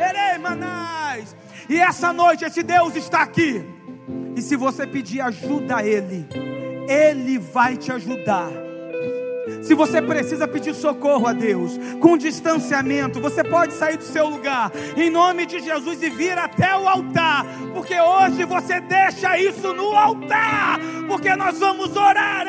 Erei. 0.08 0.26
E 1.68 1.78
essa 1.78 2.12
noite 2.12 2.44
esse 2.44 2.62
Deus 2.62 2.94
está 2.94 3.22
aqui. 3.22 3.64
E 4.36 4.42
se 4.42 4.54
você 4.54 4.86
pedir 4.86 5.20
ajuda 5.20 5.78
a 5.78 5.86
Ele, 5.86 6.26
Ele 6.88 7.38
vai 7.38 7.76
te 7.76 7.90
ajudar. 7.90 8.50
Se 9.62 9.74
você 9.74 10.02
precisa 10.02 10.46
pedir 10.46 10.74
socorro 10.74 11.26
a 11.26 11.32
Deus, 11.32 11.78
com 12.00 12.16
distanciamento, 12.16 13.20
você 13.20 13.42
pode 13.44 13.72
sair 13.72 13.96
do 13.96 14.02
seu 14.04 14.28
lugar, 14.28 14.72
em 14.96 15.08
nome 15.08 15.46
de 15.46 15.60
Jesus, 15.60 16.02
e 16.02 16.10
vir 16.10 16.36
até 16.36 16.76
o 16.76 16.88
altar, 16.88 17.46
porque 17.72 17.98
hoje 17.98 18.44
você 18.44 18.80
deixa 18.80 19.38
isso 19.38 19.72
no 19.72 19.96
altar, 19.96 20.80
porque 21.08 21.34
nós 21.36 21.58
vamos 21.58 21.96
orar. 21.96 22.46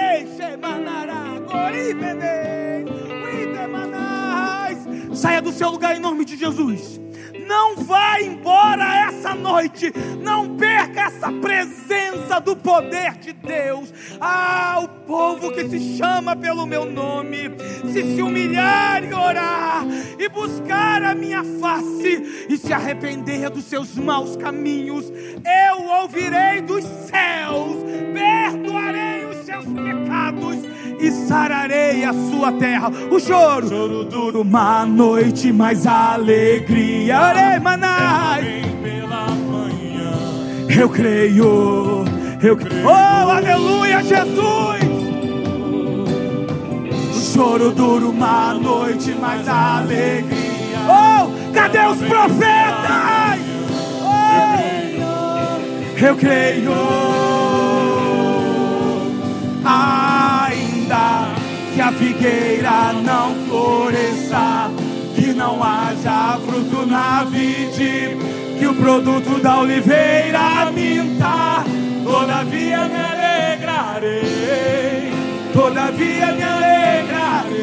Saia 5.13 5.41
do 5.41 5.51
seu 5.51 5.71
lugar 5.71 5.95
em 5.95 5.99
nome 5.99 6.23
de 6.23 6.37
Jesus. 6.37 7.01
Não 7.47 7.77
vá 7.77 8.19
embora 8.19 9.07
essa 9.07 9.33
noite. 9.33 9.93
Não 10.21 10.57
perca 10.57 11.03
essa 11.03 11.31
presença 11.31 12.39
do 12.41 12.55
poder 12.55 13.13
de 13.17 13.31
Deus. 13.31 13.93
Ah, 14.19 14.81
o 14.83 14.87
povo 15.07 15.51
que 15.51 15.67
se 15.69 15.97
chama 15.97 16.35
pelo 16.35 16.65
meu 16.65 16.85
nome, 16.85 17.49
se 17.91 18.15
se 18.15 18.21
humilhar 18.21 19.03
e 19.03 19.13
orar 19.13 19.85
e 20.19 20.27
buscar 20.27 21.03
a 21.03 21.15
minha 21.15 21.43
face 21.59 22.47
e 22.49 22.57
se 22.57 22.73
arrepender 22.73 23.49
dos 23.49 23.65
seus 23.65 23.95
maus 23.95 24.35
caminhos, 24.35 25.05
eu 25.09 25.83
ouvirei 26.01 26.61
dos 26.61 26.83
céus, 26.83 27.77
perdoarei 28.13 29.25
os 29.25 29.45
seus 29.45 29.65
pecados 29.65 30.57
e 30.99 31.11
sararei 31.11 32.03
a 32.03 32.13
sua 32.13 32.51
terra. 32.53 32.89
O 33.11 33.19
choro, 33.19 33.67
Choro 33.67 34.03
duro, 34.05 34.41
uma 34.41 34.85
noite, 34.85 35.51
mas 35.51 35.85
a 35.85 36.13
alegria. 36.13 37.17
Orei, 37.47 37.59
manai. 37.59 38.63
Eu 40.69 40.89
creio, 40.89 42.03
eu 42.43 42.57
creio. 42.57 42.85
Oh, 42.85 43.29
aleluia, 43.31 44.03
Jesus. 44.03 44.83
O 47.15 47.19
choro 47.33 47.71
dura 47.71 48.05
uma 48.05 48.53
noite, 48.53 49.15
mas 49.19 49.47
a 49.47 49.79
alegria. 49.79 50.77
Oh, 50.87 51.31
cadê 51.53 51.79
os 51.79 51.97
profetas? 51.97 53.39
Oh, 54.03 56.05
eu 56.05 56.15
creio. 56.15 56.71
Ainda 59.65 61.29
que 61.73 61.81
a 61.81 61.91
figueira 61.91 62.93
não 63.03 63.33
floresça, 63.47 64.69
que 65.17 65.33
não 65.33 65.61
haja 65.63 66.39
fruto 66.45 66.85
na 66.85 67.23
vide, 67.23 68.15
que 68.59 68.67
o 68.67 68.75
produto 68.75 69.41
da 69.41 69.61
oliveira 69.61 70.71
minta. 70.71 71.63
Todavia 72.03 72.87
me 72.87 72.95
alegrarei, 72.95 74.21
todavia 75.51 76.27
me 76.27 76.43
alegrarei, 76.43 77.55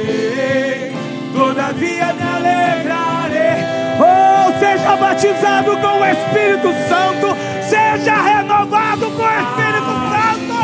todavia 1.32 2.12
me 2.12 2.22
alegrarei. 2.22 3.62
Oh, 4.00 4.52
seja 4.58 4.96
batizado 4.96 5.76
com 5.78 6.00
o 6.00 6.04
Espírito 6.04 6.74
Santo, 6.88 7.36
seja 7.62 8.20
renovado 8.20 9.10
com 9.12 9.22
o 9.22 9.30
Espírito 9.30 9.94
Santo. 10.10 10.54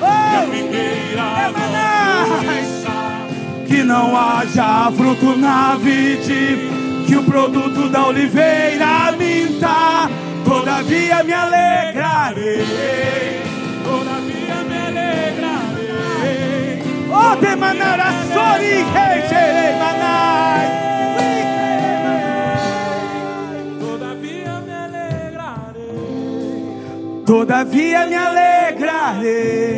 Oh, 0.00 0.48
Emaná. 3.68 3.88
não 3.88 4.14
haja 4.14 4.92
fruto 4.94 5.34
na 5.36 5.74
vide, 5.76 7.04
que 7.06 7.16
o 7.16 7.22
produto 7.22 7.88
da 7.88 8.06
oliveira 8.06 9.12
minta. 9.12 10.08
Todavia 10.44 11.24
me 11.24 11.32
alegrarei, 11.32 12.66
todavia 13.82 14.64
me 14.68 14.78
alegrarei. 14.88 16.82
Oh, 17.10 17.36
de 17.36 17.56
manara 17.56 18.12
sori 18.32 18.84
manai. 19.80 20.66
Todavia 23.80 24.60
me 24.66 24.74
alegrarei, 24.84 26.04
Todavia 27.26 28.06
me 28.06 28.16
alegrarei. 28.16 29.68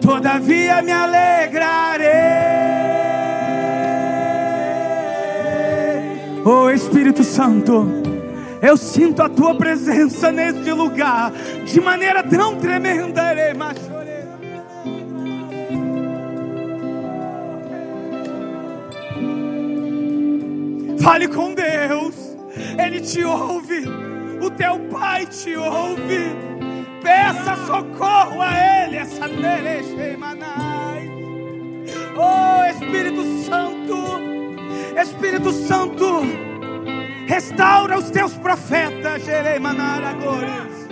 Todavia 0.00 0.82
me 0.82 0.92
alegrarei. 0.92 1.27
Oh 6.50 6.70
Espírito 6.70 7.22
Santo, 7.22 7.86
eu 8.62 8.74
sinto 8.78 9.20
a 9.20 9.28
tua 9.28 9.54
presença 9.54 10.32
neste 10.32 10.72
lugar 10.72 11.30
de 11.66 11.78
maneira 11.78 12.22
tão 12.22 12.56
tremenda. 12.56 13.32
Erei, 13.32 13.52
machorei. 13.52 14.24
Fale 21.02 21.28
com 21.28 21.52
Deus, 21.52 22.14
Ele 22.82 23.02
te 23.02 23.22
ouve, 23.22 23.84
o 24.40 24.50
teu 24.50 24.78
Pai 24.90 25.26
te 25.26 25.54
ouve. 25.54 26.34
Peça 27.02 27.56
socorro 27.66 28.40
a 28.40 28.86
Ele, 28.86 28.96
essa 28.96 29.28
Manai. 30.18 31.10
Oh 32.16 32.64
Espírito 32.70 33.22
Santo, 33.44 33.67
Espírito 35.00 35.52
Santo, 35.52 36.22
restaura 37.26 37.96
os 37.96 38.10
teus 38.10 38.34
profetas, 38.34 39.24
Jeremanaragores. 39.24 40.88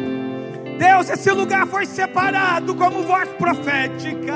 Deus, 0.79 1.11
esse 1.11 1.33
lugar 1.33 1.67
foi 1.67 1.87
separado 1.87 2.75
como 2.77 3.03
voz 3.03 3.29
profética. 3.31 4.33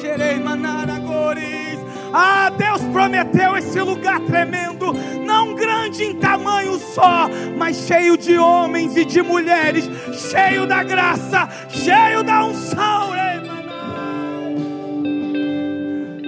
Jeremanaragores. 0.00 1.78
Ah, 2.12 2.50
Deus 2.50 2.82
prometeu 2.92 3.56
esse 3.56 3.80
lugar 3.80 4.18
tremendo, 4.20 4.92
não 5.24 5.54
grande 5.54 6.02
em 6.04 6.14
tamanho 6.18 6.78
só, 6.78 7.28
mas 7.56 7.76
cheio 7.86 8.16
de 8.16 8.38
homens 8.38 8.96
e 8.96 9.04
de 9.04 9.22
mulheres, 9.22 9.88
cheio 10.30 10.66
da 10.66 10.82
graça, 10.82 11.48
cheio 11.68 12.24
da 12.24 12.44
unção. 12.44 13.12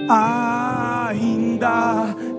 Ainda 0.07 1.50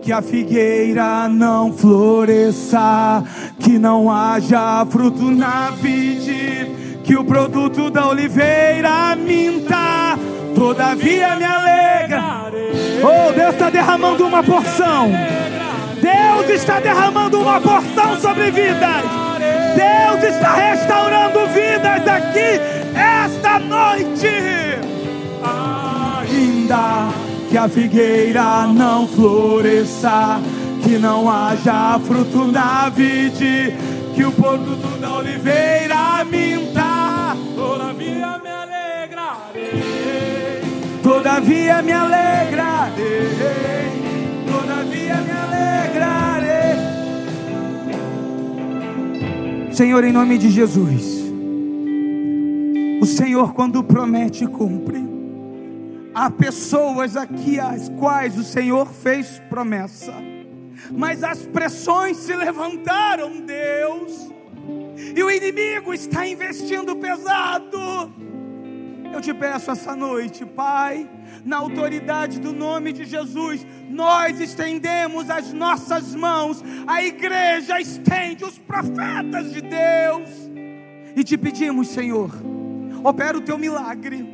que 0.00 0.12
a 0.12 0.20
figueira 0.20 1.28
não 1.28 1.72
floresça, 1.72 3.22
que 3.58 3.78
não 3.78 4.10
haja 4.10 4.84
fruto 4.90 5.30
na 5.30 5.70
vide, 5.70 7.00
que 7.04 7.16
o 7.16 7.24
produto 7.24 7.88
da 7.88 8.08
oliveira 8.08 9.14
minta, 9.14 10.18
todavia 10.54 11.36
me 11.36 11.44
alegra. 11.44 12.50
Oh, 13.02 13.32
Deus 13.32 13.54
está 13.54 13.70
derramando 13.70 14.26
uma 14.26 14.42
porção. 14.42 15.10
Deus 16.00 16.50
está 16.50 16.80
derramando 16.80 17.40
uma 17.40 17.60
porção 17.60 18.20
sobre 18.20 18.50
vidas. 18.50 19.04
Deus 19.76 20.34
está 20.34 20.54
restaurando 20.54 21.46
vidas 21.48 22.08
aqui 22.08 22.60
esta 22.94 23.60
noite. 23.60 24.28
Ainda 26.28 27.31
que 27.52 27.58
a 27.58 27.68
figueira 27.68 28.66
não 28.66 29.06
floresça, 29.06 30.40
que 30.82 30.96
não 30.96 31.30
haja 31.30 32.00
fruto 32.00 32.46
na 32.46 32.88
vide, 32.88 33.74
que 34.14 34.24
o 34.24 34.32
produto 34.32 34.98
da 34.98 35.18
oliveira 35.18 36.24
minta. 36.24 37.36
todavia 37.62 38.38
me 38.38 38.48
alegrarei. 38.48 39.82
Todavia 41.02 41.82
me 41.82 41.92
alegrarei, 41.92 43.28
todavia 44.50 45.16
me 45.16 45.30
alegrarei. 45.30 46.78
Senhor, 49.72 50.04
em 50.04 50.12
nome 50.12 50.38
de 50.38 50.48
Jesus, 50.48 51.22
o 53.02 53.04
Senhor, 53.04 53.52
quando 53.52 53.84
promete, 53.84 54.46
cumpre. 54.46 55.11
Há 56.14 56.30
pessoas 56.30 57.16
aqui 57.16 57.58
às 57.58 57.88
quais 57.88 58.36
o 58.38 58.44
Senhor 58.44 58.86
fez 58.86 59.40
promessa, 59.48 60.12
mas 60.90 61.24
as 61.24 61.46
pressões 61.46 62.18
se 62.18 62.34
levantaram, 62.34 63.40
Deus, 63.40 64.30
e 65.16 65.22
o 65.22 65.30
inimigo 65.30 65.94
está 65.94 66.26
investindo 66.26 66.94
pesado. 66.96 68.12
Eu 69.10 69.20
te 69.20 69.32
peço 69.32 69.70
essa 69.70 69.96
noite, 69.96 70.44
Pai, 70.44 71.08
na 71.44 71.56
autoridade 71.58 72.38
do 72.38 72.52
nome 72.52 72.92
de 72.92 73.04
Jesus, 73.04 73.66
nós 73.88 74.38
estendemos 74.38 75.30
as 75.30 75.52
nossas 75.52 76.14
mãos, 76.14 76.62
a 76.86 77.02
igreja 77.02 77.80
estende 77.80 78.44
os 78.44 78.58
profetas 78.58 79.50
de 79.52 79.62
Deus, 79.62 80.28
e 81.16 81.24
te 81.24 81.38
pedimos, 81.38 81.88
Senhor, 81.88 82.30
opera 83.02 83.36
o 83.36 83.40
teu 83.40 83.56
milagre. 83.56 84.31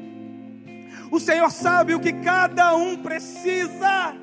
O 1.11 1.19
Senhor 1.19 1.51
sabe 1.51 1.95
o 1.95 2.01
que 2.01 2.13
cada 2.13 2.75
um 2.75 2.97
precisa. 2.97 4.15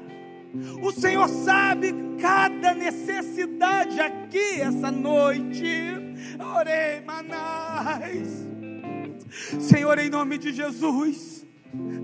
O 0.81 0.91
Senhor 0.91 1.27
sabe 1.27 1.93
cada 2.19 2.73
necessidade 2.73 3.99
aqui 3.99 4.61
essa 4.61 4.91
noite. 4.91 5.65
Orei, 6.55 7.01
manais. 7.05 8.47
Senhor, 9.59 9.97
em 9.99 10.09
nome 10.09 10.37
de 10.37 10.53
Jesus, 10.53 11.45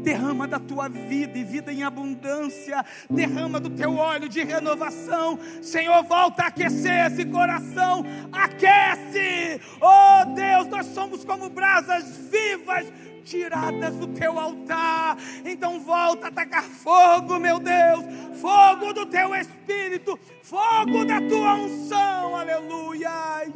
derrama 0.03 0.47
da 0.47 0.59
tua 0.59 0.89
vida 0.89 1.37
e 1.37 1.43
vida 1.43 1.71
em 1.71 1.83
abundância, 1.83 2.83
derrama 3.09 3.59
do 3.59 3.69
teu 3.69 3.95
óleo 3.95 4.27
de 4.27 4.43
renovação. 4.43 5.39
Senhor, 5.61 6.03
volta 6.03 6.43
a 6.43 6.47
aquecer 6.47 7.05
esse 7.05 7.25
coração, 7.25 8.03
aquece. 8.31 9.61
Oh 9.79 10.25
Deus, 10.33 10.67
nós 10.67 10.87
somos 10.87 11.23
como 11.23 11.49
brasas 11.49 12.17
vivas 12.29 12.91
tiradas 13.23 13.95
do 13.95 14.07
teu 14.07 14.39
altar. 14.39 15.17
Então 15.45 15.79
volta 15.79 16.27
a 16.27 16.31
tacar 16.31 16.63
fogo, 16.63 17.39
meu 17.39 17.59
Deus, 17.59 18.05
fogo 18.39 18.93
do 18.93 19.05
teu 19.05 19.33
espírito, 19.35 20.19
fogo 20.41 21.05
da 21.05 21.21
tua 21.21 21.55
unção. 21.55 22.35
Aleluias. 22.35 23.53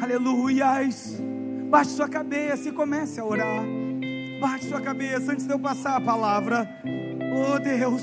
Aleluias. 0.00 1.20
Baixe 1.68 1.90
sua 1.90 2.08
cabeça 2.08 2.68
e 2.68 2.72
comece 2.72 3.20
a 3.20 3.24
orar. 3.24 3.64
Baixe 4.40 4.68
sua 4.68 4.80
cabeça 4.80 5.32
antes 5.32 5.46
de 5.46 5.52
eu 5.52 5.58
passar 5.58 5.96
a 5.96 6.00
palavra. 6.00 6.68
Oh 7.40 7.58
Deus, 7.58 8.02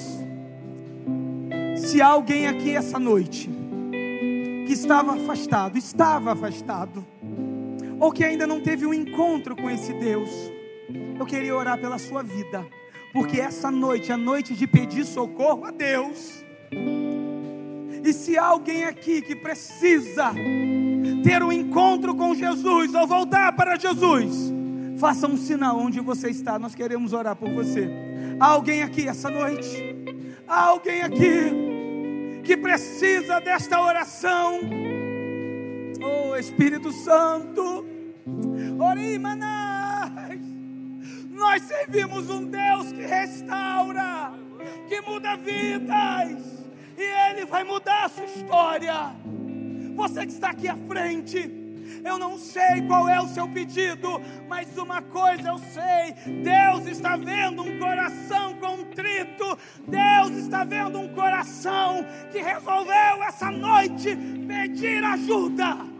se 1.77 2.01
há 2.01 2.07
alguém 2.07 2.47
aqui 2.47 2.75
essa 2.75 2.99
noite 2.99 3.49
que 4.65 4.73
estava 4.73 5.15
afastado, 5.15 5.77
estava 5.77 6.33
afastado, 6.33 7.05
ou 7.99 8.11
que 8.11 8.23
ainda 8.23 8.45
não 8.45 8.61
teve 8.61 8.85
um 8.85 8.93
encontro 8.93 9.55
com 9.55 9.69
esse 9.69 9.93
Deus, 9.93 10.29
eu 11.17 11.25
queria 11.25 11.55
orar 11.55 11.79
pela 11.79 11.97
sua 11.97 12.21
vida, 12.21 12.65
porque 13.13 13.39
essa 13.39 13.71
noite 13.71 14.11
é 14.11 14.13
a 14.13 14.17
noite 14.17 14.53
de 14.53 14.67
pedir 14.67 15.05
socorro 15.05 15.65
a 15.65 15.71
Deus. 15.71 16.43
E 18.03 18.13
se 18.13 18.37
há 18.37 18.45
alguém 18.45 18.83
aqui 18.83 19.21
que 19.21 19.35
precisa 19.35 20.31
ter 21.23 21.41
um 21.41 21.51
encontro 21.51 22.13
com 22.13 22.35
Jesus 22.35 22.93
ou 22.93 23.07
voltar 23.07 23.53
para 23.53 23.79
Jesus, 23.79 24.53
faça 24.97 25.27
um 25.27 25.37
sinal 25.37 25.79
onde 25.79 25.99
você 25.99 26.29
está, 26.29 26.59
nós 26.59 26.75
queremos 26.75 27.13
orar 27.13 27.35
por 27.35 27.49
você. 27.49 27.89
Há 28.39 28.47
alguém 28.47 28.83
aqui 28.83 29.07
essa 29.07 29.29
noite? 29.29 29.95
Há 30.47 30.65
alguém 30.65 31.01
aqui 31.01 32.41
que 32.43 32.55
precisa 32.55 33.39
desta 33.39 33.81
oração? 33.81 34.59
Espírito 36.37 36.91
Santo, 36.91 37.85
Orimanás, 38.79 40.39
nós 41.31 41.61
servimos 41.63 42.29
um 42.29 42.45
Deus 42.45 42.91
que 42.91 43.05
restaura, 43.05 44.33
que 44.87 45.01
muda 45.01 45.35
vidas, 45.37 46.65
e 46.97 47.01
Ele 47.01 47.45
vai 47.45 47.63
mudar 47.63 48.05
a 48.05 48.09
sua 48.09 48.25
história. 48.25 49.15
Você 49.95 50.25
que 50.25 50.33
está 50.33 50.49
aqui 50.49 50.67
à 50.67 50.75
frente, 50.75 51.49
eu 52.03 52.17
não 52.17 52.37
sei 52.37 52.81
qual 52.87 53.07
é 53.07 53.19
o 53.19 53.27
seu 53.27 53.47
pedido, 53.47 54.21
mas 54.47 54.77
uma 54.77 55.01
coisa 55.01 55.49
eu 55.49 55.57
sei: 55.57 56.13
Deus 56.43 56.85
está 56.87 57.15
vendo 57.15 57.63
um 57.63 57.79
coração 57.79 58.53
contrito, 58.55 59.57
Deus 59.87 60.31
está 60.37 60.63
vendo 60.63 60.99
um 60.99 61.13
coração 61.13 62.05
que 62.31 62.39
resolveu 62.39 63.23
essa 63.23 63.49
noite 63.51 64.15
pedir 64.47 65.03
ajuda. 65.03 65.94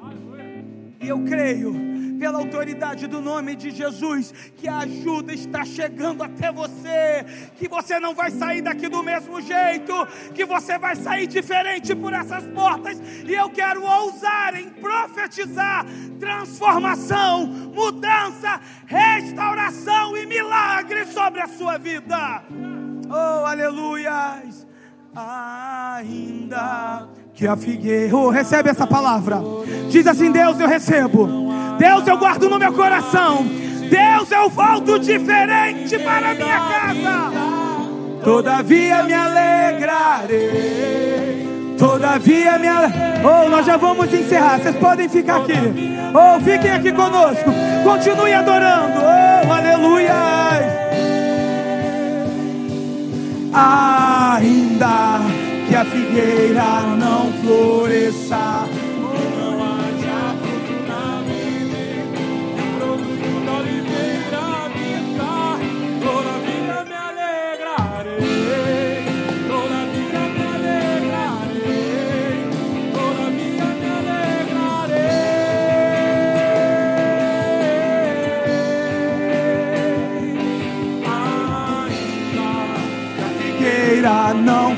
E 0.99 1.07
eu 1.07 1.23
creio 1.23 1.95
pela 2.17 2.39
autoridade 2.39 3.07
do 3.07 3.21
nome 3.21 3.55
de 3.55 3.71
Jesus, 3.71 4.33
que 4.55 4.67
a 4.67 4.79
ajuda 4.79 5.33
está 5.33 5.63
chegando 5.65 6.23
até 6.23 6.51
você, 6.51 7.25
que 7.55 7.67
você 7.67 7.99
não 7.99 8.15
vai 8.15 8.31
sair 8.31 8.61
daqui 8.61 8.87
do 8.87 9.03
mesmo 9.03 9.41
jeito, 9.41 9.93
que 10.33 10.45
você 10.45 10.77
vai 10.77 10.95
sair 10.95 11.27
diferente 11.27 11.93
por 11.93 12.13
essas 12.13 12.45
portas, 12.47 13.01
e 13.27 13.33
eu 13.33 13.49
quero 13.49 13.83
ousar 13.83 14.55
em 14.55 14.69
profetizar 14.69 15.85
transformação, 16.19 17.45
mudança, 17.45 18.61
restauração 18.85 20.15
e 20.15 20.25
milagre 20.25 21.05
sobre 21.05 21.41
a 21.41 21.47
sua 21.47 21.77
vida. 21.77 22.43
Oh, 23.09 23.45
aleluias! 23.45 24.65
Ainda 25.13 27.07
que 27.35 27.45
a 27.45 27.55
figueira. 27.57 28.15
Oh, 28.15 28.29
recebe 28.29 28.69
essa 28.69 28.87
palavra. 28.87 29.43
Diz 29.89 30.07
assim: 30.07 30.31
Deus, 30.31 30.57
eu 30.59 30.67
recebo. 30.67 31.27
Deus, 31.77 32.07
eu 32.07 32.17
guardo 32.17 32.49
no 32.49 32.57
meu 32.57 32.71
coração. 32.71 33.45
Deus, 33.89 34.31
eu 34.31 34.49
volto 34.49 34.97
diferente 34.97 35.99
para 35.99 36.33
minha 36.33 36.59
casa. 36.59 37.31
Todavia 38.23 39.03
me 39.03 39.13
alegrarei. 39.13 40.55
Todavia 41.77 42.57
me 42.57 42.67
alegrarei. 42.67 43.25
Oh, 43.25 43.49
nós 43.49 43.65
já 43.65 43.75
vamos 43.75 44.11
encerrar. 44.13 44.59
Vocês 44.59 44.77
podem 44.77 45.09
ficar 45.09 45.41
aqui. 45.41 45.53
Oh, 46.13 46.39
fiquem 46.39 46.71
aqui 46.71 46.91
conosco. 46.93 47.51
Continue 47.83 48.33
adorando. 48.33 48.99
Oh, 49.01 49.51
aleluia. 49.51 50.15
Ainda 53.53 55.44
que 55.67 55.75
a 55.75 55.85
figueira 55.85 56.81
não 56.97 57.31
floresça. 57.41 58.84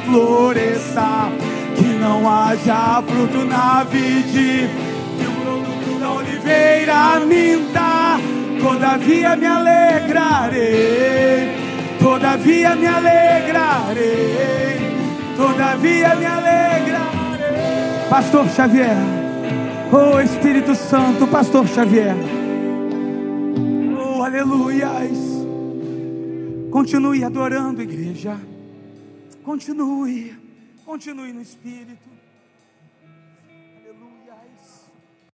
Floresça, 0.07 1.29
que 1.75 1.83
não 1.99 2.27
haja 2.27 3.03
fruto 3.05 3.45
na 3.45 3.83
vide, 3.83 4.69
que 5.19 5.27
o 5.27 5.31
produto 5.41 5.99
da 5.99 6.11
oliveira 6.13 7.19
minta. 7.25 8.19
Todavia 8.59 9.35
me 9.35 9.45
alegrarei, 9.45 10.57
todavia 11.99 12.75
me 12.75 12.87
alegrarei, 12.87 14.79
todavia 15.37 16.15
me 16.15 16.25
alegrarei. 16.25 18.09
Pastor 18.09 18.47
Xavier, 18.47 18.97
oh 19.91 20.19
Espírito 20.19 20.73
Santo, 20.73 21.27
Pastor 21.27 21.67
Xavier, 21.67 22.15
oh 23.95 24.23
aleluias. 24.23 25.45
Continue 26.71 27.23
adorando, 27.23 27.81
igreja. 27.81 28.37
Continue. 29.47 30.35
Continue 30.85 31.31
no 31.31 31.39
Espírito. 31.39 32.16